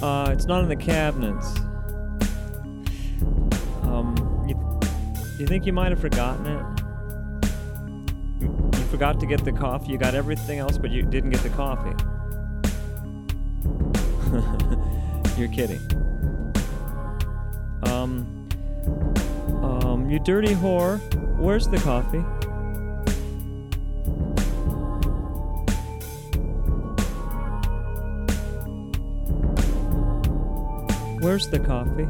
Uh, 0.00 0.30
it's 0.30 0.44
not 0.44 0.62
in 0.62 0.68
the 0.68 0.76
cabinets. 0.76 1.58
Um, 3.82 4.44
you, 4.46 4.80
you 5.36 5.46
think 5.48 5.66
you 5.66 5.72
might 5.72 5.90
have 5.90 6.00
forgotten 6.00 6.46
it? 6.46 6.64
You, 8.40 8.70
you 8.72 8.84
forgot 8.84 9.18
to 9.18 9.26
get 9.26 9.44
the 9.44 9.50
coffee. 9.50 9.90
You 9.90 9.98
got 9.98 10.14
everything 10.14 10.60
else, 10.60 10.78
but 10.78 10.92
you 10.92 11.02
didn't 11.02 11.30
get 11.30 11.40
the 11.42 11.48
coffee. 11.50 11.90
You're 15.40 15.48
kidding. 15.48 15.80
Um, 17.82 18.48
um, 19.60 20.08
you 20.08 20.20
dirty 20.20 20.54
whore. 20.54 21.00
Where's 21.36 21.66
the 21.66 21.78
coffee? 21.78 22.24
Where's 31.22 31.46
the 31.46 31.60
coffee? 31.60 32.08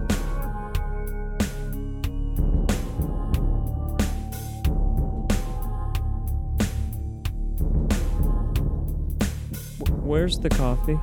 Where's 10.00 10.38
the 10.38 10.48
coffee? 10.48 10.98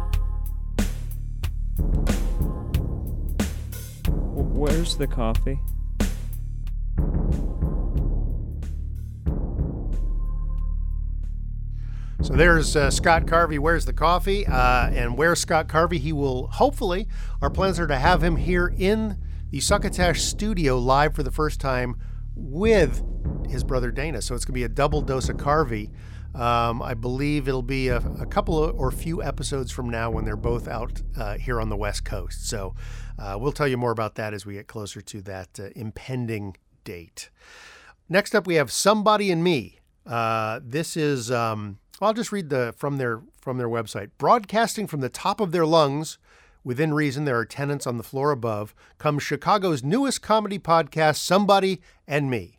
Where's 4.57 4.97
the 4.97 5.05
coffee? 5.05 5.60
There's 12.40 12.78
uh, 12.78 12.90
Scott 12.90 13.26
Carvey. 13.26 13.60
Where's 13.60 13.84
the 13.84 13.92
coffee? 13.92 14.48
Uh, 14.48 14.90
and 14.92 15.18
where's 15.18 15.42
Scott 15.42 15.68
Carvey? 15.68 16.00
He 16.00 16.14
will 16.14 16.48
hopefully. 16.48 17.06
Our 17.42 17.50
plans 17.50 17.80
are 17.82 17.88
to 17.88 17.98
have 17.98 18.24
him 18.24 18.38
here 18.38 18.74
in 18.78 19.18
the 19.52 19.60
Succotash 19.60 20.22
studio 20.22 20.78
live 20.78 21.14
for 21.14 21.22
the 21.22 21.32
first 21.32 21.60
time 21.60 21.98
with 22.36 23.04
his 23.50 23.66
brother 23.66 23.92
Dana. 23.92 24.22
So 24.22 24.36
it's 24.36 24.46
going 24.46 24.54
to 24.54 24.60
be 24.60 24.64
a 24.64 24.70
double 24.70 25.02
dose 25.02 25.28
of 25.28 25.36
Carvey. 25.36 25.92
Um, 26.34 26.82
I 26.82 26.94
believe 26.94 27.50
it'll 27.50 27.62
be 27.62 27.90
a, 27.90 27.98
a 27.98 28.26
couple 28.26 28.64
of, 28.64 28.80
or 28.80 28.90
few 28.90 29.22
episodes 29.22 29.70
from 29.70 29.90
now 29.90 30.10
when 30.10 30.24
they're 30.24 30.38
both 30.38 30.70
out 30.70 31.02
uh, 31.18 31.38
here 31.38 31.60
on 31.60 31.68
the 31.68 31.76
West 31.76 32.06
Coast. 32.06 32.48
So 32.48 32.74
uh, 33.18 33.38
we'll 33.38 33.52
tell 33.52 33.68
you 33.68 33.76
more 33.76 33.92
about 33.92 34.16
that 34.16 34.34
as 34.34 34.46
we 34.46 34.54
get 34.54 34.68
closer 34.68 35.02
to 35.02 35.22
that 35.24 35.60
uh, 35.60 35.70
impending 35.76 36.56
date. 36.86 37.32
Next 38.08 38.34
up, 38.34 38.48
we 38.48 38.56
have 38.56 38.72
Somebody 38.72 39.30
and 39.30 39.44
Me. 39.44 39.80
Uh, 40.06 40.62
this 40.64 40.96
is 40.96 41.32
um, 41.32 41.80
I'll 42.02 42.14
just 42.14 42.32
read 42.32 42.50
the 42.50 42.74
from 42.78 42.97
their 42.97 43.22
from 43.41 43.58
their 43.58 43.68
website. 43.68 44.12
Broadcasting 44.18 44.88
from 44.88 45.02
the 45.02 45.10
top 45.10 45.39
of 45.39 45.52
their 45.52 45.66
lungs, 45.66 46.18
within 46.64 46.93
reason, 46.93 47.26
there 47.26 47.38
are 47.38 47.45
tenants 47.45 47.86
on 47.86 47.97
the 47.97 48.04
floor 48.04 48.32
above. 48.32 48.74
Comes 48.97 49.24
Chicago's 49.24 49.84
newest 49.84 50.22
comedy 50.22 50.60
podcast, 50.60 51.18
Somebody 51.18 51.82
and 52.08 52.30
Me, 52.30 52.58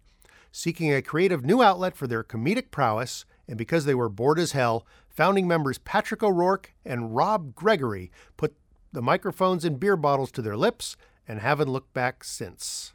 seeking 0.53 0.93
a 0.93 1.03
creative 1.03 1.45
new 1.45 1.63
outlet 1.63 1.97
for 1.97 2.07
their 2.07 2.23
comedic 2.23 2.71
prowess, 2.71 3.25
and 3.49 3.57
because 3.57 3.85
they 3.85 3.95
were 3.95 4.09
bored 4.09 4.39
as 4.39 4.53
hell, 4.53 4.87
founding 5.09 5.49
members 5.49 5.79
Patrick 5.79 6.23
O'Rourke 6.23 6.75
and 6.85 7.17
Rob 7.17 7.55
Gregory 7.55 8.11
put 8.37 8.55
the 8.93 9.03
microphones 9.03 9.65
and 9.65 9.81
beer 9.81 9.97
bottles 9.97 10.31
to 10.33 10.43
their 10.43 10.57
lips 10.57 10.97
and 11.27 11.41
haven't 11.41 11.71
looked 11.71 11.95
back 11.95 12.25
since. 12.25 12.93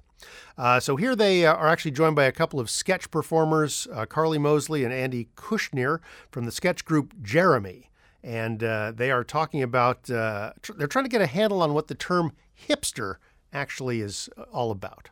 Uh, 0.57 0.79
so 0.79 0.95
here 0.95 1.15
they 1.15 1.45
uh, 1.45 1.53
are 1.53 1.67
actually 1.67 1.91
joined 1.91 2.15
by 2.15 2.25
a 2.25 2.31
couple 2.31 2.59
of 2.59 2.69
sketch 2.69 3.11
performers, 3.11 3.87
uh, 3.93 4.05
Carly 4.05 4.37
Mosley 4.37 4.83
and 4.83 4.93
Andy 4.93 5.29
Kushner 5.35 5.99
from 6.31 6.45
the 6.45 6.51
sketch 6.51 6.85
group 6.85 7.13
Jeremy. 7.21 7.89
And 8.23 8.63
uh, 8.63 8.91
they 8.95 9.11
are 9.11 9.23
talking 9.23 9.61
about, 9.61 10.09
uh, 10.09 10.53
tr- 10.61 10.73
they're 10.73 10.87
trying 10.87 11.05
to 11.05 11.09
get 11.09 11.21
a 11.21 11.27
handle 11.27 11.61
on 11.61 11.73
what 11.73 11.87
the 11.87 11.95
term 11.95 12.31
hipster 12.67 13.17
actually 13.53 14.01
is 14.01 14.29
uh, 14.37 14.43
all 14.51 14.71
about. 14.71 15.09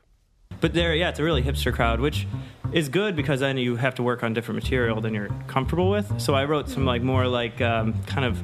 But 0.61 0.73
there, 0.73 0.95
yeah, 0.95 1.09
it's 1.09 1.19
a 1.19 1.23
really 1.23 1.43
hipster 1.43 1.73
crowd, 1.73 1.99
which 1.99 2.27
is 2.71 2.89
good 2.89 3.15
because 3.15 3.39
then 3.39 3.57
you 3.57 3.75
have 3.75 3.95
to 3.95 4.03
work 4.03 4.23
on 4.23 4.33
different 4.33 4.63
material 4.63 5.01
than 5.01 5.13
you're 5.13 5.29
comfortable 5.47 5.89
with. 5.89 6.19
So 6.21 6.33
I 6.33 6.45
wrote 6.45 6.69
some 6.69 6.85
like 6.85 7.01
more 7.01 7.27
like 7.27 7.59
um, 7.61 7.93
kind 8.05 8.25
of. 8.25 8.41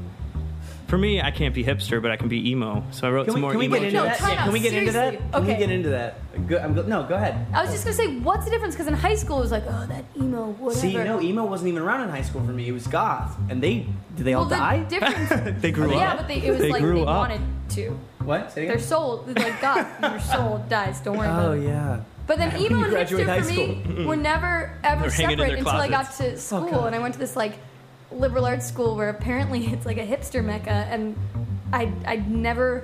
For 0.90 0.98
me, 0.98 1.22
I 1.22 1.30
can't 1.30 1.54
be 1.54 1.64
hipster, 1.64 2.02
but 2.02 2.10
I 2.10 2.18
can 2.18 2.28
be 2.30 2.50
emo. 2.50 2.84
So 2.92 3.08
I 3.08 3.12
wrote 3.12 3.26
Can 3.26 3.34
some 3.34 3.36
we, 3.36 3.42
more 3.42 3.52
can 3.52 3.60
we 3.60 3.66
emo 3.68 3.76
get 3.76 3.84
into 3.86 3.98
jokes. 4.00 4.20
that? 4.22 4.30
Yeah, 4.34 4.44
can 4.44 4.54
we 4.54 4.60
get 4.60 4.74
into 4.74 4.92
that? 4.94 5.04
seriously. 5.14 5.30
Can 5.32 5.44
we 5.46 5.50
Okay. 5.52 5.60
get 5.60 5.70
into 5.72 5.90
that? 5.90 6.48
Go, 6.48 6.58
I'm 6.58 6.74
go, 6.74 6.82
no, 6.82 7.04
go 7.04 7.14
ahead. 7.16 7.46
I 7.54 7.62
was 7.62 7.72
just 7.72 7.84
gonna 7.84 7.96
say, 7.96 8.18
what's 8.18 8.46
the 8.46 8.52
difference? 8.52 8.74
Because 8.74 8.88
in 8.88 8.96
high 8.96 9.14
school 9.14 9.38
it 9.38 9.42
was 9.42 9.52
like, 9.52 9.66
oh, 9.68 9.86
that 9.88 10.04
emo, 10.18 10.48
whatever. 10.54 10.80
See, 10.82 10.94
no, 10.96 11.22
emo 11.22 11.46
wasn't 11.46 11.70
even 11.70 11.84
around 11.84 12.02
in 12.02 12.10
high 12.10 12.24
school 12.24 12.44
for 12.44 12.52
me. 12.52 12.68
It 12.68 12.72
was 12.72 12.88
goth, 12.88 13.38
and 13.52 13.62
they 13.62 13.86
did 14.18 14.26
they 14.26 14.34
all 14.34 14.42
well, 14.42 14.50
the 14.50 14.56
die? 14.56 14.84
difference. 14.86 15.62
they 15.62 15.72
grew 15.72 15.92
up. 15.92 16.00
yeah, 16.00 16.16
but 16.16 16.28
they, 16.28 16.42
it 16.42 16.50
was 16.52 16.60
They 16.62 16.72
like 16.72 16.82
grew 16.82 16.96
they 16.96 17.02
up. 17.02 17.18
wanted 17.18 17.42
to. 17.70 18.00
What? 18.24 18.52
Say 18.52 18.64
it 18.64 18.66
Their 18.68 18.76
again? 18.78 18.88
soul, 18.88 19.24
like 19.28 19.62
God, 19.62 19.86
your 20.12 20.20
soul 20.20 20.66
dies. 20.70 21.02
Don't 21.02 21.18
worry 21.18 21.28
about 21.28 21.46
Oh 21.50 21.52
it. 21.54 21.66
yeah. 21.66 22.02
But 22.26 22.38
then 22.40 22.56
emo 22.60 22.78
you 22.78 22.84
and 22.84 22.90
graduate 22.92 23.28
hipster 23.28 23.28
high 23.28 23.42
for 23.84 23.94
me 23.96 24.06
were 24.06 24.16
never 24.16 24.76
ever 24.84 25.02
They're 25.02 25.12
hanging 25.12 25.32
in 25.34 25.38
separate 25.38 25.48
their 25.50 25.58
until 25.58 25.72
I 25.82 25.88
got 25.88 26.06
closets. 26.08 26.50
to 26.50 26.56
oh, 26.58 26.68
school 26.68 26.86
and 26.86 26.96
I 26.96 27.00
went 27.00 27.14
to 27.14 27.20
this 27.20 27.36
like 27.36 27.54
liberal 28.12 28.46
arts 28.46 28.66
school 28.68 28.96
where 28.96 29.10
apparently 29.10 29.66
it's 29.68 29.86
like 29.86 29.98
a 29.98 30.06
hipster 30.06 30.44
mecca 30.44 30.70
and 30.90 31.16
I 31.72 31.92
I 32.06 32.16
never 32.28 32.84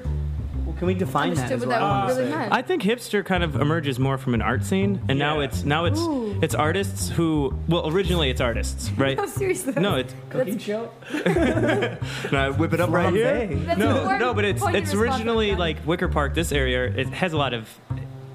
Well, 0.66 0.76
can 0.78 0.86
we 0.88 0.94
define 0.94 1.34
that? 1.34 1.52
understood 1.52 1.68
what 1.70 1.82
what 1.82 1.82
I 1.82 2.08
really 2.08 2.30
meant. 2.30 2.54
I 2.54 2.62
think 2.62 2.84
hipster 2.84 3.26
kind 3.26 3.44
of 3.44 3.56
emerges 3.56 3.98
more 4.00 4.18
from 4.18 4.34
an 4.36 4.42
art 4.42 4.64
scene, 4.64 5.02
and 5.10 5.18
now 5.18 5.40
it's 5.40 5.64
now 5.64 5.86
it's 5.86 6.00
Ooh. 6.00 6.38
it's 6.42 6.54
artists 6.54 7.10
who 7.10 7.58
well 7.68 7.90
originally 7.90 8.30
it's 8.30 8.42
artists, 8.42 8.92
right? 8.98 9.18
No, 9.18 9.26
seriously. 9.26 9.74
No, 9.78 9.96
it's 9.96 10.14
Cooking 10.30 10.60
show. 10.60 10.92
Can 11.12 12.36
I 12.36 12.50
whip 12.52 12.74
it 12.74 12.80
up 12.80 12.92
right 12.92 13.12
here? 13.14 13.48
That's 13.48 13.80
no, 13.80 14.18
no, 14.18 14.34
but 14.34 14.46
it's 14.46 14.62
it's 14.68 14.94
originally 14.94 15.52
like 15.52 15.78
like 15.78 15.88
Wicker 15.88 16.08
Park. 16.08 16.36
This 16.36 16.52
area 16.52 16.86
it 16.86 17.08
has 17.08 17.34
a 17.34 17.38
lot 17.38 17.54
of 17.56 17.68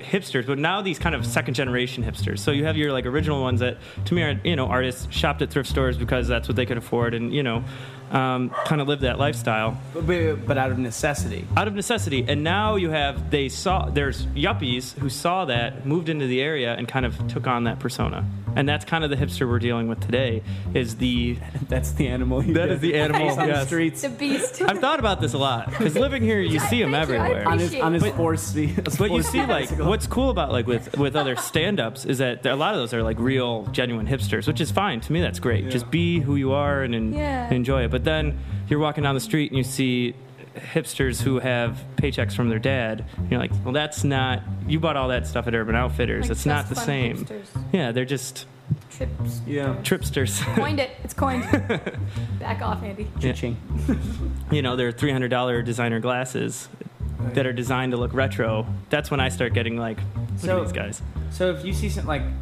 hipsters, 0.02 0.46
but 0.46 0.58
now 0.58 0.80
these 0.82 0.98
kind 0.98 1.14
of 1.14 1.26
second 1.26 1.54
generation 1.54 2.04
hipsters. 2.04 2.38
So 2.38 2.50
you 2.50 2.64
have 2.64 2.76
your 2.76 2.92
like 2.92 3.06
original 3.06 3.42
ones 3.42 3.60
that 3.60 3.78
to 4.06 4.14
me 4.14 4.22
are 4.22 4.40
you 4.44 4.56
know 4.56 4.66
artists 4.66 5.06
shopped 5.10 5.42
at 5.42 5.50
thrift 5.50 5.68
stores 5.68 5.96
because 5.96 6.28
that's 6.28 6.48
what 6.48 6.56
they 6.56 6.66
could 6.66 6.78
afford, 6.78 7.14
and 7.14 7.32
you 7.32 7.42
know 7.42 7.64
um, 8.10 8.50
kind 8.64 8.80
of 8.80 8.88
live 8.88 9.00
that 9.00 9.18
lifestyle 9.18 9.80
But, 9.94 10.06
but, 10.06 10.46
but 10.46 10.58
out 10.58 10.70
of 10.70 10.78
necessity. 10.78 11.46
out 11.56 11.68
of 11.68 11.74
necessity. 11.74 12.24
And 12.28 12.42
now 12.44 12.76
you 12.76 12.90
have 12.90 13.30
they 13.30 13.48
saw 13.48 13.86
there's 13.88 14.26
yuppies 14.26 14.98
who 14.98 15.08
saw 15.08 15.44
that, 15.46 15.86
moved 15.86 16.08
into 16.08 16.26
the 16.26 16.40
area, 16.40 16.74
and 16.74 16.88
kind 16.88 17.06
of 17.06 17.28
took 17.28 17.46
on 17.46 17.64
that 17.64 17.78
persona. 17.78 18.24
And 18.56 18.68
that's 18.68 18.84
kind 18.84 19.04
of 19.04 19.10
the 19.10 19.16
hipster 19.16 19.48
we're 19.48 19.60
dealing 19.60 19.86
with 19.86 20.00
today. 20.00 20.42
Is 20.74 20.96
the 20.96 21.38
That's 21.68 21.92
the 21.92 22.08
animal. 22.08 22.44
you 22.44 22.54
that 22.54 22.66
get. 22.66 22.70
is 22.72 22.80
the 22.80 22.96
animal 22.96 23.28
He's 23.28 23.38
on 23.38 23.46
the 23.46 23.54
yes. 23.54 23.66
streets 23.68 24.02
the 24.02 24.08
beast. 24.08 24.60
I've 24.60 24.80
thought 24.80 24.98
about 24.98 25.20
this 25.20 25.34
a 25.34 25.38
lot 25.38 25.70
because 25.70 25.94
living 25.94 26.20
here, 26.24 26.40
you 26.40 26.58
see 26.58 26.82
them 26.82 26.90
thank 26.90 27.10
you, 27.10 27.14
I 27.14 27.18
everywhere. 27.20 27.48
on 27.48 27.58
his 27.60 27.68
appreciate 27.68 27.82
on 27.84 27.92
his 27.94 28.02
But- 28.02 28.12
sports. 28.14 28.52
But 28.98 29.12
you 29.12 29.22
see, 29.22 29.46
like, 29.46 29.70
what's 29.78 30.08
cool 30.08 30.30
about 30.30 30.50
like 30.50 30.66
with 30.66 30.98
with 30.98 31.14
other 31.14 31.36
stand-ups 31.36 32.04
is 32.06 32.18
that 32.18 32.44
a 32.44 32.56
lot 32.56 32.74
of 32.74 32.80
those 32.80 32.92
are 32.92 33.04
like 33.04 33.20
real, 33.20 33.66
genuine 33.66 34.08
hipsters, 34.08 34.48
which 34.48 34.60
is 34.60 34.72
fine. 34.72 35.00
To 35.00 35.12
me, 35.12 35.20
that's 35.20 35.38
great. 35.38 35.68
Just 35.70 35.88
be 35.88 36.18
who 36.18 36.34
you 36.34 36.50
are 36.52 36.82
and, 36.82 36.92
and 36.92 37.14
Yeah. 37.14 37.54
enjoy 37.54 37.84
it. 37.84 37.92
But 37.92 37.99
then 38.04 38.38
you're 38.68 38.78
walking 38.80 39.04
down 39.04 39.14
the 39.14 39.20
street 39.20 39.50
and 39.50 39.58
you 39.58 39.64
see 39.64 40.14
hipsters 40.56 41.22
who 41.22 41.38
have 41.38 41.78
paychecks 41.96 42.32
from 42.34 42.48
their 42.48 42.58
dad. 42.58 43.04
You're 43.30 43.38
like, 43.40 43.52
well, 43.64 43.72
that's 43.72 44.02
not. 44.04 44.42
You 44.66 44.80
bought 44.80 44.96
all 44.96 45.08
that 45.08 45.26
stuff 45.26 45.46
at 45.46 45.54
Urban 45.54 45.74
Outfitters. 45.76 46.22
Like 46.24 46.30
it's 46.32 46.46
not 46.46 46.68
the 46.68 46.74
same. 46.76 47.24
hipsters. 47.24 47.46
Yeah, 47.72 47.92
they're 47.92 48.04
just 48.04 48.46
Trips. 48.90 49.40
Yeah. 49.46 49.74
tripsters. 49.82 50.40
Coined 50.54 50.78
it. 50.78 50.90
It's 51.02 51.14
coined. 51.14 51.42
Back 52.38 52.62
off, 52.62 52.82
Andy. 52.82 53.08
Yeah. 53.20 53.32
You 54.52 54.62
know, 54.62 54.74
they're 54.76 54.92
three 54.92 55.12
hundred 55.12 55.28
dollar 55.28 55.62
designer 55.62 56.00
glasses 56.00 56.68
that 57.34 57.46
are 57.46 57.52
designed 57.52 57.92
to 57.92 57.98
look 57.98 58.12
retro. 58.12 58.66
That's 58.90 59.10
when 59.10 59.20
I 59.20 59.28
start 59.28 59.54
getting 59.54 59.76
like, 59.76 59.98
look 59.98 60.38
So- 60.40 60.58
at 60.60 60.64
these 60.64 60.72
guys. 60.72 61.02
So 61.30 61.50
if 61.52 61.64
you 61.64 61.72
see 61.72 61.88
something 61.88 62.08
like, 62.08 62.22
i- 62.22 62.32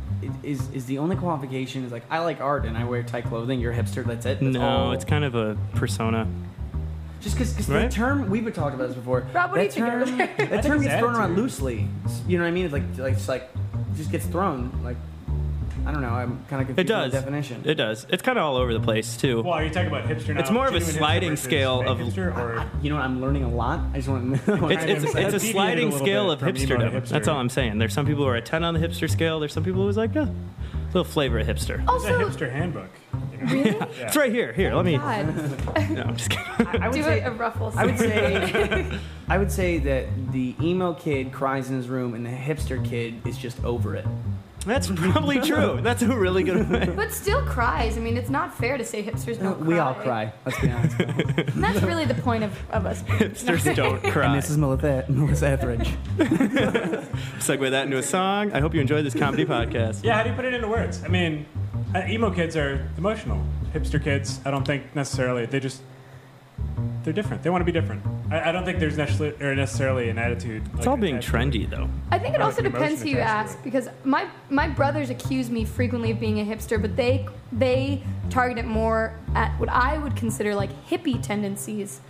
is 0.43 0.69
is 0.71 0.87
the 0.87 0.99
only 0.99 1.17
qualification 1.17 1.85
is 1.85 1.93
like 1.93 2.05
I 2.11 2.19
like 2.21 2.41
art 2.41 2.65
and 2.67 2.77
I 2.77 2.85
wear 2.85 3.03
tight 3.03 3.25
clothing. 3.27 3.61
You're 3.61 3.73
a 3.73 3.77
hipster. 3.77 4.05
That's 4.05 4.27
it. 4.27 4.41
That's 4.41 4.55
No, 4.55 4.61
all. 4.63 4.93
it's 4.93 5.05
kind 5.05 5.25
of 5.25 5.35
a 5.35 5.57
persona. 5.75 6.27
just 7.21 7.37
because 7.37 7.69
Right? 7.69 7.91
the 7.91 7.95
term 7.95 8.31
we've 8.31 8.45
been 8.45 8.53
talking 8.53 8.75
about 8.79 8.89
this 8.89 8.97
before. 8.97 9.27
Rob, 9.35 9.51
what 9.51 9.57
do 9.61 9.69
that 9.69 9.77
you 9.77 9.85
term, 9.85 10.03
of 10.03 10.21
it? 10.21 10.37
that 10.51 10.63
term 10.65 10.77
it's 10.77 10.85
gets 10.85 11.01
thrown 11.01 11.15
around 11.17 11.37
loosely. 11.37 11.89
You 12.27 12.39
know 12.39 12.45
what 12.45 12.49
I 12.49 12.53
mean? 12.53 12.65
It's 12.65 12.73
like 12.73 12.83
like 12.99 13.13
it's 13.15 13.29
like 13.29 13.51
just 13.97 14.11
gets 14.13 14.27
thrown. 14.27 14.71
Like 14.85 14.97
I 15.89 15.91
don't 15.93 16.03
know. 16.03 16.11
I'm 16.11 16.45
kind 16.51 16.61
of 16.61 16.67
confused 16.69 16.91
on 16.91 17.03
does. 17.05 17.13
the 17.13 17.19
definition. 17.21 17.63
It 17.65 17.75
does. 17.77 18.07
It's 18.11 18.23
kind 18.23 18.37
of 18.39 18.45
all 18.45 18.57
over 18.57 18.75
the 18.75 18.81
place 18.81 19.17
too. 19.17 19.41
Well, 19.43 19.55
are 19.55 19.65
you 19.65 19.71
talking 19.71 19.89
about 19.89 20.05
hipster 20.05 20.35
now? 20.35 20.41
It's 20.41 20.51
more 20.51 20.67
of 20.67 20.75
a 20.75 20.79
genuine 20.81 20.95
hipster 20.95 20.99
sliding 20.99 21.31
versus 21.31 21.45
scale 21.47 21.79
fake 21.81 21.89
of- 21.89 21.99
hipster, 21.99 22.37
or 22.37 22.71
You 22.83 22.91
know, 22.91 22.97
what? 22.97 23.05
I'm 23.07 23.21
learning 23.23 23.45
a 23.45 23.49
lot. 23.49 23.81
I 23.95 23.97
just 23.97 24.09
want 24.09 24.45
to 24.45 24.57
know. 24.57 24.69
It's, 24.69 24.77
kind 24.85 24.91
it's, 24.91 25.05
of- 25.05 25.17
it's 25.17 25.17
a 25.17 25.21
deviated 25.23 25.35
a 25.35 25.41
sliding 25.41 25.85
little 25.91 25.99
scale 26.07 26.25
bit 26.27 26.33
of 26.35 26.39
from 26.41 26.49
emo 26.49 26.57
to 26.59 26.75
hipsterdom. 26.75 26.93
hipster. 27.01 27.09
That's 27.09 27.29
all 27.29 27.39
I'm 27.39 27.49
saying. 27.49 27.79
There's 27.79 27.95
some 27.95 28.05
people 28.05 28.25
who 28.25 28.29
are 28.29 28.37
a 28.37 28.43
10 28.43 28.65
on 28.65 28.75
the 28.75 28.81
hipster 28.81 29.09
scale. 29.11 29.41
There's 29.41 29.55
some 29.55 29.65
people 29.65 29.83
who's 29.83 29.97
like, 29.97 30.15
yeah, 30.15 30.25
a 30.25 30.87
little 30.89 31.05
flavor 31.05 31.39
of 31.39 31.47
hipster. 31.47 31.83
Oh, 31.89 31.97
it's 31.97 32.05
a 32.05 32.15
Also, 32.15 32.29
hipster 32.29 32.53
handbook. 32.53 32.91
you 33.33 33.39
know? 33.47 33.53
really? 33.53 33.71
Yeah. 33.71 34.07
It's 34.07 34.17
right 34.17 34.31
here. 34.31 34.53
Here, 34.53 34.75
let 34.75 34.85
me. 34.85 34.97
Oh, 34.97 34.99
God. 34.99 35.91
No, 35.91 36.03
I'm 36.03 36.17
just 36.19 36.29
kidding. 36.29 36.83
I 36.83 36.89
would 36.89 36.95
Do 36.97 37.03
say 37.03 37.21
a, 37.21 37.29
a 37.31 37.33
ruffle. 37.33 37.73
I 37.77 37.87
would 37.87 37.99
say 37.99 38.99
I 39.29 39.39
would 39.39 39.51
say 39.51 39.79
that 39.79 40.33
the 40.33 40.55
emo 40.61 40.93
kid 40.93 41.33
cries 41.33 41.71
in 41.71 41.77
his 41.77 41.89
room 41.89 42.13
and 42.15 42.27
the 42.27 42.31
hipster 42.31 42.85
kid 42.85 43.27
is 43.27 43.39
just 43.39 43.63
over 43.65 43.95
it. 43.97 44.05
That's 44.67 44.89
probably 44.89 45.41
true. 45.41 45.81
That's 45.83 46.03
a 46.03 46.17
really 46.17 46.43
good 46.43 46.69
way. 46.69 46.87
But 46.95 47.13
still 47.13 47.43
cries. 47.43 47.97
I 47.97 48.01
mean, 48.01 48.17
it's 48.17 48.31
not 48.31 48.55
fair 48.55 48.77
to 48.77 48.85
say 48.85 49.03
hipsters 49.03 49.39
don't 49.41 49.57
cry. 49.59 49.67
We 49.67 49.79
all 49.79 49.95
cry. 49.95 50.33
Let's 50.45 50.61
be 50.61 50.71
honest. 50.71 50.99
And 51.01 51.65
that's 51.65 51.83
really 51.83 52.05
the 52.05 52.15
point 52.15 52.45
of, 52.45 52.53
of 52.71 52.87
us. 52.87 53.03
Hipsters 53.03 53.75
don't 53.75 54.03
cry. 54.05 54.27
and 54.27 54.35
this 54.37 54.51
is 54.51 54.57
Melissa, 54.59 55.05
Melissa 55.09 55.49
Etheridge. 55.49 55.89
Segue 57.39 57.71
that 57.71 57.85
into 57.85 57.99
a 57.99 58.03
song. 58.03 58.53
I 58.53 58.61
hope 58.61 58.75
you 58.75 58.81
enjoyed 58.81 59.05
this 59.05 59.15
comedy 59.15 59.45
podcast. 59.45 60.05
Yeah, 60.05 60.15
how 60.15 60.23
do 60.23 60.31
you 60.31 60.37
put 60.37 60.45
it 60.45 60.55
into 60.55 60.69
words? 60.69 61.03
I 61.05 61.09
mean, 61.09 61.47
uh, 61.95 62.03
emo 62.09 62.31
kids 62.31 62.57
are 62.57 62.89
emotional. 62.97 63.43
Hipster 63.73 64.03
kids, 64.03 64.41
I 64.45 64.51
don't 64.51 64.65
think 64.67 64.95
necessarily. 64.95 65.47
They 65.47 65.61
just 65.61 65.83
they're 67.05 67.13
different. 67.13 67.43
They 67.43 67.51
want 67.51 67.63
to 67.63 67.65
be 67.65 67.73
different. 67.73 68.03
I, 68.31 68.49
I 68.49 68.53
don't 68.53 68.65
think 68.65 68.79
there's 68.79 68.99
necessarily, 68.99 69.43
or 69.45 69.55
necessarily 69.55 70.09
an 70.11 70.19
attitude. 70.19 70.63
It's 70.77 70.87
all 70.87 70.97
being 70.97 71.17
trendy, 71.17 71.69
though. 71.69 71.89
I 72.11 72.19
think 72.19 72.35
it 72.35 72.43
also 72.43 72.63
like 72.63 72.73
depends 72.73 73.03
who 73.03 73.09
you 73.09 73.19
ask 73.19 73.63
because 73.65 73.89
my 74.05 74.29
my 74.51 74.69
brothers 74.69 75.11
accuse 75.11 75.51
me 75.51 75.65
frequently 75.65 76.11
of 76.11 76.21
being 76.21 76.41
a 76.41 76.45
hipster, 76.45 76.81
but 76.81 76.97
they 76.97 77.27
they 77.53 78.03
target 78.31 78.59
it 78.59 78.67
more 78.67 79.15
at 79.35 79.59
what 79.59 79.69
I 79.71 79.99
would 79.99 80.17
consider 80.17 80.55
like 80.55 80.71
hippie 80.87 81.23
tendencies. 81.23 82.01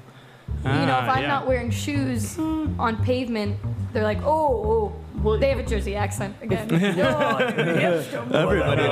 you 0.64 0.70
know, 0.70 0.82
if 0.82 0.88
Ah, 1.08 1.14
I'm 1.14 1.22
yeah. 1.22 1.28
not 1.28 1.46
wearing 1.46 1.70
shoes 1.70 2.38
on 2.38 2.96
pavement, 3.04 3.56
they're 3.92 4.02
like, 4.02 4.20
oh, 4.22 4.92
oh. 5.24 5.36
they 5.38 5.50
have 5.50 5.58
a 5.58 5.62
Jersey 5.62 5.94
accent 5.94 6.34
again. 6.42 6.68
Everybody 8.34 8.82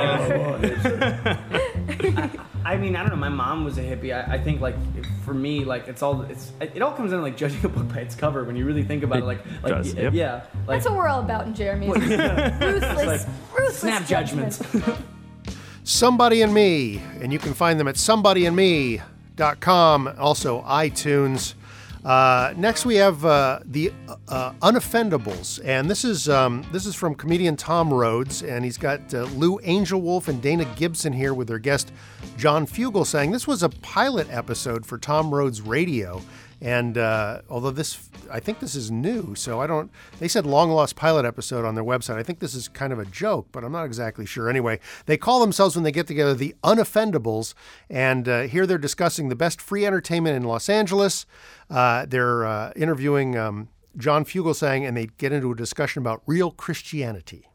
I 2.65 2.77
mean, 2.77 2.95
I 2.95 3.01
don't 3.01 3.09
know. 3.09 3.15
My 3.15 3.29
mom 3.29 3.63
was 3.63 3.77
a 3.77 3.81
hippie. 3.81 4.13
I, 4.13 4.35
I 4.35 4.37
think 4.37 4.61
like 4.61 4.75
for 5.27 5.33
me, 5.33 5.65
like 5.65 5.89
it's 5.89 6.01
all 6.01 6.21
it's 6.21 6.53
it 6.61 6.81
all 6.81 6.93
comes 6.93 7.11
down 7.11 7.19
to 7.19 7.23
like 7.23 7.35
judging 7.35 7.65
a 7.65 7.69
book 7.69 7.89
by 7.89 7.99
its 7.99 8.15
cover. 8.15 8.45
When 8.45 8.55
you 8.55 8.63
really 8.65 8.83
think 8.83 9.03
about 9.03 9.19
it, 9.19 9.25
like 9.25 9.39
like 9.61 9.73
does, 9.73 9.93
y- 9.93 10.03
yep. 10.03 10.13
yeah, 10.13 10.43
like 10.65 10.77
That's 10.77 10.85
what 10.85 10.95
we're 10.95 11.09
all 11.09 11.19
about 11.19 11.47
in 11.47 11.53
Jeremy. 11.53 11.87
ruthless, 11.89 13.27
ruthless 13.53 13.77
snap 13.77 14.07
judgment. 14.07 14.57
judgments. 14.57 15.01
Somebody 15.83 16.43
and 16.43 16.53
Me, 16.53 17.01
and 17.21 17.33
you 17.33 17.39
can 17.39 17.53
find 17.53 17.77
them 17.77 17.89
at 17.89 17.95
somebodyandme.com, 17.95 20.13
also 20.17 20.61
iTunes. 20.61 21.55
Uh, 22.07 22.53
next, 22.55 22.85
we 22.85 22.95
have 22.95 23.25
uh, 23.25 23.59
the 23.65 23.91
uh, 24.29 24.53
Unoffendables, 24.61 25.59
and 25.65 25.89
this 25.89 26.05
is 26.05 26.29
um, 26.29 26.65
this 26.71 26.85
is 26.85 26.95
from 26.95 27.13
comedian 27.13 27.57
Tom 27.57 27.93
Rhodes, 27.93 28.43
and 28.43 28.63
he's 28.63 28.77
got 28.77 29.13
uh, 29.13 29.23
Lou 29.35 29.59
Angelwolf 29.59 30.29
and 30.29 30.41
Dana 30.41 30.63
Gibson 30.77 31.11
here 31.11 31.33
with 31.33 31.49
their 31.49 31.59
guest 31.59 31.91
John 32.37 32.65
Fugel, 32.65 33.05
saying 33.05 33.31
this 33.31 33.45
was 33.45 33.61
a 33.61 33.67
pilot 33.67 34.25
episode 34.31 34.85
for 34.85 34.97
Tom 34.97 35.35
Rhodes 35.35 35.59
Radio, 35.59 36.21
and 36.61 36.97
uh, 36.97 37.41
although 37.49 37.71
this, 37.71 38.09
I 38.31 38.39
think 38.39 38.59
this 38.59 38.73
is 38.73 38.89
new, 38.89 39.35
so 39.35 39.61
I 39.61 39.67
don't. 39.67 39.91
They 40.19 40.27
said 40.27 40.45
long 40.45 40.71
lost 40.71 40.95
pilot 40.95 41.25
episode 41.25 41.65
on 41.65 41.75
their 41.75 41.83
website. 41.83 42.15
I 42.17 42.23
think 42.23 42.39
this 42.39 42.55
is 42.55 42.67
kind 42.67 42.91
of 42.91 42.99
a 42.99 43.05
joke, 43.05 43.47
but 43.51 43.63
I'm 43.63 43.71
not 43.71 43.85
exactly 43.85 44.25
sure. 44.25 44.49
Anyway, 44.49 44.79
they 45.05 45.17
call 45.17 45.39
themselves 45.39 45.75
when 45.75 45.83
they 45.83 45.91
get 45.91 46.07
together 46.07 46.33
the 46.33 46.55
Unoffendables, 46.63 47.53
and 47.89 48.27
uh, 48.27 48.41
here 48.41 48.65
they're 48.65 48.77
discussing 48.77 49.29
the 49.29 49.35
best 49.35 49.61
free 49.61 49.85
entertainment 49.85 50.35
in 50.35 50.43
Los 50.43 50.67
Angeles. 50.67 51.25
Uh, 51.69 52.05
they're 52.07 52.45
uh, 52.45 52.73
interviewing 52.75 53.37
um, 53.37 53.69
John 53.95 54.25
Fugelsang, 54.25 54.87
and 54.87 54.97
they 54.97 55.07
get 55.17 55.31
into 55.31 55.51
a 55.51 55.55
discussion 55.55 56.01
about 56.01 56.23
real 56.25 56.51
Christianity. 56.51 57.47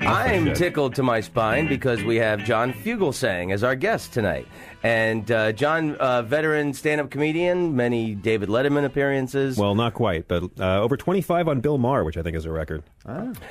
I'm 0.00 0.54
tickled 0.54 0.94
to 0.94 1.02
my 1.02 1.20
spine 1.20 1.66
because 1.68 2.02
we 2.02 2.16
have 2.16 2.44
John 2.44 2.72
Fugelsang 2.72 3.52
as 3.52 3.62
our 3.62 3.74
guest 3.76 4.12
tonight. 4.12 4.46
And 4.82 5.30
uh, 5.30 5.52
John, 5.52 5.94
uh, 5.96 6.22
veteran 6.22 6.72
stand 6.72 7.00
up 7.00 7.10
comedian, 7.10 7.76
many 7.76 8.14
David 8.14 8.48
Letterman 8.48 8.84
appearances. 8.84 9.58
Well, 9.58 9.74
not 9.74 9.94
quite, 9.94 10.26
but 10.26 10.44
uh, 10.58 10.80
over 10.80 10.96
25 10.96 11.48
on 11.48 11.60
Bill 11.60 11.78
Maher, 11.78 12.04
which 12.04 12.16
I 12.16 12.22
think 12.22 12.36
is 12.36 12.46
a 12.46 12.50
record. 12.50 12.82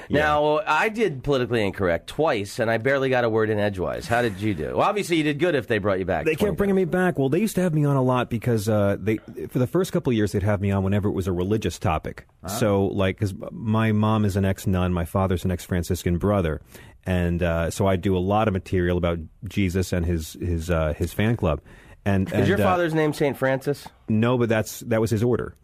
Now, 0.10 0.60
I 0.66 0.89
did 0.89 1.24
politically 1.24 1.66
incorrect 1.66 2.08
twice, 2.08 2.60
and 2.60 2.70
I 2.70 2.78
barely 2.78 3.10
got 3.10 3.24
a 3.24 3.30
word 3.30 3.50
in 3.50 3.60
edgewise. 3.60 4.08
How 4.08 4.22
did 4.22 4.39
you 4.39 4.54
do? 4.54 4.78
Well, 4.78 4.88
obviously, 4.88 5.18
you 5.18 5.24
did 5.24 5.39
good 5.39 5.56
if 5.56 5.68
they 5.68 5.80
brought 5.80 6.00
you 6.00 6.06
back. 6.06 6.26
They 6.26 6.36
kept 6.36 6.56
bringing 6.56 6.76
me 6.76 6.86
back. 6.86 7.18
Well, 7.18 7.30
they 7.30 7.39
used 7.39 7.56
to 7.56 7.62
have 7.62 7.74
me 7.74 7.84
on 7.86 7.95
a 7.95 8.02
lot 8.02 8.30
because 8.30 8.70
uh, 8.70 8.97
they, 9.00 9.18
for 9.50 9.60
the 9.60 9.68
first 9.68 9.91
couple 9.91 10.12
of 10.12 10.16
years, 10.16 10.34
they'd 10.34 10.43
have 10.43 10.62
me 10.62 10.72
on 10.72 10.84
whenever 10.84 11.10
it 11.10 11.14
was 11.14 11.28
a 11.28 11.34
religious 11.34 11.80
topic. 11.80 12.28
So, 12.47 12.86
like, 12.86 13.18
because 13.18 13.34
my 13.52 13.91
mom 13.91 14.24
is 14.24 14.36
an 14.36 14.45
ex 14.45 14.68
nun, 14.68 14.93
my 14.93 15.06
father's 15.06 15.43
an 15.43 15.52
ex 15.52 15.66
Franciscan 15.66 16.18
brother, 16.18 16.62
and 17.06 17.41
uh, 17.41 17.72
so 17.72 17.88
I 17.88 17.95
do 17.95 18.16
a 18.16 18.20
lot 18.20 18.47
of 18.47 18.54
material 18.54 18.97
about 18.97 19.20
Jesus 19.45 19.91
and 19.93 20.06
his 20.06 20.34
his 20.34 20.70
uh, 20.70 20.93
his 20.93 21.12
fan 21.12 21.36
club. 21.36 21.62
And 22.06 22.28
Is 22.28 22.34
and, 22.34 22.47
your 22.47 22.60
uh, 22.60 22.64
father's 22.64 22.93
name 22.93 23.14
Saint 23.14 23.38
Francis? 23.38 23.88
No, 24.08 24.38
but 24.38 24.47
that's 24.47 24.80
that 24.82 25.02
was 25.02 25.12
his 25.12 25.24
order. 25.24 25.56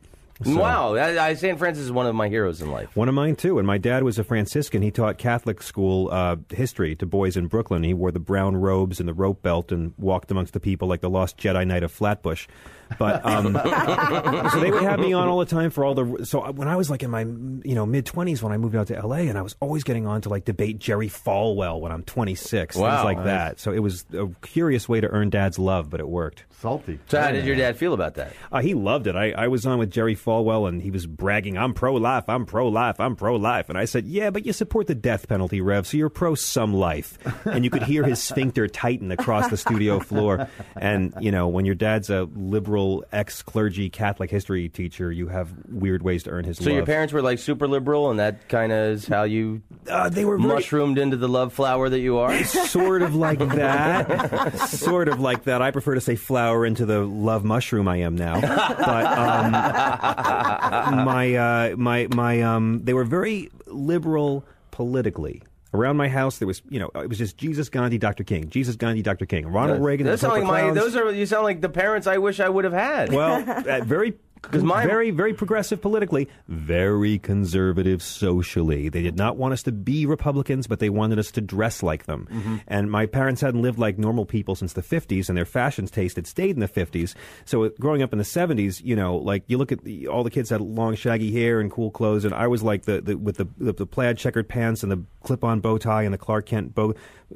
So- 0.44 0.58
Wow, 0.60 0.96
I, 0.96 1.28
I, 1.28 1.34
Saint 1.36 1.58
Francis 1.60 1.86
is 1.86 1.92
one 1.92 2.08
of 2.08 2.14
my 2.16 2.28
heroes 2.28 2.62
in 2.62 2.70
life. 2.70 2.96
One 2.96 3.08
of 3.08 3.16
mine 3.16 3.36
too. 3.38 3.58
And 3.58 3.66
my 3.66 3.78
dad 3.78 4.04
was 4.04 4.20
a 4.20 4.24
Franciscan. 4.24 4.82
He 4.82 4.92
taught 4.92 5.18
Catholic 5.18 5.64
school 5.64 6.10
uh, 6.12 6.36
history 6.50 6.94
to 6.98 7.06
boys 7.06 7.38
in 7.38 7.48
Brooklyn. 7.48 7.84
He 7.84 7.94
wore 7.94 8.12
the 8.12 8.20
brown 8.20 8.58
robes 8.58 9.00
and 9.00 9.08
the 9.08 9.14
rope 9.14 9.42
belt 9.42 9.72
and 9.72 9.94
walked 9.98 10.32
amongst 10.32 10.54
the 10.54 10.60
people 10.60 10.88
like 10.90 11.00
the 11.02 11.10
lost 11.10 11.38
Jedi 11.38 11.66
Knight 11.66 11.84
of 11.84 11.92
Flatbush. 11.92 12.48
But 13.00 13.26
um, 13.26 13.54
so 14.52 14.60
they 14.60 14.72
would 14.72 14.84
have 14.84 15.00
me 15.00 15.14
on 15.14 15.28
all 15.28 15.40
the 15.40 15.46
time 15.46 15.70
for 15.72 15.84
all 15.84 15.96
the. 15.96 16.26
So 16.26 16.52
when 16.52 16.68
I 16.68 16.76
was 16.76 16.90
like 16.90 17.04
in 17.04 17.10
my 17.12 17.22
you 17.22 17.76
know 17.76 17.86
mid 17.86 18.06
twenties 18.06 18.44
when 18.44 18.52
I 18.52 18.58
moved 18.58 18.76
out 18.76 18.88
to 18.88 18.98
L.A. 18.98 19.28
and 19.28 19.38
I 19.38 19.42
was 19.42 19.56
always 19.60 19.84
getting 19.84 20.06
on 20.08 20.22
to 20.22 20.30
like 20.30 20.46
debate 20.46 20.80
Jerry 20.80 21.10
Falwell 21.10 21.80
when 21.82 21.92
I'm 21.92 22.04
26, 22.04 22.76
Wow. 22.76 22.90
things 22.98 23.04
like 23.06 23.18
Nice. 23.18 23.26
that. 23.26 23.60
So 23.60 23.72
it 23.72 23.80
was 23.80 24.06
a 24.14 24.28
curious 24.42 24.88
way 24.88 25.02
to 25.02 25.08
earn 25.08 25.30
Dad's 25.30 25.58
love, 25.60 25.90
but 25.90 26.00
it 26.00 26.08
worked. 26.08 26.44
Salty. 26.62 27.00
So 27.08 27.20
how 27.22 27.32
did 27.32 27.46
your 27.46 27.56
dad 27.56 27.78
feel 27.78 27.94
about 27.94 28.16
that? 28.16 28.34
Uh, 28.52 28.62
he 28.62 28.74
loved 28.74 29.08
it. 29.08 29.16
I, 29.16 29.32
I 29.32 29.48
was 29.50 29.66
on 29.66 29.78
with 29.78 29.92
Jerry 29.92 30.16
Falwell, 30.16 30.68
and 30.68 30.82
he 30.82 30.90
was 30.92 31.06
bragging, 31.06 31.58
"I'm 31.58 31.74
pro-life. 31.74 32.26
I'm 32.28 32.46
pro-life. 32.46 33.00
I'm 33.00 33.16
pro-life." 33.16 33.70
And 33.70 33.78
I 33.78 33.86
said, 33.86 34.06
"Yeah, 34.06 34.30
but 34.30 34.46
you 34.46 34.54
support 34.54 34.88
the 34.88 34.96
death 34.96 35.28
penalty, 35.28 35.60
Rev, 35.62 35.86
so 35.88 35.98
you're 35.98 36.10
pro 36.10 36.34
some 36.36 36.74
life." 36.74 37.18
And 37.46 37.64
you 37.64 37.70
could 37.70 37.84
hear 37.84 38.04
his 38.04 38.22
sphincter 38.22 38.68
tighten 38.68 39.12
across 39.12 39.50
the 39.50 39.58
studio 39.58 40.00
floor. 40.00 40.48
And 40.76 41.14
you 41.20 41.32
know, 41.32 41.48
when 41.48 41.66
your 41.66 41.76
dad's 41.76 42.10
a 42.10 42.28
liberal 42.36 42.75
ex-clergy 43.12 43.90
Catholic 43.90 44.30
history 44.30 44.70
teacher, 44.70 45.12
you 45.12 45.28
have 45.28 45.50
weird 45.70 46.04
ways 46.04 46.24
to 46.24 46.30
earn 46.30 46.44
his 46.46 46.58
So 46.58 46.66
love. 46.66 46.74
your 46.76 46.86
parents 46.86 47.14
were 47.14 47.22
like 47.22 47.40
super 47.40 47.68
liberal, 47.68 48.10
and 48.10 48.20
that 48.20 48.48
kind 48.50 48.72
of 48.72 48.92
is 48.94 49.08
how 49.08 49.24
you 49.24 49.62
uh, 49.90 50.10
they 50.10 50.26
were 50.26 50.38
very- 50.38 50.54
mushroomed 50.54 50.98
into 50.98 51.18
the 51.18 51.28
love 51.30 51.54
flower 51.54 51.90
that 51.90 52.00
you 52.00 52.18
are. 52.18 52.44
sort 52.44 53.02
of 53.02 53.16
like 53.16 53.40
that. 53.56 54.58
sort 54.60 55.08
of 55.08 55.20
like 55.20 55.44
that. 55.46 55.62
I 55.62 55.72
prefer 55.72 55.96
to 55.96 56.02
say 56.02 56.16
flower 56.16 56.66
into 56.66 56.86
the 56.86 57.00
love 57.02 57.44
mushroom 57.44 57.88
I 57.88 57.98
am 57.98 58.16
now. 58.16 58.40
But 58.42 59.06
um, 59.18 59.52
my 61.06 61.36
uh, 61.36 61.76
my 61.78 62.08
my 62.14 62.42
um, 62.42 62.82
they 62.84 62.94
were 62.94 63.04
very 63.06 63.50
liberal 63.68 64.44
politically. 64.72 65.42
Around 65.74 65.98
my 65.98 66.08
house, 66.08 66.38
there 66.38 66.48
was, 66.48 66.62
you 66.70 66.80
know, 66.80 66.90
it 66.96 67.10
was 67.10 67.18
just 67.18 67.38
Jesus, 67.38 67.68
Gandhi, 67.70 67.98
Dr. 67.98 68.24
King. 68.24 68.50
Jesus, 68.50 68.76
Gandhi, 68.76 69.02
Dr. 69.02 69.26
King. 69.26 69.48
Ronald 69.48 69.84
Reagan. 69.84 70.06
Those 70.06 70.22
the 70.22 70.28
sound 70.28 70.48
like 70.48 70.64
my. 70.64 70.72
Those 70.72 70.96
are. 70.96 71.12
You 71.12 71.26
sound 71.26 71.44
like 71.44 71.60
the 71.60 71.70
parents 71.70 72.08
I 72.08 72.18
wish 72.18 72.40
I 72.40 72.48
would 72.48 72.64
have 72.64 72.74
had. 72.74 73.12
Well, 73.12 73.44
uh, 73.68 73.84
very, 73.84 74.14
very, 74.52 75.12
very 75.12 75.34
progressive 75.34 75.82
politically, 75.82 76.28
very 76.48 77.20
conservative 77.20 78.02
socially. 78.02 78.90
They 78.90 79.02
did 79.02 79.18
not 79.18 79.38
want 79.38 79.54
us 79.54 79.64
to 79.64 79.72
be 79.72 80.06
Republicans, 80.06 80.68
but 80.68 80.80
they 80.80 80.90
wanted 80.90 81.20
us 81.20 81.32
to 81.32 81.42
dress 81.42 81.84
like 81.84 82.06
them. 82.06 82.28
Mm-hmm. 82.32 82.56
And 82.68 82.92
my 82.92 83.06
parents 83.06 83.42
hadn't 83.42 83.62
lived 83.62 83.80
like 83.80 83.98
normal 83.98 84.26
people 84.26 84.56
since 84.56 84.74
the 84.74 84.82
50s, 84.82 85.30
and 85.30 85.38
their 85.38 85.46
fashion 85.46 85.88
taste 85.88 86.16
had 86.16 86.28
stayed 86.28 86.56
in 86.56 86.60
the 86.60 86.68
50s. 86.68 87.16
So 87.46 87.70
growing 87.80 88.02
up 88.02 88.12
in 88.14 88.18
the 88.18 88.26
70s, 88.26 88.84
you 88.84 88.96
know, 88.96 89.18
like 89.18 89.44
you 89.48 89.58
look 89.58 89.72
at 89.72 89.84
the, 89.84 90.08
all 90.08 90.24
the 90.24 90.32
kids 90.32 90.50
had 90.50 90.62
long, 90.62 90.96
shaggy 90.96 91.32
hair 91.32 91.60
and 91.60 91.72
cool 91.72 91.92
clothes, 91.92 92.26
and 92.26 92.34
I 92.34 92.48
was 92.48 92.64
like 92.64 92.84
the, 92.84 93.02
the 93.02 93.16
with 93.16 93.38
the, 93.38 93.48
the 93.58 93.74
the 93.74 93.86
plaid 93.86 94.18
checkered 94.18 94.48
pants 94.48 94.84
and 94.84 94.92
the 94.92 95.04
clip-on 95.24 95.60
bow 95.60 95.78
tie 95.78 96.04
and 96.04 96.14
the 96.14 96.18
Clark 96.18 96.46
Kent 96.48 96.74
bow 96.74 96.94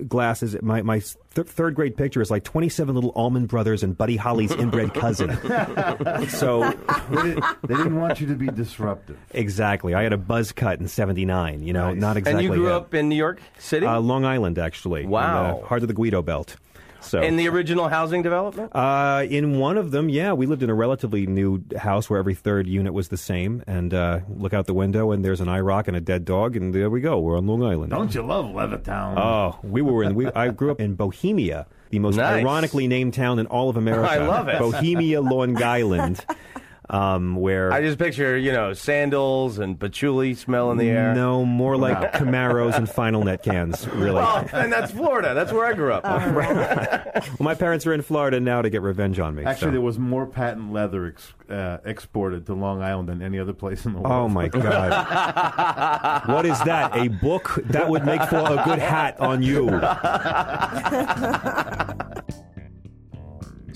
glasses. 0.08 0.56
My 0.62 0.82
my 0.82 1.02
th- 1.36 1.48
third 1.48 1.76
grade 1.76 1.96
picture 1.98 2.22
is 2.22 2.32
like 2.32 2.44
27 2.44 2.94
little 2.96 3.12
Allman 3.12 3.46
Brothers 3.46 3.84
and 3.84 3.98
Buddy 3.98 4.16
Holly's 4.18 4.52
inbred 4.52 4.94
cousin. 4.94 5.32
so 6.30 6.70
they, 7.10 7.22
didn't, 7.22 7.44
they 7.68 7.76
didn't 7.76 7.96
want 7.96 8.20
you 8.22 8.28
to 8.28 8.36
be 8.36 8.48
disruptive. 8.48 9.18
Exactly. 9.32 9.94
I 9.94 10.04
had 10.04 10.14
a 10.14 10.18
buzz 10.18 10.52
cut 10.52 10.80
in 10.80 10.88
'79. 10.88 11.64
You 11.64 11.74
know, 11.74 11.94
not 11.94 12.18
exactly. 12.18 12.46
And 12.46 12.54
you 12.54 12.60
grew 12.60 12.70
it. 12.70 12.74
up 12.74 12.94
in 12.94 13.10
New 13.10 13.16
York 13.16 13.42
City. 13.58 13.86
uh, 13.86 14.00
Long 14.00 14.26
Island, 14.26 14.60
actually. 14.60 15.06
Wow. 15.06 15.56
in 15.56 15.62
the 15.62 15.68
heart 15.68 15.82
of 15.82 15.88
the 15.88 15.94
Guido 15.94 16.22
Belt. 16.22 16.56
So 17.02 17.22
in 17.22 17.38
the 17.38 17.48
original 17.48 17.88
housing 17.88 18.22
development. 18.22 18.72
uh, 18.76 19.26
in 19.30 19.58
one 19.60 19.78
of 19.78 19.92
them, 19.92 20.10
yeah, 20.10 20.34
we 20.34 20.46
lived 20.46 20.64
in 20.64 20.70
a 20.70 20.74
relatively 20.74 21.26
new 21.26 21.64
house 21.78 22.10
where 22.10 22.20
every 22.20 22.36
third 22.36 22.68
unit 22.68 22.94
was 22.94 23.08
the 23.08 23.18
same. 23.18 23.64
And 23.68 23.94
uh, 23.94 24.20
look 24.30 24.54
out 24.54 24.66
the 24.66 24.74
window, 24.74 25.12
and 25.12 25.24
there's 25.24 25.42
an 25.42 25.48
IROC 25.48 25.88
and 25.88 25.96
a 25.98 26.02
dead 26.02 26.26
dog, 26.26 26.56
and 26.56 26.74
there 26.74 26.90
we 26.90 27.02
go. 27.02 27.20
We're 27.20 27.38
on 27.38 27.48
Long 27.48 27.64
Island. 27.64 27.92
Don't 27.92 28.14
you 28.14 28.22
love 28.22 28.46
Levittown? 28.46 29.16
Oh, 29.18 29.60
we 29.64 29.82
were 29.82 30.04
in. 30.04 30.14
We, 30.16 30.28
I 30.28 30.50
grew 30.50 30.72
up 30.72 30.80
in 30.80 30.96
Bohemia, 30.96 31.68
the 31.90 32.00
most 32.00 32.18
Nice. 32.18 32.42
ironically 32.44 32.88
named 32.88 33.14
town 33.14 33.40
in 33.40 33.46
all 33.48 33.70
of 33.70 33.78
America. 33.78 34.10
I 34.12 34.18
love 34.18 34.48
it. 34.48 34.60
Bohemia, 34.60 35.22
Long 35.22 35.62
Island, 35.64 36.24
um, 36.90 37.36
where 37.36 37.72
I 37.72 37.82
just 37.82 38.00
picture 38.00 38.38
you 38.38 38.52
know 38.52 38.74
sandals 38.74 39.60
and 39.60 39.80
patchouli 39.80 40.34
smell 40.34 40.72
in 40.72 40.78
the 40.78 40.90
air. 40.90 41.14
No, 41.14 41.46
more 41.46 41.78
like 41.78 42.14
Camaros 42.14 42.76
and 42.76 42.90
Final 42.90 43.24
Net 43.24 43.44
cans, 43.44 43.88
really. 43.90 44.16
Well, 44.16 44.50
and 44.54 44.74
that's 44.74 44.92
Florida. 44.92 45.34
That's 45.34 45.52
where 45.52 45.66
I 45.66 45.74
grew 45.74 45.94
up. 45.94 46.04
well, 46.04 47.24
my 47.40 47.54
parents 47.54 47.86
are 47.86 47.94
in 47.94 48.02
Florida 48.02 48.40
now 48.40 48.62
to 48.62 48.70
get 48.70 48.82
revenge 48.82 49.20
on 49.20 49.36
me. 49.36 49.44
Actually, 49.44 49.68
so. 49.68 49.72
there 49.72 49.82
was 49.82 50.00
more 50.00 50.26
patent 50.26 50.74
leather 50.74 51.08
ex- 51.08 51.34
uh, 51.50 51.78
exported 51.86 52.46
to 52.48 52.54
Long 52.54 52.82
Island 52.82 53.10
than 53.10 53.22
any 53.22 53.40
other 53.40 53.54
place 53.54 53.86
in 53.86 53.94
the 53.94 54.00
world. 54.00 54.14
Oh 54.14 54.28
my 54.28 54.48
God! 54.48 56.28
what 56.28 56.46
is 56.46 56.60
that? 56.64 56.98
A 56.98 57.08
book 57.08 57.60
that 57.66 57.90
would 57.90 58.06
make 58.06 58.22
for 58.24 58.38
a 58.38 58.62
good 58.66 58.80
hat 58.80 59.20
on 59.20 59.44
you. 59.44 59.70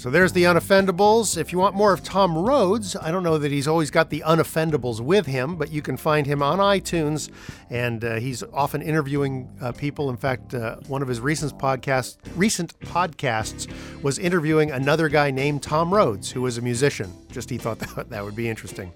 So 0.03 0.09
there's 0.09 0.33
the 0.33 0.43
Unoffendables. 0.43 1.37
If 1.37 1.53
you 1.53 1.59
want 1.59 1.75
more 1.75 1.93
of 1.93 2.03
Tom 2.03 2.37
Rhodes, 2.37 2.93
I 2.97 3.09
don't 3.09 3.23
know 3.23 3.37
that 3.37 3.53
he's 3.53 3.69
always 3.69 3.89
got 3.89 4.09
the 4.09 4.21
Unoffendables 4.27 4.99
with 4.99 5.27
him, 5.27 5.55
but 5.55 5.71
you 5.71 5.81
can 5.81 5.95
find 5.95 6.27
him 6.27 6.43
on 6.43 6.59
iTunes, 6.59 7.29
and 7.69 8.03
uh, 8.03 8.15
he's 8.15 8.43
often 8.51 8.81
interviewing 8.81 9.49
uh, 9.61 9.71
people. 9.71 10.09
In 10.09 10.17
fact, 10.17 10.55
uh, 10.55 10.75
one 10.87 11.01
of 11.01 11.07
his 11.07 11.21
recent 11.21 11.57
podcasts, 11.57 12.17
recent 12.35 12.77
podcasts, 12.81 13.71
was 14.03 14.19
interviewing 14.19 14.71
another 14.71 15.07
guy 15.07 15.31
named 15.31 15.63
Tom 15.63 15.93
Rhodes, 15.93 16.29
who 16.29 16.41
was 16.41 16.57
a 16.57 16.61
musician. 16.61 17.09
Just 17.31 17.49
he 17.49 17.57
thought 17.57 17.79
that, 17.95 18.09
that 18.09 18.25
would 18.25 18.35
be 18.35 18.49
interesting. 18.49 18.91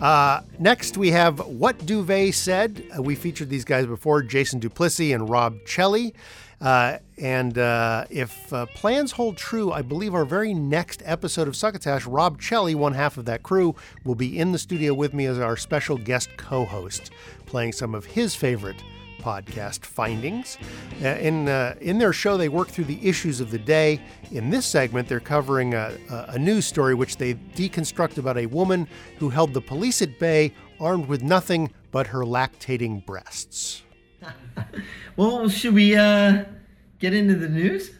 Uh, 0.00 0.40
next, 0.58 0.96
we 0.96 1.12
have 1.12 1.38
What 1.46 1.86
Duvet 1.86 2.34
Said. 2.34 2.82
Uh, 2.98 3.00
we 3.00 3.14
featured 3.14 3.50
these 3.50 3.64
guys 3.64 3.86
before, 3.86 4.20
Jason 4.24 4.58
Duplessis 4.58 5.12
and 5.12 5.30
Rob 5.30 5.64
Chelly. 5.64 6.12
Uh, 6.60 6.98
and 7.18 7.56
uh, 7.56 8.04
if 8.10 8.52
uh, 8.52 8.66
plans 8.66 9.12
hold 9.12 9.36
true, 9.36 9.72
I 9.72 9.82
believe 9.82 10.14
our 10.14 10.26
very 10.26 10.52
next 10.52 11.02
episode 11.06 11.48
of 11.48 11.56
Succotash, 11.56 12.04
Rob 12.06 12.40
Chelly, 12.40 12.74
one 12.74 12.92
half 12.92 13.16
of 13.16 13.24
that 13.24 13.42
crew, 13.42 13.74
will 14.04 14.14
be 14.14 14.38
in 14.38 14.52
the 14.52 14.58
studio 14.58 14.92
with 14.92 15.14
me 15.14 15.24
as 15.26 15.38
our 15.38 15.56
special 15.56 15.96
guest 15.96 16.28
co 16.36 16.64
host, 16.64 17.10
playing 17.46 17.72
some 17.72 17.94
of 17.94 18.04
his 18.04 18.34
favorite 18.34 18.82
podcast 19.20 19.84
findings. 19.84 20.58
Uh, 21.02 21.08
in, 21.08 21.48
uh, 21.48 21.74
in 21.80 21.98
their 21.98 22.12
show, 22.12 22.36
they 22.36 22.48
work 22.48 22.68
through 22.68 22.84
the 22.84 23.06
issues 23.06 23.40
of 23.40 23.50
the 23.50 23.58
day. 23.58 24.00
In 24.30 24.50
this 24.50 24.66
segment, 24.66 25.08
they're 25.08 25.20
covering 25.20 25.74
a, 25.74 25.92
a, 26.10 26.24
a 26.28 26.38
news 26.38 26.66
story 26.66 26.94
which 26.94 27.16
they 27.16 27.34
deconstruct 27.34 28.18
about 28.18 28.38
a 28.38 28.46
woman 28.46 28.88
who 29.18 29.28
held 29.28 29.54
the 29.54 29.60
police 29.60 30.02
at 30.02 30.18
bay 30.18 30.52
armed 30.78 31.06
with 31.06 31.22
nothing 31.22 31.72
but 31.90 32.06
her 32.06 32.20
lactating 32.20 33.04
breasts. 33.04 33.82
Well, 35.20 35.50
should 35.50 35.74
we 35.74 35.94
uh, 35.96 36.46
get 36.98 37.12
into 37.12 37.34
the 37.34 37.50
news? 37.50 37.90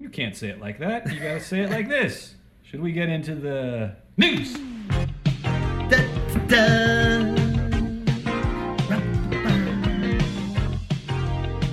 You 0.00 0.08
can't 0.08 0.34
say 0.34 0.48
it 0.48 0.60
like 0.60 0.80
that. 0.80 1.06
You 1.06 1.20
gotta 1.20 1.38
say 1.38 1.60
it 1.60 1.70
like 1.70 1.88
this. 1.88 2.34
Should 2.64 2.80
we 2.80 2.90
get 2.90 3.08
into 3.08 3.36
the 3.36 3.94
news? 4.16 4.54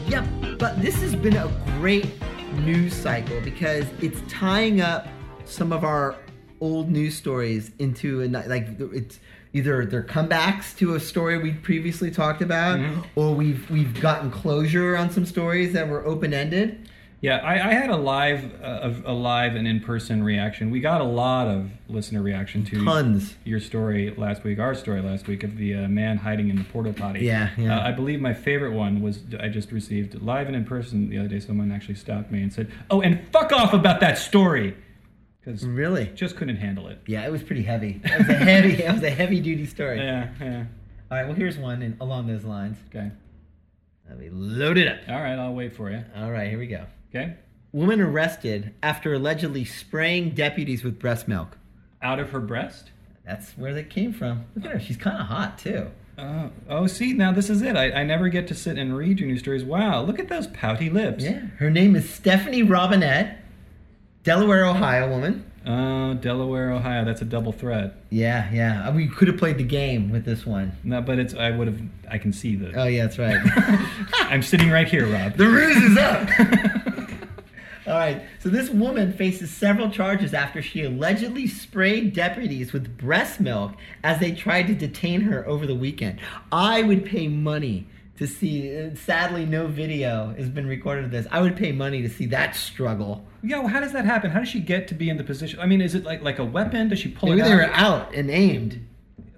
Yep, 0.08 0.60
but 0.60 0.80
this 0.80 1.02
has 1.02 1.16
been 1.16 1.36
a 1.36 1.52
great 1.80 2.06
news 2.60 2.93
cycle 2.93 3.41
because 3.41 3.86
it's 4.02 4.22
tying 4.32 4.82
up 4.82 5.08
some 5.45 5.74
of 5.74 5.84
our 5.84 6.16
old 6.60 6.91
news 6.91 7.18
stories 7.18 7.72
into 7.80 8.22
a 8.22 8.28
like 8.28 8.68
it's 8.80 9.20
either 9.54 9.86
they're 9.86 10.04
comebacks 10.04 10.76
to 10.78 10.95
a 10.95 10.99
story 10.99 11.38
we 11.38 11.52
previously 11.52 12.12
talked 12.12 12.41
about, 12.41 12.80
or 13.16 13.34
we've 13.34 13.70
we've 13.70 13.99
gotten 14.02 14.32
closure 14.32 14.95
on 14.95 15.10
some 15.12 15.26
stories 15.26 15.74
that 15.74 15.88
were 15.88 16.06
open 16.06 16.34
ended. 16.34 16.88
Yeah, 17.22 17.38
I, 17.38 17.70
I 17.70 17.74
had 17.74 17.91
a 17.91 17.97
live, 17.97 18.52
uh, 18.64 18.91
a 19.06 19.14
live 19.14 19.54
and 19.54 19.68
in-person 19.68 20.24
reaction. 20.24 20.72
We 20.72 20.80
got 20.80 21.02
a 21.02 21.04
lot 21.04 21.47
of 21.47 21.70
listener 21.88 22.24
reaction 22.24 22.66
to 22.66 22.84
Tons. 22.84 23.36
your 23.43 23.60
story 23.60 24.12
last 24.18 24.43
week, 24.43 24.58
our 24.58 24.74
story 24.74 25.04
last 25.04 25.28
week 25.28 25.43
of 25.43 25.56
the 25.56 25.76
uh, 25.76 25.88
man 25.88 26.18
hiding 26.18 26.49
in 26.49 26.56
the 26.56 26.64
porta 26.64 26.93
potty. 26.93 27.20
Yeah, 27.20 27.52
yeah. 27.60 27.78
Uh, 27.78 27.88
I 27.88 27.91
believe 27.91 28.22
my 28.22 28.34
favorite 28.34 28.72
one 28.74 29.02
was 29.02 29.20
I 29.39 29.49
just 29.49 29.72
received 29.72 30.20
live 30.20 30.47
and 30.47 30.56
in 30.56 30.66
person 30.66 31.12
the 31.12 31.20
other 31.20 31.28
day. 31.28 31.39
Someone 31.39 31.72
actually 31.72 31.93
stopped 31.93 32.32
me 32.32 32.41
and 32.41 32.52
said, 32.52 32.72
"Oh, 32.89 33.02
and 33.02 33.22
fuck 33.32 33.52
off 33.52 33.72
about 33.72 33.99
that 33.99 34.18
story," 34.18 34.76
because 35.44 35.66
really 35.66 36.08
just 36.16 36.36
couldn't 36.36 36.58
handle 36.58 36.88
it. 36.88 37.00
Yeah, 37.08 37.26
it 37.26 37.32
was 37.32 37.44
pretty 37.44 37.64
heavy. 37.64 38.02
It 38.04 38.20
was 38.20 38.30
a 38.30 38.34
heavy. 38.34 38.74
it 38.84 38.92
was 38.92 39.04
a 39.04 39.10
heavy 39.10 39.39
duty 39.39 39.66
story. 39.66 39.98
Yeah, 39.98 40.30
yeah. 40.39 40.66
All 41.10 41.18
right. 41.18 41.26
Well, 41.26 41.36
here's 41.36 41.58
one 41.58 41.82
in, 41.82 41.98
along 42.00 42.28
those 42.28 42.44
lines. 42.44 42.78
Okay. 42.89 43.12
Let 44.08 44.20
me 44.20 44.30
load 44.30 44.78
it 44.78 44.88
up. 44.88 45.00
All 45.08 45.22
right, 45.22 45.39
I'll 45.39 45.54
wait 45.54 45.76
for 45.76 45.89
you. 45.89 46.04
All 46.16 46.32
right, 46.32 46.50
here 46.50 46.60
we 46.60 46.68
go. 46.68 46.86
Okay. 47.10 47.36
Woman 47.72 48.02
arrested 48.02 48.74
after 48.84 49.14
allegedly 49.14 49.64
spraying 49.64 50.32
deputies 50.32 50.84
with 50.84 51.00
breast 51.00 51.28
milk. 51.28 51.58
Out 52.02 52.20
of 52.20 52.32
her 52.32 52.42
breast? 52.42 52.92
That's 53.26 53.52
where 53.52 53.74
that 53.74 53.89
came 53.89 54.12
from. 54.12 54.46
Look 54.56 54.66
at 54.66 54.72
her. 54.72 54.80
She's 54.80 54.98
kind 54.98 55.18
of 55.18 55.28
hot 55.28 55.58
too. 55.58 55.92
Oh, 56.18 56.52
oh, 56.70 56.88
see, 56.88 57.14
now 57.14 57.32
this 57.32 57.50
is 57.50 57.62
it. 57.62 57.76
I, 57.76 57.92
I 57.92 58.04
never 58.04 58.30
get 58.30 58.48
to 58.50 58.56
sit 58.56 58.78
and 58.78 58.96
read 58.96 59.20
your 59.20 59.30
news 59.30 59.39
stories. 59.39 59.64
Wow, 59.64 60.04
look 60.04 60.20
at 60.20 60.28
those 60.28 60.48
pouty 60.48 60.89
lips. 60.89 61.24
Yeah. 61.24 61.39
Her 61.58 61.72
name 61.72 61.96
is 61.96 62.10
Stephanie 62.10 62.64
Robinette, 62.64 63.41
Delaware, 64.24 64.65
Ohio 64.65 65.09
woman. 65.09 65.45
Oh, 65.65 66.13
Delaware, 66.15 66.72
Ohio. 66.72 67.05
That's 67.05 67.22
a 67.22 67.26
double 67.26 67.51
threat. 67.51 67.95
Yeah, 68.09 68.49
yeah. 68.51 68.91
We 68.91 69.07
could 69.07 69.28
have 69.28 69.38
played 69.38 69.57
the 69.57 69.63
game 69.63 70.09
with 70.09 70.26
this 70.26 70.45
one. 70.45 70.74
No, 70.84 71.01
but 71.01 71.19
it's. 71.19 71.34
I 71.34 71.51
would 71.51 71.67
have. 71.67 71.80
I 72.09 72.17
can 72.17 72.34
see 72.34 72.55
the. 72.55 72.74
Oh 72.80 72.86
yeah, 72.86 73.05
that's 73.07 73.17
right. 73.19 73.38
I'm 74.32 74.41
sitting 74.41 74.69
right 74.69 74.88
here, 74.88 75.05
Rob. 75.07 75.36
The 75.38 75.47
ruse 75.47 75.78
is 75.78 75.97
up. 75.97 76.30
All 77.88 77.97
right. 77.97 78.22
So 78.39 78.49
this 78.49 78.69
woman 78.69 79.11
faces 79.13 79.49
several 79.51 79.89
charges 79.89 80.34
after 80.34 80.61
she 80.61 80.84
allegedly 80.84 81.47
sprayed 81.47 82.13
deputies 82.13 82.74
with 82.74 82.95
breast 82.97 83.39
milk 83.39 83.74
as 84.03 84.19
they 84.19 84.32
tried 84.32 84.67
to 84.67 84.76
detain 84.76 85.22
her 85.22 85.47
over 85.47 85.65
the 85.65 85.76
weekend. 85.76 86.19
I 86.51 86.84
would 86.84 87.05
pay 87.05 87.28
money 87.28 87.88
to 88.17 88.28
see. 88.28 88.78
uh, 88.80 88.95
Sadly, 88.95 89.45
no 89.45 89.67
video 89.67 90.34
has 90.38 90.47
been 90.49 90.67
recorded 90.67 91.05
of 91.05 91.11
this. 91.11 91.26
I 91.32 91.41
would 91.41 91.55
pay 91.57 91.72
money 91.72 92.01
to 92.03 92.09
see 92.09 92.28
that 92.28 92.55
struggle. 92.55 93.26
Yeah, 93.44 93.60
well, 93.60 93.68
how 93.68 93.80
does 93.80 93.92
that 93.94 94.06
happen? 94.06 94.32
How 94.32 94.39
does 94.39 94.50
she 94.50 94.60
get 94.60 94.88
to 94.89 94.94
be 94.94 95.10
in 95.10 95.18
the 95.18 95.24
position? 95.24 95.60
I 95.60 95.66
mean, 95.66 95.82
is 95.82 95.96
it 95.96 96.04
like 96.04 96.22
like 96.22 96.39
a 96.39 96.46
weapon? 96.46 96.89
Does 96.89 97.00
she 97.00 97.10
pull 97.10 97.30
Maybe 97.30 97.42
it 97.42 97.46
they 97.46 97.52
out? 97.52 97.58
were 97.58 97.74
out 97.74 98.14
and 98.14 98.30
aimed. 98.30 98.86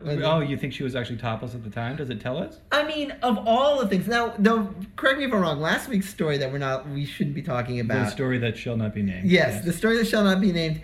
Oh, 0.06 0.41
you 0.41 0.58
think 0.58 0.74
she 0.74 0.84
was 0.84 0.95
actually 0.95 1.16
topless 1.18 1.56
at 1.56 1.64
the 1.64 1.70
time? 1.70 1.95
Does 1.95 2.10
it 2.10 2.20
tell 2.20 2.38
us? 2.38 2.60
I 2.74 2.84
mean, 2.84 3.12
of 3.24 3.38
all 3.47 3.80
the 3.80 3.88
things. 3.88 4.06
Now, 4.06 4.34
though, 4.38 4.74
correct 4.97 5.18
me 5.20 5.26
if 5.26 5.34
I'm 5.34 5.39
wrong. 5.39 5.62
Last 5.62 5.88
week's 5.88 6.10
story 6.10 6.38
that 6.39 6.51
we're 6.51 6.58
not, 6.58 6.89
we 6.89 7.06
shouldn't 7.06 7.36
be 7.36 7.41
talking 7.41 7.80
about. 7.80 8.06
The 8.06 8.12
story 8.12 8.38
that 8.39 8.58
shall 8.58 8.76
not 8.76 8.93
be 8.93 9.01
named. 9.01 9.30
Yes, 9.30 9.64
the 9.64 9.72
story 9.72 9.95
that 9.97 10.08
shall 10.08 10.26
not 10.26 10.41
be 10.41 10.51
named. 10.51 10.82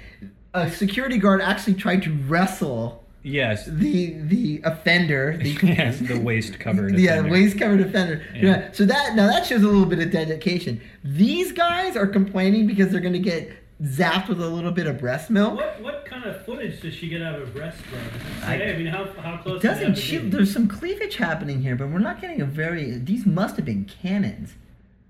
A 0.53 0.71
security 0.71 1.17
guard 1.17 1.41
actually 1.41 1.73
tried 1.73 2.01
to 2.03 2.13
wrestle 2.27 3.03
Yes. 3.23 3.65
the 3.65 4.13
the 4.23 4.61
offender. 4.63 5.37
The, 5.37 5.49
yes, 5.63 5.99
the 5.99 6.19
waist 6.19 6.59
covered. 6.59 6.97
Yeah, 6.97 7.15
offender. 7.15 7.31
waist 7.31 7.59
covered 7.59 7.81
offender. 7.81 8.23
Yeah. 8.33 8.41
Yeah. 8.45 8.71
So 8.71 8.85
that 8.85 9.15
now 9.15 9.27
that 9.27 9.45
shows 9.45 9.63
a 9.63 9.67
little 9.67 9.85
bit 9.85 9.99
of 9.99 10.11
dedication. 10.11 10.81
These 11.03 11.51
guys 11.51 11.95
are 11.97 12.07
complaining 12.07 12.67
because 12.67 12.91
they're 12.91 13.01
going 13.01 13.13
to 13.13 13.19
get 13.19 13.51
zapped 13.83 14.27
with 14.27 14.41
a 14.41 14.47
little 14.49 14.71
bit 14.71 14.87
of 14.87 14.97
breast 14.99 15.29
milk. 15.29 15.55
What 15.55 15.81
what 15.81 16.05
kind 16.05 16.23
of 16.25 16.43
footage 16.45 16.81
does 16.81 16.93
she 16.93 17.07
get 17.09 17.21
out 17.21 17.35
of 17.39 17.47
her 17.47 17.53
breast 17.53 17.77
bro? 17.89 17.99
I- 18.47 18.61
I, 18.61 18.73
I 18.73 18.77
mean, 18.77 18.87
how 18.87 19.05
how 19.21 19.37
close? 19.37 19.63
It 19.63 19.67
does 19.67 19.79
doesn't 19.79 19.95
have 19.95 20.03
to 20.05 20.19
be? 20.21 20.29
There's 20.29 20.51
some 20.53 20.67
cleavage 20.67 21.15
happening 21.17 21.61
here, 21.61 21.75
but 21.75 21.89
we're 21.89 21.99
not 21.99 22.19
getting 22.21 22.41
a 22.41 22.45
very. 22.45 22.97
These 22.97 23.25
must 23.25 23.55
have 23.57 23.65
been 23.65 23.85
cannons. 23.85 24.55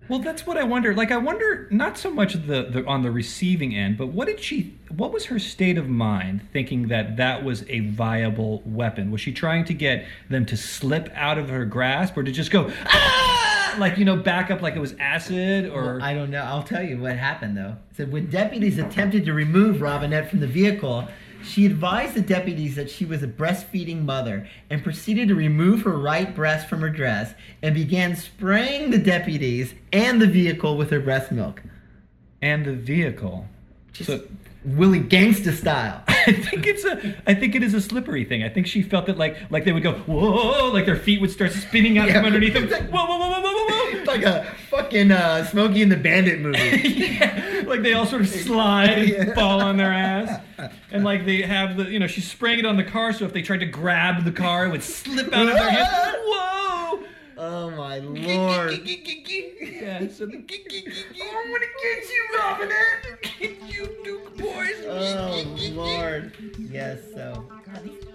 Well, 0.10 0.20
that's 0.20 0.47
what 0.47 0.57
I 0.57 0.64
wonder. 0.64 0.95
Like, 0.95 1.12
I 1.12 1.18
wonder 1.18 1.68
not 1.70 1.95
so 1.95 2.10
much 2.10 2.34
the, 2.34 2.64
the 2.64 2.84
on 2.88 3.03
the 3.03 3.12
receiving 3.12 3.76
end, 3.76 3.95
but 3.95 4.07
what 4.07 4.28
did 4.28 4.39
she? 4.39 4.76
What 4.89 5.14
was 5.14 5.26
her 5.26 5.38
state 5.38 5.78
of 5.78 5.88
mind 5.88 6.41
thinking 6.51 6.88
that 6.88 7.18
that 7.18 7.43
was 7.43 7.64
a 7.70 7.82
viable 7.82 8.64
weapon? 8.66 9.12
Was 9.12 9.22
she 9.22 9.32
trying 9.32 9.66
to 9.66 9.74
get 9.76 10.07
them 10.28 10.47
to 10.47 10.57
slip 10.57 11.12
out 11.14 11.38
of 11.38 11.49
her 11.49 11.64
grasp, 11.64 12.18
or 12.18 12.24
to 12.24 12.32
just 12.32 12.49
go 12.49 12.72
ah, 12.88 13.76
like 13.78 13.99
you 13.99 14.05
know, 14.05 14.16
back 14.16 14.49
up 14.49 14.64
like 14.64 14.76
it 14.76 14.80
was 14.80 14.95
acid, 14.99 15.70
or 15.70 15.97
Well, 15.97 16.03
I 16.03 16.16
don't 16.16 16.32
know. 16.32 16.41
I'll 16.41 16.64
tell 16.64 16.82
you 16.84 16.97
what 16.97 17.16
happened 17.16 17.55
though. 17.55 17.76
Said 17.95 18.12
when 18.12 18.32
deputies 18.32 18.80
attempted 18.80 19.26
to 19.26 19.34
remove 19.34 19.80
Robinette 19.80 20.32
from 20.32 20.39
the 20.39 20.47
vehicle, 20.47 21.07
she 21.43 21.65
advised 21.65 22.15
the 22.15 22.21
deputies 22.21 22.75
that 22.75 22.89
she 22.89 23.05
was 23.05 23.23
a 23.23 23.27
breastfeeding 23.27 24.03
mother 24.03 24.47
and 24.69 24.83
proceeded 24.83 25.27
to 25.29 25.35
remove 25.35 25.81
her 25.83 25.97
right 25.97 26.35
breast 26.35 26.67
from 26.67 26.81
her 26.81 26.89
dress 26.89 27.33
and 27.61 27.73
began 27.73 28.15
spraying 28.15 28.91
the 28.91 28.97
deputies 28.97 29.73
and 29.93 30.21
the 30.21 30.27
vehicle 30.27 30.77
with 30.77 30.89
her 30.89 30.99
breast 30.99 31.31
milk. 31.31 31.61
and 32.41 32.65
the 32.65 32.73
vehicle. 32.73 33.45
so 33.93 34.21
Willie 34.66 34.99
Gangsta 34.99 35.53
style. 35.53 36.03
I 36.07 36.34
think 36.34 36.68
it's 36.68 36.84
a. 36.84 37.16
I 37.26 37.34
think 37.34 37.55
it 37.55 37.64
is 37.64 37.74
a 37.74 37.82
slippery 37.82 38.26
thing. 38.26 38.43
I 38.43 38.49
think 38.49 38.68
she 38.68 38.82
felt 38.82 39.05
that 39.05 39.18
like 39.18 39.38
like 39.49 39.64
they 39.64 39.72
would 39.72 39.84
go 39.84 39.93
whoa, 39.93 40.70
like 40.72 40.86
their 40.86 40.97
feet 40.97 41.22
would 41.22 41.32
start 41.32 41.51
spinning 41.53 41.97
out 41.97 42.10
from 42.10 42.26
underneath 42.26 42.53
them. 42.53 42.68
Whoa, 42.91 43.05
whoa, 43.05 43.18
whoa, 43.18 43.30
whoa, 43.30 43.41
whoa, 43.41 43.66
whoa, 43.66 43.97
It's 43.97 44.07
like 44.07 44.24
a 44.24 44.43
fucking 44.70 45.12
uh, 45.12 45.45
Smokey 45.45 45.82
and 45.82 45.91
the 45.91 45.97
Bandit 45.97 46.39
movie. 46.39 46.60
yeah, 46.89 47.64
like 47.66 47.84
they 47.84 47.93
all 47.93 48.05
sort 48.05 48.22
of 48.22 48.30
slide 48.30 49.10
and 49.10 49.34
fall 49.34 49.62
on 49.62 49.78
their 49.78 49.93
ass, 49.93 50.41
and 50.91 51.03
like 51.03 51.26
they 51.26 51.41
have 51.41 51.78
the 51.78 51.86
you 51.86 51.99
know 51.99 52.07
she's 52.07 52.30
spraying 52.30 52.60
it 52.60 52.66
on 52.66 52.76
the 52.76 52.84
car, 52.84 53.14
so 53.14 53.26
if 53.26 53.34
they 53.34 53.41
tried 53.41 53.62
to 53.62 53.66
grab 53.66 54.26
the 54.26 54.32
car, 54.32 54.66
it 54.66 54.72
would 54.72 54.84
slip 54.84 55.34
out 55.34 55.47
of 55.47 55.53
their 55.53 55.70
hands. 55.70 56.18
Whoa! 56.26 57.03
Oh 57.41 57.69
my 57.71 57.99
lord! 57.99 58.81
yeah, 58.85 60.09
so 60.09 60.25
the, 60.25 60.33
I'm 60.33 60.45
gonna 60.45 60.45
get 60.45 62.09
you, 62.09 62.37
Robinette. 62.37 63.21
Get 63.39 63.73
you, 63.73 63.95
Duke 64.03 64.37
boys. 64.37 64.83
Oh 64.85 65.45
lord! 65.71 66.33
Yes. 66.59 66.99
So. 67.15 67.49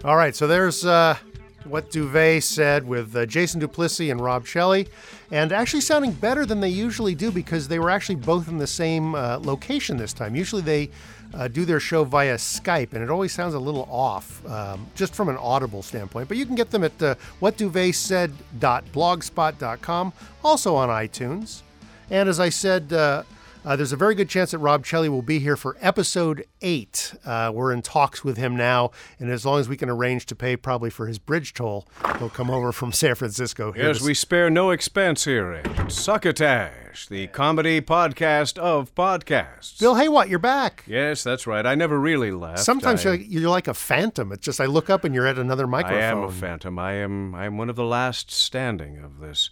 All 0.05 0.17
right, 0.17 0.37
so 0.37 0.47
there's 0.47 0.85
uh, 0.85 1.17
what 1.65 1.91
Duvet 1.91 2.43
said 2.43 2.87
with 2.87 3.17
uh, 3.17 3.25
Jason 3.25 3.61
Duplessis 3.61 4.11
and 4.11 4.21
Rob 4.21 4.47
Shelley, 4.47 4.89
and 5.31 5.53
actually 5.53 5.81
sounding 5.81 6.13
better 6.13 6.45
than 6.45 6.61
they 6.61 6.69
usually 6.69 7.15
do 7.15 7.31
because 7.31 7.69
they 7.69 7.79
were 7.79 7.89
actually 7.89 8.17
both 8.17 8.49
in 8.49 8.59
the 8.59 8.67
same 8.67 9.15
uh, 9.15 9.39
location 9.39 9.97
this 9.97 10.13
time. 10.13 10.35
Usually 10.35 10.61
they 10.61 10.91
uh, 11.33 11.49
do 11.49 11.65
their 11.65 11.81
show 11.81 12.05
via 12.05 12.37
Skype, 12.37 12.93
and 12.93 13.03
it 13.03 13.11
always 13.11 13.33
sounds 13.33 13.55
a 13.55 13.59
little 13.59 13.89
off, 13.91 14.47
um, 14.47 14.87
just 14.95 15.15
from 15.15 15.29
an 15.29 15.37
audible 15.37 15.83
standpoint. 15.83 16.29
But 16.29 16.37
you 16.37 16.47
can 16.47 16.55
get 16.55 16.71
them 16.71 16.85
at 16.85 17.03
uh, 17.03 17.17
whatduvetsaid.blogspot.com, 17.41 20.13
also 20.45 20.75
on 20.75 20.89
iTunes. 20.89 21.63
And 22.11 22.29
as 22.29 22.39
I 22.39 22.51
said, 22.51 22.93
uh, 22.93 23.23
uh, 23.65 23.77
there's 23.77 23.93
a 23.93 23.97
very 23.97 24.15
good 24.15 24.29
chance 24.29 24.51
that 24.51 24.59
Rob 24.59 24.85
Shelley 24.85 25.09
will 25.09 25.23
be 25.23 25.39
here 25.39 25.57
for 25.57 25.77
episode 25.81 26.45
eight. 26.61 27.15
Uh, 27.25 27.51
we're 27.55 27.73
in 27.73 27.83
talks 27.83 28.23
with 28.23 28.37
him 28.37 28.57
now, 28.57 28.91
and 29.19 29.31
as 29.31 29.47
long 29.47 29.59
as 29.61 29.69
we 29.69 29.77
can 29.77 29.89
arrange 29.89 30.27
to 30.27 30.35
pay 30.37 30.57
probably 30.57 30.91
for 30.91 31.07
his 31.07 31.19
bridge 31.19 31.55
toll, 31.55 31.87
he'll 32.19 32.29
come 32.31 32.51
over 32.51 32.73
from 32.73 32.93
San 32.93 33.15
Francisco. 33.15 33.73
here 33.73 33.87
Yes, 33.89 33.99
to- 34.01 34.05
we 34.05 34.15
spare 34.15 34.51
no 34.51 34.71
expense 34.71 35.25
here 35.25 35.53
at 35.53 35.91
Succotash, 35.91 37.07
the 37.09 37.27
comedy 37.29 37.81
podcast 37.81 38.59
of 38.59 38.95
podcasts. 38.95 39.79
Bill 39.81 39.95
Haywatt, 39.95 40.29
you're 40.29 40.39
back. 40.39 40.85
Yes, 40.87 41.23
that's 41.25 41.47
right. 41.47 41.65
I 41.67 41.75
never 41.75 41.99
really 41.99 42.31
left. 42.31 42.61
Sometimes 42.61 43.05
I, 43.07 43.15
you're, 43.15 43.41
you're 43.41 43.51
like 43.51 43.69
a 43.69 43.75
phantom. 43.75 44.33
It's 44.33 44.45
just 44.45 44.61
I 44.61 44.67
look 44.67 44.91
up 44.91 45.05
and 45.05 45.15
you're 45.15 45.27
at 45.27 45.39
another 45.39 45.67
microphone. 45.67 45.99
I 45.99 46.03
am 46.07 46.23
a 46.23 46.31
phantom. 46.31 46.79
I 46.79 46.93
am. 46.95 47.35
I 47.35 47.47
am 47.47 47.57
one 47.59 47.71
of 47.71 47.77
the 47.77 47.85
last 47.85 48.31
standing 48.31 48.99
of 48.99 49.21
this 49.21 49.51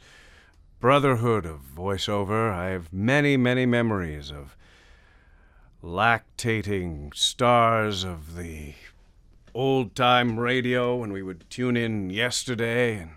brotherhood 0.82 1.46
of 1.46 1.60
voiceover. 1.76 2.52
I 2.52 2.70
have 2.70 2.92
many, 2.92 3.36
many 3.36 3.64
memories 3.64 4.32
of 4.32 4.56
lactating 5.80 7.14
stars 7.14 8.02
of 8.02 8.34
the 8.34 8.74
old 9.54 9.94
time 9.94 10.40
radio 10.40 10.96
when 10.96 11.12
we 11.12 11.22
would 11.22 11.48
tune 11.48 11.76
in 11.76 12.10
yesterday, 12.10 12.96
and 12.96 13.12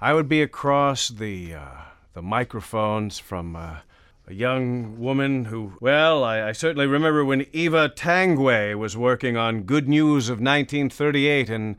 I 0.00 0.14
would 0.14 0.26
be 0.26 0.40
across 0.40 1.08
the 1.08 1.54
uh, 1.54 1.82
the 2.14 2.22
microphones 2.22 3.20
from. 3.20 3.54
Uh, 3.54 3.76
a 4.28 4.34
young 4.34 5.00
woman 5.00 5.46
who, 5.46 5.72
well, 5.80 6.22
I, 6.22 6.50
I 6.50 6.52
certainly 6.52 6.86
remember 6.86 7.24
when 7.24 7.44
Eva 7.52 7.88
Tanguay 7.88 8.72
was 8.78 8.96
working 8.96 9.36
on 9.36 9.64
Good 9.64 9.88
News 9.88 10.28
of 10.28 10.38
1938, 10.38 11.50
and 11.50 11.76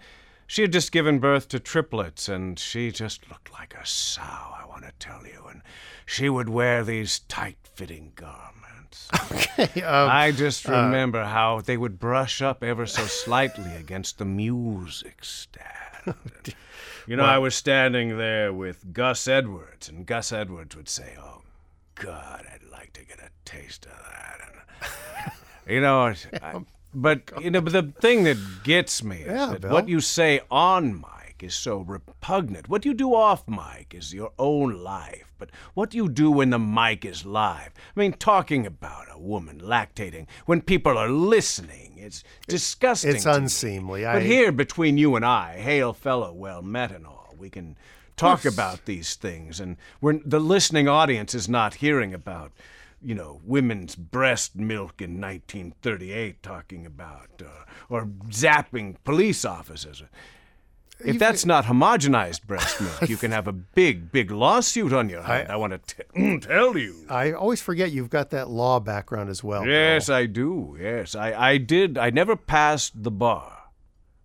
she 0.48 0.62
had 0.62 0.72
just 0.72 0.92
given 0.92 1.20
birth 1.20 1.48
to 1.50 1.60
triplets, 1.60 2.28
and 2.30 2.58
she 2.60 2.92
just 2.92 3.30
looked 3.30 3.52
like 3.54 3.74
a 3.76 3.86
sow, 3.86 4.22
I 4.22 4.64
want 4.68 4.84
to 4.86 4.92
tell 5.00 5.26
you. 5.26 5.46
And 5.50 5.62
she 6.06 6.30
would 6.30 6.50
wear 6.50 6.84
these 6.84 7.20
tight 7.20 7.58
fitting 7.76 8.12
garments. 8.16 9.10
Okay, 9.32 9.82
um, 9.82 10.10
I 10.10 10.32
just 10.32 10.68
uh, 10.70 10.72
remember 10.74 11.24
how 11.24 11.62
they 11.62 11.78
would 11.78 12.00
brush 12.00 12.42
up 12.42 12.64
ever 12.64 12.86
so 12.86 13.04
slightly 13.06 13.76
against 13.76 14.18
the 14.20 14.26
music 14.26 15.24
stand. 15.24 15.68
And, 16.06 16.56
you 17.08 17.16
know, 17.16 17.24
Well- 17.24 17.32
I 17.32 17.38
was 17.38 17.56
standing 17.56 18.18
there 18.18 18.52
with 18.54 18.94
Gus 18.94 19.28
Edwards, 19.28 19.90
and 19.90 20.06
Gus 20.06 20.32
Edwards 20.32 20.76
would 20.76 20.90
say, 20.90 21.16
Oh, 21.20 21.42
God, 21.96 22.46
I'd 22.54 22.70
like 22.72 22.94
to 22.94 23.06
get 23.06 23.20
a 23.20 23.30
taste 23.46 23.86
of 23.86 23.92
that. 23.92 24.40
And, 25.66 25.74
you 25.76 25.82
know, 25.82 26.02
I, 26.02 26.16
but 26.94 27.32
you 27.42 27.52
know, 27.52 27.62
but 27.62 27.74
the 27.74 27.94
thing 28.02 28.24
that 28.24 28.38
gets 28.64 29.04
me 29.04 29.18
is 29.18 29.28
Yeah, 29.28 29.46
that 29.54 29.62
Bill. 29.62 29.72
what 29.72 29.88
you 29.90 30.00
say 30.00 30.42
on 30.52 30.94
mic 30.96 31.42
is 31.44 31.54
so 31.54 31.80
repugnant. 31.80 32.70
What 32.70 32.86
you 32.86 32.94
do 32.94 33.14
off 33.14 33.48
mic 33.48 33.94
is 33.94 34.14
your 34.14 34.32
own 34.40 34.82
life, 34.84 35.34
but 35.38 35.50
what 35.74 35.94
you 35.94 36.08
do 36.10 36.32
when 36.32 36.52
the 36.52 36.60
mic 36.60 37.04
is 37.06 37.26
live. 37.26 37.72
I 37.96 38.00
mean, 38.00 38.14
talking 38.14 38.66
about 38.66 39.08
a 39.12 39.20
woman 39.20 39.60
lactating 39.60 40.28
when 40.46 40.62
people 40.62 40.98
are 40.98 41.10
listening, 41.10 41.96
it's 41.98 42.24
disgusting. 42.48 43.16
It's 43.16 43.26
unseemly. 43.26 44.06
I, 44.06 44.14
But 44.14 44.24
here, 44.24 44.52
between 44.52 44.98
you 44.98 45.16
and 45.16 45.26
I, 45.26 45.58
hail 45.60 45.94
fellow, 45.94 46.32
well 46.34 46.62
met 46.62 46.92
and 46.92 47.06
all, 47.06 47.34
we 47.38 47.50
can 47.50 47.78
talk 48.16 48.46
about 48.46 48.86
these 48.86 49.16
things, 49.16 49.60
and 49.60 49.76
the 50.02 50.40
listening 50.40 50.88
audience 50.88 51.34
is 51.34 51.50
not 51.50 51.76
hearing 51.76 52.14
about, 52.14 52.52
you 53.04 53.16
know, 53.16 53.42
women's 53.44 53.96
breast 53.96 54.56
milk 54.56 55.02
in 55.02 55.20
1938, 55.20 56.42
talking 56.42 56.86
about, 56.86 57.30
uh, 57.42 57.66
or 57.90 58.06
zapping 58.30 58.96
police 59.04 59.46
officers. 59.46 60.04
If 61.00 61.20
that's 61.20 61.46
not 61.46 61.66
homogenized 61.66 62.44
breast 62.44 62.80
milk, 62.80 63.10
you 63.10 63.18
can 63.18 63.32
have 63.32 63.48
a 63.48 63.52
big, 63.52 64.12
big 64.12 64.32
lawsuit 64.32 64.94
on 64.94 65.10
your 65.10 65.24
hand. 65.24 65.52
I, 65.52 65.56
want 65.58 65.86
to 65.88 66.40
tell 66.42 66.78
you. 66.78 67.06
I 67.10 67.34
always 67.34 67.62
forget 67.62 67.92
you've 67.92 68.10
got 68.10 68.30
that 68.30 68.50
law 68.50 68.80
background 68.80 69.30
as 69.30 69.44
well. 69.44 69.66
Yes, 69.66 70.10
I 70.10 70.28
do. 70.28 70.78
Yes, 70.80 71.16
I, 71.16 71.34
I 71.34 71.58
did. 71.58 71.98
I 71.98 72.10
never 72.10 72.36
passed 72.36 73.04
the 73.04 73.12
bar, 73.12 73.64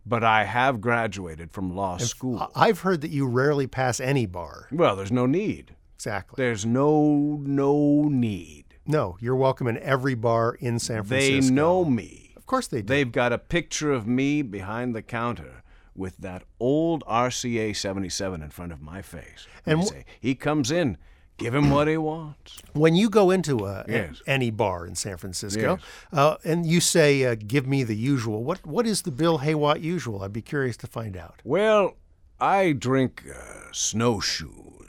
but 0.07 0.23
I 0.23 0.45
have 0.45 0.81
graduated 0.81 1.51
from 1.51 1.75
law 1.75 1.97
school. 1.97 2.49
I've 2.55 2.81
heard 2.81 3.01
that 3.01 3.11
you 3.11 3.27
rarely 3.27 3.67
pass 3.67 3.99
any 3.99 4.27
bar. 4.27 4.69
Well, 4.71 4.95
there's 4.95 5.13
no 5.13 5.27
need. 5.27 5.75
Exactly. 5.97 6.37
There's 6.37 6.65
no 6.65 7.41
no 7.43 8.05
need. 8.05 8.68
No, 8.89 9.17
you're 9.21 9.37
welcome 9.37 9.67
in 9.69 9.79
every 9.79 10.15
bar 10.15 10.55
in 10.59 10.79
San 10.79 11.05
Francisco. 11.05 11.41
They 11.49 11.55
know 11.55 11.85
me. 11.85 12.33
Of 12.37 12.47
course 12.47 12.67
they 12.67 12.81
do. 12.83 12.87
They've 12.87 13.13
got 13.13 13.33
a 13.33 13.39
picture 13.39 13.93
of 13.93 14.07
me 14.07 14.41
behind 14.43 14.95
the 14.97 15.03
counter 15.03 15.63
with 15.95 16.17
that 16.19 16.43
old 16.59 17.05
RCA 17.07 17.77
77 17.77 18.43
in 18.43 18.49
front 18.51 18.73
of 18.73 18.81
my 18.81 19.03
face. 19.03 19.47
And 19.67 19.81
And 19.81 19.83
wh- 19.83 19.93
say, 19.93 20.05
he 20.19 20.35
comes 20.35 20.71
in, 20.71 20.97
give 21.37 21.55
him 21.55 21.71
what 21.71 21.87
he 21.87 21.99
wants. 21.99 22.63
When 22.73 22.95
you 22.97 23.11
go 23.11 23.31
into 23.31 23.67
a, 23.67 23.85
Yes. 23.87 24.23
any 24.27 24.51
bar 24.51 24.87
in 24.87 24.95
San 24.95 25.19
Francisco, 25.19 25.73
Yes. 25.79 25.81
uh, 26.13 26.37
and 26.45 26.65
you 26.65 26.81
say, 26.81 27.25
uh, 27.25 27.35
"Give 27.35 27.67
me 27.67 27.85
the 27.85 27.97
usual," 27.97 28.43
what 28.43 28.65
what 28.67 28.87
is 28.87 29.03
the 29.03 29.11
Bill 29.11 29.41
Haywatt 29.41 29.83
usual? 29.83 30.23
I'd 30.23 30.33
be 30.33 30.41
curious 30.43 30.77
to 30.79 30.87
find 30.87 31.15
out. 31.17 31.43
Well, 31.45 31.97
I 32.41 32.73
drink 32.73 33.25
uh, 33.29 33.71
snowshoes. 33.73 34.88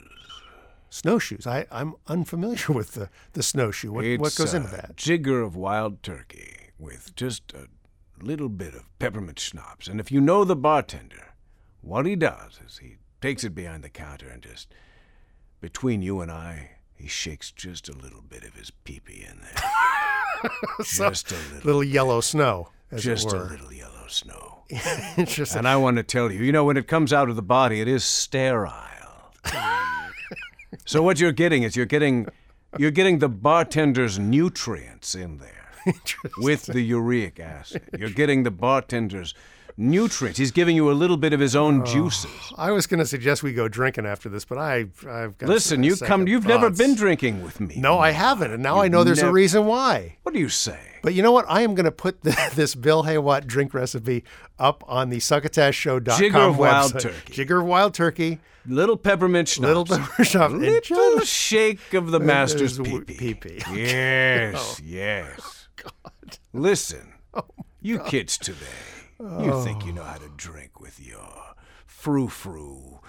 Snowshoes. 0.90 1.46
I, 1.46 1.66
I'm 1.70 1.94
unfamiliar 2.08 2.66
with 2.68 2.92
the, 2.92 3.08
the 3.32 3.42
snowshoe. 3.42 3.92
What, 3.92 4.04
what 4.20 4.36
goes 4.36 4.54
into 4.54 4.70
that? 4.72 4.96
Jigger 4.96 5.40
of 5.40 5.56
wild 5.56 6.02
turkey 6.02 6.70
with 6.78 7.14
just 7.16 7.52
a 7.52 7.68
little 8.22 8.48
bit 8.48 8.74
of 8.74 8.82
peppermint 8.98 9.38
schnapps. 9.38 9.88
And 9.88 10.00
if 10.00 10.10
you 10.10 10.20
know 10.20 10.44
the 10.44 10.56
bartender, 10.56 11.34
what 11.80 12.06
he 12.06 12.16
does 12.16 12.60
is 12.66 12.78
he 12.78 12.96
takes 13.20 13.44
it 13.44 13.54
behind 13.54 13.84
the 13.84 13.88
counter 13.88 14.28
and 14.28 14.42
just, 14.42 14.74
between 15.60 16.02
you 16.02 16.20
and 16.20 16.30
I, 16.30 16.72
he 16.94 17.06
shakes 17.08 17.50
just 17.50 17.88
a 17.88 17.96
little 17.96 18.22
bit 18.22 18.44
of 18.44 18.54
his 18.54 18.70
pee-pee 18.70 19.26
in 19.28 19.40
there. 19.40 19.62
So, 20.82 21.10
just 21.10 21.30
a 21.32 21.34
little. 21.34 21.60
little 21.64 21.84
yellow 21.84 22.20
snow, 22.22 22.70
just 22.96 23.30
a 23.30 23.36
little 23.36 23.72
yellow 23.72 24.06
snow. 24.08 24.64
Interesting. 25.18 25.58
And 25.58 25.68
I 25.68 25.76
want 25.76 25.98
to 25.98 26.02
tell 26.02 26.32
you, 26.32 26.42
you 26.42 26.52
know, 26.52 26.64
when 26.64 26.78
it 26.78 26.86
comes 26.88 27.12
out 27.12 27.28
of 27.28 27.36
the 27.36 27.42
body, 27.42 27.82
it 27.82 27.88
is 27.88 28.04
sterile. 28.04 28.72
So 30.84 31.02
what 31.02 31.20
you're 31.20 31.32
getting 31.32 31.62
is 31.62 31.76
you're 31.76 31.86
getting 31.86 32.26
you're 32.78 32.90
getting 32.90 33.18
the 33.18 33.28
bartender's 33.28 34.18
nutrients 34.18 35.14
in 35.14 35.38
there 35.38 35.72
with 36.38 36.66
the 36.66 36.80
uric 36.80 37.40
acid. 37.40 37.82
You're 37.98 38.10
getting 38.10 38.42
the 38.44 38.50
bartender's 38.50 39.34
nutrients. 39.80 40.38
He's 40.38 40.50
giving 40.52 40.76
you 40.76 40.90
a 40.90 40.92
little 40.92 41.16
bit 41.16 41.32
of 41.32 41.40
his 41.40 41.56
own 41.56 41.82
oh, 41.82 41.84
juices. 41.84 42.30
I 42.56 42.70
was 42.70 42.86
going 42.86 42.98
to 43.00 43.06
suggest 43.06 43.42
we 43.42 43.52
go 43.52 43.66
drinking 43.66 44.06
after 44.06 44.28
this, 44.28 44.44
but 44.44 44.58
I, 44.58 44.86
I've 45.08 45.38
got. 45.38 45.48
Listen, 45.48 45.82
you 45.82 45.96
come. 45.96 46.28
You've 46.28 46.46
never 46.46 46.70
been 46.70 46.94
drinking 46.94 47.42
with 47.42 47.60
me. 47.60 47.76
No, 47.76 47.98
I 47.98 48.10
haven't, 48.10 48.52
and 48.52 48.62
now 48.62 48.78
I 48.78 48.84
You've 48.84 48.92
know 48.92 49.04
there's 49.04 49.22
a 49.22 49.32
reason 49.32 49.66
why. 49.66 50.18
What 50.22 50.34
do 50.34 50.38
you 50.38 50.48
say? 50.48 50.78
But 51.02 51.14
you 51.14 51.22
know 51.22 51.32
what? 51.32 51.46
I 51.48 51.62
am 51.62 51.74
going 51.74 51.84
to 51.84 51.92
put 51.92 52.22
the, 52.22 52.52
this 52.54 52.74
Bill 52.74 53.04
Haywatt 53.04 53.46
drink 53.46 53.72
recipe 53.74 54.24
up 54.58 54.84
on 54.86 55.08
the 55.08 55.16
succotashshow.com 55.16 56.18
Jigger 56.18 56.48
of 56.50 56.58
wild 56.58 57.00
turkey. 57.00 57.32
Jigger 57.32 57.60
of 57.60 57.66
wild 57.66 57.94
turkey. 57.94 58.38
Little 58.66 58.98
peppermint 58.98 59.48
schnapps. 59.48 59.68
Little 59.68 59.84
peppermint 59.86 60.26
schnapps. 60.28 60.54
Little 60.90 61.18
just- 61.20 61.32
shake 61.32 61.94
of 61.94 62.10
the 62.10 62.20
master's 62.20 62.78
pee-pee. 62.78 63.14
pee-pee. 63.34 63.62
Yes, 63.74 64.54
Oh, 64.78 64.84
yes. 64.84 65.68
God. 65.76 66.38
Listen, 66.52 67.14
oh, 67.32 67.44
you 67.80 68.00
kids 68.00 68.36
today, 68.36 68.58
you 69.20 69.62
think 69.64 69.84
you 69.84 69.92
know 69.92 70.02
how 70.02 70.16
to 70.16 70.30
drink 70.36 70.80
with 70.80 70.98
your 70.98 71.54
frou-frou 71.86 73.00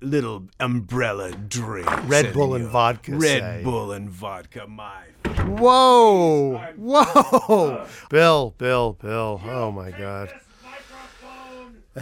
little 0.00 0.48
umbrella 0.60 1.32
drink. 1.32 1.88
Red 2.08 2.32
Bull 2.32 2.54
and 2.54 2.68
vodka, 2.68 3.16
Red 3.16 3.40
say. 3.40 3.60
Bull 3.64 3.92
and 3.92 4.08
vodka, 4.08 4.66
my 4.66 5.02
Whoa! 5.46 6.58
Whoa! 6.76 7.86
Bill, 8.08 8.54
Bill, 8.58 8.92
Bill. 8.94 9.40
Oh 9.44 9.72
my 9.72 9.90
God. 9.90 10.32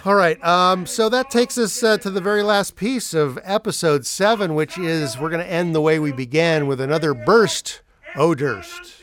All 0.05 0.15
right. 0.15 0.43
Um, 0.45 0.85
so 0.85 1.09
that 1.09 1.31
takes 1.31 1.57
us 1.57 1.83
uh, 1.83 1.97
to 1.99 2.11
the 2.11 2.21
very 2.21 2.43
last 2.43 2.77
piece 2.77 3.15
of 3.15 3.39
episode 3.43 4.05
seven, 4.05 4.55
which 4.55 4.77
is 4.77 5.19
we're 5.19 5.31
going 5.31 5.45
to 5.45 5.51
end 5.51 5.75
the 5.75 5.81
way 5.81 5.99
we 5.99 6.13
began 6.13 6.67
with 6.67 6.81
another 6.81 7.15
burst. 7.15 7.81
Oh, 8.15 8.35
Durst. 8.35 8.95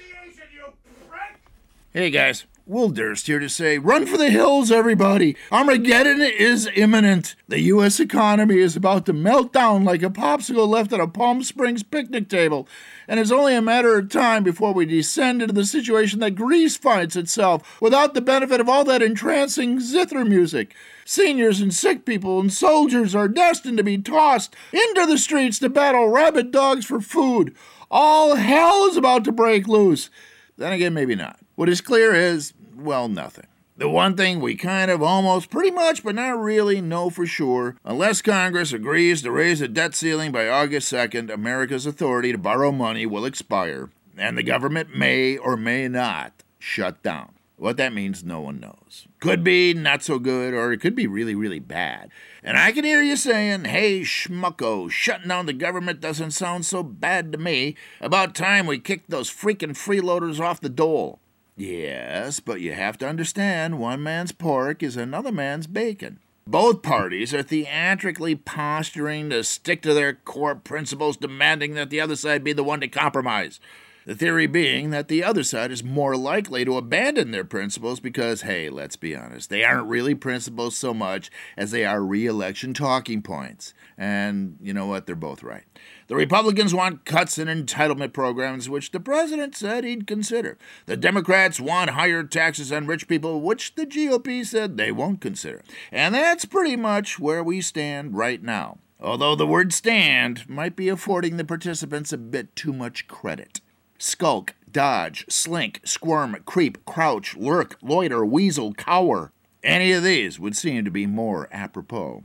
Hey 1.94 2.10
guys, 2.10 2.46
Will 2.66 2.88
Durst 2.88 3.28
here 3.28 3.40
to 3.40 3.50
say, 3.50 3.78
run 3.78 4.06
for 4.06 4.18
the 4.18 4.30
hills, 4.30 4.72
everybody. 4.72 5.36
Armageddon 5.52 6.22
is 6.22 6.70
imminent. 6.74 7.36
The 7.50 7.60
U.S. 7.60 8.00
economy 8.00 8.58
is 8.60 8.78
about 8.78 9.06
to 9.08 9.12
melt 9.12 9.52
down 9.52 9.84
like 9.84 10.02
a 10.02 10.10
popsicle 10.10 10.66
left 10.66 10.94
at 10.94 11.02
a 11.02 11.08
Palm 11.08 11.44
Springs 11.44 11.84
picnic 11.84 12.30
table, 12.30 12.66
and 13.06 13.20
it's 13.20 13.34
only 13.34 13.54
a 13.54 13.62
matter 13.62 13.98
of 13.98 14.10
time 14.10 14.46
before 14.46 14.74
we 14.74 14.86
descend 14.86 15.42
into 15.42 15.54
the 15.54 15.66
situation 15.66 16.22
that 16.22 16.36
Greece 16.36 16.78
finds 16.78 17.18
itself 17.18 17.82
without 17.82 18.14
the 18.14 18.22
benefit 18.22 18.62
of 18.62 18.70
all 18.70 18.86
that 18.86 19.02
entrancing 19.02 19.82
zither 19.82 20.24
music. 20.24 20.74
Seniors 21.04 21.60
and 21.60 21.74
sick 21.74 22.06
people 22.06 22.40
and 22.40 22.54
soldiers 22.54 23.14
are 23.14 23.28
destined 23.28 23.76
to 23.76 23.84
be 23.84 23.98
tossed 23.98 24.56
into 24.72 25.06
the 25.06 25.18
streets 25.18 25.60
to 25.60 25.68
battle 25.68 26.08
rabid 26.08 26.52
dogs 26.52 26.86
for 26.86 27.02
food. 27.02 27.54
All 27.92 28.36
hell 28.36 28.86
is 28.86 28.96
about 28.96 29.26
to 29.26 29.34
break 29.34 29.68
loose. 29.68 30.10
Then 30.56 30.72
again, 30.72 30.94
maybe 30.94 31.16
not. 31.16 31.43
What 31.56 31.70
is 31.70 31.82
clear 31.82 32.16
is, 32.16 32.54
well, 32.76 33.08
nothing. 33.08 33.46
The 33.78 33.90
one 33.90 34.18
thing 34.18 34.40
we 34.40 34.56
kind 34.56 34.90
of 34.90 35.04
almost 35.04 35.52
pretty 35.52 35.70
much, 35.70 36.04
but 36.04 36.16
not 36.16 36.40
really 36.40 36.82
know 36.82 37.10
for 37.12 37.28
sure, 37.28 37.76
unless 37.86 38.22
Congress 38.24 38.74
agrees 38.74 39.22
to 39.22 39.32
raise 39.32 39.60
the 39.60 39.68
debt 39.68 39.94
ceiling 39.94 40.32
by 40.32 40.48
August 40.48 40.92
2nd, 40.92 41.32
America's 41.32 41.86
authority 41.86 42.32
to 42.32 42.38
borrow 42.38 42.72
money 42.72 43.06
will 43.06 43.26
expire, 43.26 43.92
and 44.18 44.36
the 44.38 44.44
government 44.44 44.96
may 44.96 45.38
or 45.38 45.56
may 45.56 45.88
not 45.88 46.44
shut 46.58 47.04
down. 47.04 47.34
What 47.58 47.78
that 47.78 47.94
means, 47.94 48.24
no 48.24 48.42
one 48.42 48.60
knows. 48.60 49.08
Could 49.20 49.44
be 49.44 49.74
not 49.74 50.04
so 50.04 50.18
good, 50.20 50.54
or 50.54 50.74
it 50.74 50.82
could 50.82 50.96
be 50.96 51.08
really, 51.08 51.36
really 51.36 51.60
bad. 51.60 52.10
And 52.44 52.58
I 52.58 52.72
can 52.72 52.84
hear 52.84 53.02
you 53.02 53.16
saying, 53.16 53.66
hey, 53.66 54.02
schmucko, 54.02 54.90
shutting 54.90 55.30
down 55.30 55.46
the 55.46 55.54
government 55.54 56.02
doesn't 56.02 56.32
sound 56.32 56.66
so 56.66 56.84
bad 56.84 57.32
to 57.32 57.38
me. 57.38 57.76
About 58.02 58.36
time 58.36 58.66
we 58.66 58.80
kicked 58.80 59.10
those 59.10 59.30
freaking 59.30 59.72
freeloaders 59.72 60.40
off 60.40 60.60
the 60.62 60.68
dole. 60.68 61.20
Yes, 61.56 62.40
but 62.40 62.62
you 62.62 62.74
have 62.74 62.98
to 63.00 63.08
understand 63.08 63.80
one 63.80 64.02
man's 64.02 64.32
pork 64.32 64.82
is 64.82 64.98
another 64.98 65.32
man's 65.32 65.68
bacon. 65.68 66.20
Both 66.46 66.82
parties 66.82 67.34
are 67.34 67.44
theatrically 67.44 68.36
posturing 68.36 69.30
to 69.30 69.44
stick 69.44 69.82
to 69.84 69.94
their 69.94 70.14
core 70.14 70.56
principles, 70.56 71.16
demanding 71.16 71.76
that 71.76 71.90
the 71.90 72.02
other 72.02 72.16
side 72.16 72.44
be 72.44 72.54
the 72.54 72.64
one 72.64 72.82
to 72.82 72.88
compromise. 72.88 73.60
The 74.06 74.16
theory 74.16 74.48
being 74.48 74.90
that 74.90 75.08
the 75.08 75.24
other 75.24 75.44
side 75.44 75.72
is 75.72 75.82
more 75.82 76.18
likely 76.18 76.66
to 76.66 76.76
abandon 76.76 77.32
their 77.32 77.46
principles 77.46 78.02
because, 78.02 78.42
hey, 78.42 78.70
let's 78.70 78.98
be 78.98 79.16
honest, 79.16 79.50
they 79.50 79.64
aren't 79.64 79.88
really 79.88 80.14
principles 80.14 80.76
so 80.76 80.94
much 80.94 81.32
as 81.56 81.72
they 81.72 81.86
are 81.86 82.04
re 82.04 82.26
election 82.26 82.74
talking 82.74 83.22
points. 83.22 83.74
And 83.98 84.58
you 84.62 84.74
know 84.74 84.88
what? 84.88 85.06
They're 85.06 85.16
both 85.16 85.42
right. 85.42 85.64
The 86.08 86.16
Republicans 86.16 86.74
want 86.74 87.06
cuts 87.06 87.38
in 87.38 87.48
entitlement 87.48 88.14
programs, 88.14 88.70
which 88.70 88.92
the 88.92 89.00
president 89.00 89.56
said 89.56 89.84
he'd 89.84 90.06
consider. 90.06 90.58
The 90.86 90.98
Democrats 90.98 91.60
want 91.60 91.92
higher 91.92 92.24
taxes 92.24 92.72
on 92.72 92.88
rich 92.88 93.08
people, 93.08 93.42
which 93.42 93.76
the 93.76 93.86
GOP 93.86 94.46
said 94.46 94.76
they 94.76 94.92
won't 94.92 95.22
consider. 95.22 95.64
And 95.92 96.14
that's 96.14 96.46
pretty 96.46 96.76
much 96.76 97.20
where 97.20 97.44
we 97.44 97.62
stand 97.62 98.16
right 98.16 98.44
now. 98.44 98.80
Although 99.00 99.36
the 99.36 99.48
word 99.48 99.74
stand 99.74 100.48
might 100.50 100.76
be 100.76 100.90
affording 100.90 101.38
the 101.38 101.44
participants 101.44 102.14
a 102.14 102.18
bit 102.18 102.56
too 102.56 102.74
much 102.74 103.08
credit. 103.08 103.62
Skulk, 103.98 104.56
dodge, 104.72 105.26
slink, 105.30 105.82
squirm, 105.84 106.38
creep, 106.46 106.86
crouch, 106.86 107.36
lurk, 107.36 107.78
loiter, 107.82 108.26
weasel, 108.26 108.74
cower. 108.74 109.32
Any 109.64 109.94
of 109.94 110.04
these 110.04 110.40
would 110.40 110.58
seem 110.58 110.84
to 110.84 110.92
be 110.92 111.06
more 111.06 111.48
apropos. 111.52 112.24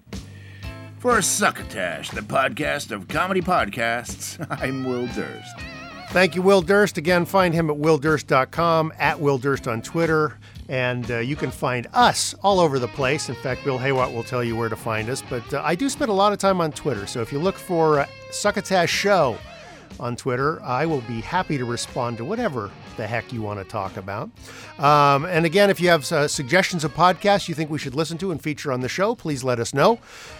For 0.98 1.22
Succotash, 1.22 2.10
the 2.10 2.22
podcast 2.22 2.90
of 2.90 3.06
comedy 3.06 3.40
podcasts, 3.40 4.44
I'm 4.62 4.84
Will 4.84 5.06
Durst. 5.06 5.54
Thank 6.08 6.34
you, 6.34 6.42
Will 6.42 6.60
Durst. 6.60 6.98
Again, 6.98 7.24
find 7.24 7.54
him 7.54 7.70
at 7.70 7.76
willdurst.com, 7.76 8.92
at 8.98 9.20
Will 9.20 9.38
Durst 9.38 9.68
on 9.68 9.80
Twitter, 9.80 10.38
and 10.68 11.08
uh, 11.10 11.18
you 11.18 11.36
can 11.36 11.52
find 11.52 11.86
us 11.92 12.34
all 12.42 12.58
over 12.58 12.80
the 12.80 12.88
place. 12.88 13.28
In 13.28 13.36
fact, 13.36 13.62
Bill 13.64 13.78
Haywatt 13.78 14.12
will 14.12 14.24
tell 14.24 14.42
you 14.42 14.56
where 14.56 14.68
to 14.68 14.76
find 14.76 15.08
us, 15.08 15.22
but 15.30 15.54
uh, 15.54 15.62
I 15.64 15.76
do 15.76 15.88
spend 15.88 16.10
a 16.10 16.14
lot 16.14 16.32
of 16.32 16.38
time 16.40 16.60
on 16.60 16.72
Twitter. 16.72 17.06
So 17.06 17.20
if 17.20 17.30
you 17.32 17.38
look 17.38 17.56
for 17.56 18.00
uh, 18.00 18.06
Succotash 18.32 18.90
Show 18.90 19.38
on 20.00 20.16
Twitter, 20.16 20.62
I 20.62 20.86
will 20.86 21.00
be 21.02 21.20
happy 21.20 21.58
to 21.58 21.64
respond 21.64 22.16
to 22.18 22.24
whatever 22.24 22.70
the 22.96 23.06
heck 23.06 23.32
you 23.32 23.42
want 23.42 23.60
to 23.60 23.64
talk 23.64 23.96
about. 23.96 24.30
Um, 24.78 25.24
and 25.24 25.46
again, 25.46 25.70
if 25.70 25.80
you 25.80 25.88
have 25.88 26.10
uh, 26.12 26.28
suggestions 26.28 26.84
of 26.84 26.94
podcasts 26.94 27.48
you 27.48 27.54
think 27.54 27.70
we 27.70 27.78
should 27.78 27.94
listen 27.94 28.18
to 28.18 28.30
and 28.30 28.42
feature 28.42 28.72
on 28.72 28.80
the 28.80 28.88
show, 28.88 29.14
please 29.14 29.44
let 29.44 29.58
us 29.58 29.72
know. 29.72 29.98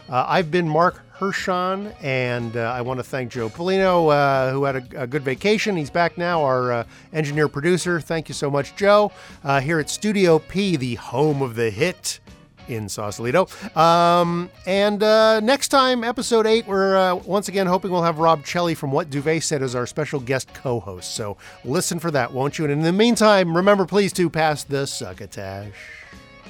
Uh, 0.09 0.25
I've 0.27 0.51
been 0.51 0.69
Marc 0.69 1.03
Hershon, 1.19 1.93
and 2.01 2.57
uh, 2.57 2.73
I 2.73 2.81
want 2.81 2.99
to 2.99 3.05
thank 3.05 3.33
Joe 3.33 3.49
Polino, 3.49 4.13
uh, 4.13 4.53
who 4.53 4.65
had 4.65 4.77
a, 4.77 5.03
a 5.03 5.07
good 5.07 5.23
vacation. 5.23 5.77
He's 5.77 5.91
back 5.91 6.17
now, 6.17 6.45
our 6.45 6.73
uh, 6.73 6.85
engineer 7.13 7.49
producer. 7.49 8.01
Thank 8.01 8.29
you 8.29 8.35
so 8.35 8.49
much, 8.51 8.77
Joe. 8.77 9.11
Uh, 9.43 9.61
here 9.61 9.81
at 9.81 9.91
Studio 9.91 10.39
P, 10.39 10.77
the 10.77 10.95
home 10.95 11.43
of 11.43 11.57
the 11.57 11.71
hit 11.71 12.21
in 12.69 12.89
Sausalito. 12.89 13.49
Um, 13.75 14.51
and 14.67 15.03
uh, 15.03 15.41
next 15.41 15.69
time, 15.69 16.05
episode 16.05 16.47
eight, 16.47 16.67
we're 16.67 16.97
uh, 16.97 17.15
once 17.17 17.49
again 17.49 17.67
hoping 17.67 17.91
we'll 17.91 18.03
have 18.03 18.19
Rob 18.19 18.45
Kelly 18.45 18.75
from 18.75 18.93
What 18.93 19.11
Duvet 19.11 19.43
Said 19.43 19.63
as 19.63 19.75
our 19.75 19.87
special 19.87 20.21
guest 20.21 20.53
co 20.55 20.81
host. 20.81 21.15
So 21.15 21.37
listen 21.65 21.99
for 21.99 22.11
that, 22.11 22.33
won't 22.33 22.59
you? 22.59 22.65
And 22.65 22.73
in 22.73 22.83
the 22.83 22.93
meantime, 22.93 23.57
remember 23.57 23.87
please 23.87 24.13
to 24.15 24.31
pass 24.31 24.65
the 24.65 24.87
succotash. 24.87 25.98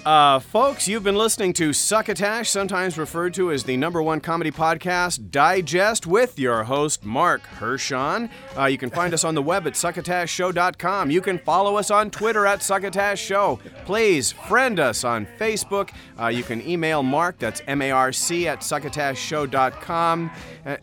Uh, 0.09 0.39
folks, 0.39 0.89
you've 0.89 1.05
been 1.05 1.19
listening 1.19 1.53
to 1.53 1.71
Succotash, 1.75 2.49
sometimes 2.49 2.97
referred 2.97 3.35
to 3.35 3.53
as 3.53 3.65
the 3.65 3.77
number 3.77 4.03
one 4.03 4.21
comedy 4.21 4.51
podcast, 4.51 5.31
Digest, 5.31 6.07
with 6.07 6.39
your 6.39 6.65
host, 6.65 7.05
Marc 7.05 7.43
Hershon. 7.43 8.31
Uh, 8.57 8.65
you 8.65 8.79
can 8.79 8.89
find 8.89 9.13
us 9.13 9.23
on 9.23 9.35
the 9.35 9.43
web 9.43 9.67
at 9.67 9.75
succotashshow.com. 9.75 11.11
You 11.11 11.21
can 11.21 11.39
follow 11.39 11.77
us 11.77 11.91
on 11.91 12.11
Twitter 12.11 12.47
at 12.47 12.63
Succotash 12.63 13.21
Show. 13.21 13.59
Please 13.85 14.33
friend 14.33 14.81
us 14.81 15.05
on 15.05 15.27
Facebook. 15.39 15.91
Uh, 16.19 16.29
you 16.29 16.43
can 16.43 16.67
email 16.67 17.03
Marc, 17.03 17.39
that's 17.39 17.61
M 17.67 17.83
A 17.83 17.91
R 17.91 18.11
C, 18.11 18.49
at 18.49 18.61
succotashshow.com. 18.61 20.31
Uh, 20.65 20.77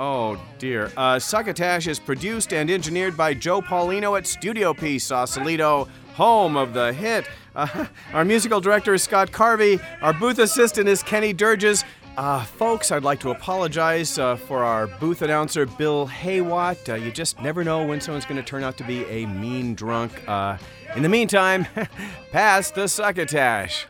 Oh 0.00 0.40
dear. 0.58 0.90
Uh, 0.96 1.20
Succotash 1.20 1.86
is 1.86 2.00
produced 2.00 2.52
and 2.52 2.68
engineered 2.68 3.16
by 3.16 3.34
Joe 3.34 3.62
Paulino 3.62 4.18
at 4.18 4.26
Studio 4.26 4.74
P, 4.74 4.98
Sausalito, 4.98 5.86
home 6.18 6.56
of 6.56 6.74
the 6.74 6.92
hit. 6.92 7.28
Uh, 7.54 7.86
our 8.12 8.24
musical 8.24 8.60
director 8.60 8.92
is 8.92 9.04
Scott 9.04 9.30
Carvey. 9.30 9.80
Our 10.02 10.12
booth 10.12 10.40
assistant 10.40 10.88
is 10.88 11.00
Kenny 11.00 11.32
Durges. 11.32 11.84
Uh, 12.16 12.42
folks, 12.42 12.90
I'd 12.90 13.04
like 13.04 13.20
to 13.20 13.30
apologize 13.30 14.18
uh, 14.18 14.34
for 14.34 14.64
our 14.64 14.88
booth 14.88 15.22
announcer, 15.22 15.64
Bill 15.64 16.08
Haywatt. 16.08 16.88
Uh, 16.88 16.94
you 16.96 17.12
just 17.12 17.40
never 17.40 17.62
know 17.62 17.86
when 17.86 18.00
someone's 18.00 18.24
going 18.24 18.36
to 18.36 18.42
turn 18.42 18.64
out 18.64 18.76
to 18.78 18.84
be 18.84 19.04
a 19.04 19.26
mean 19.26 19.76
drunk. 19.76 20.10
Uh, 20.28 20.58
in 20.96 21.04
the 21.04 21.08
meantime, 21.08 21.68
pass 22.32 22.72
the 22.72 22.88
succotash. 22.88 23.86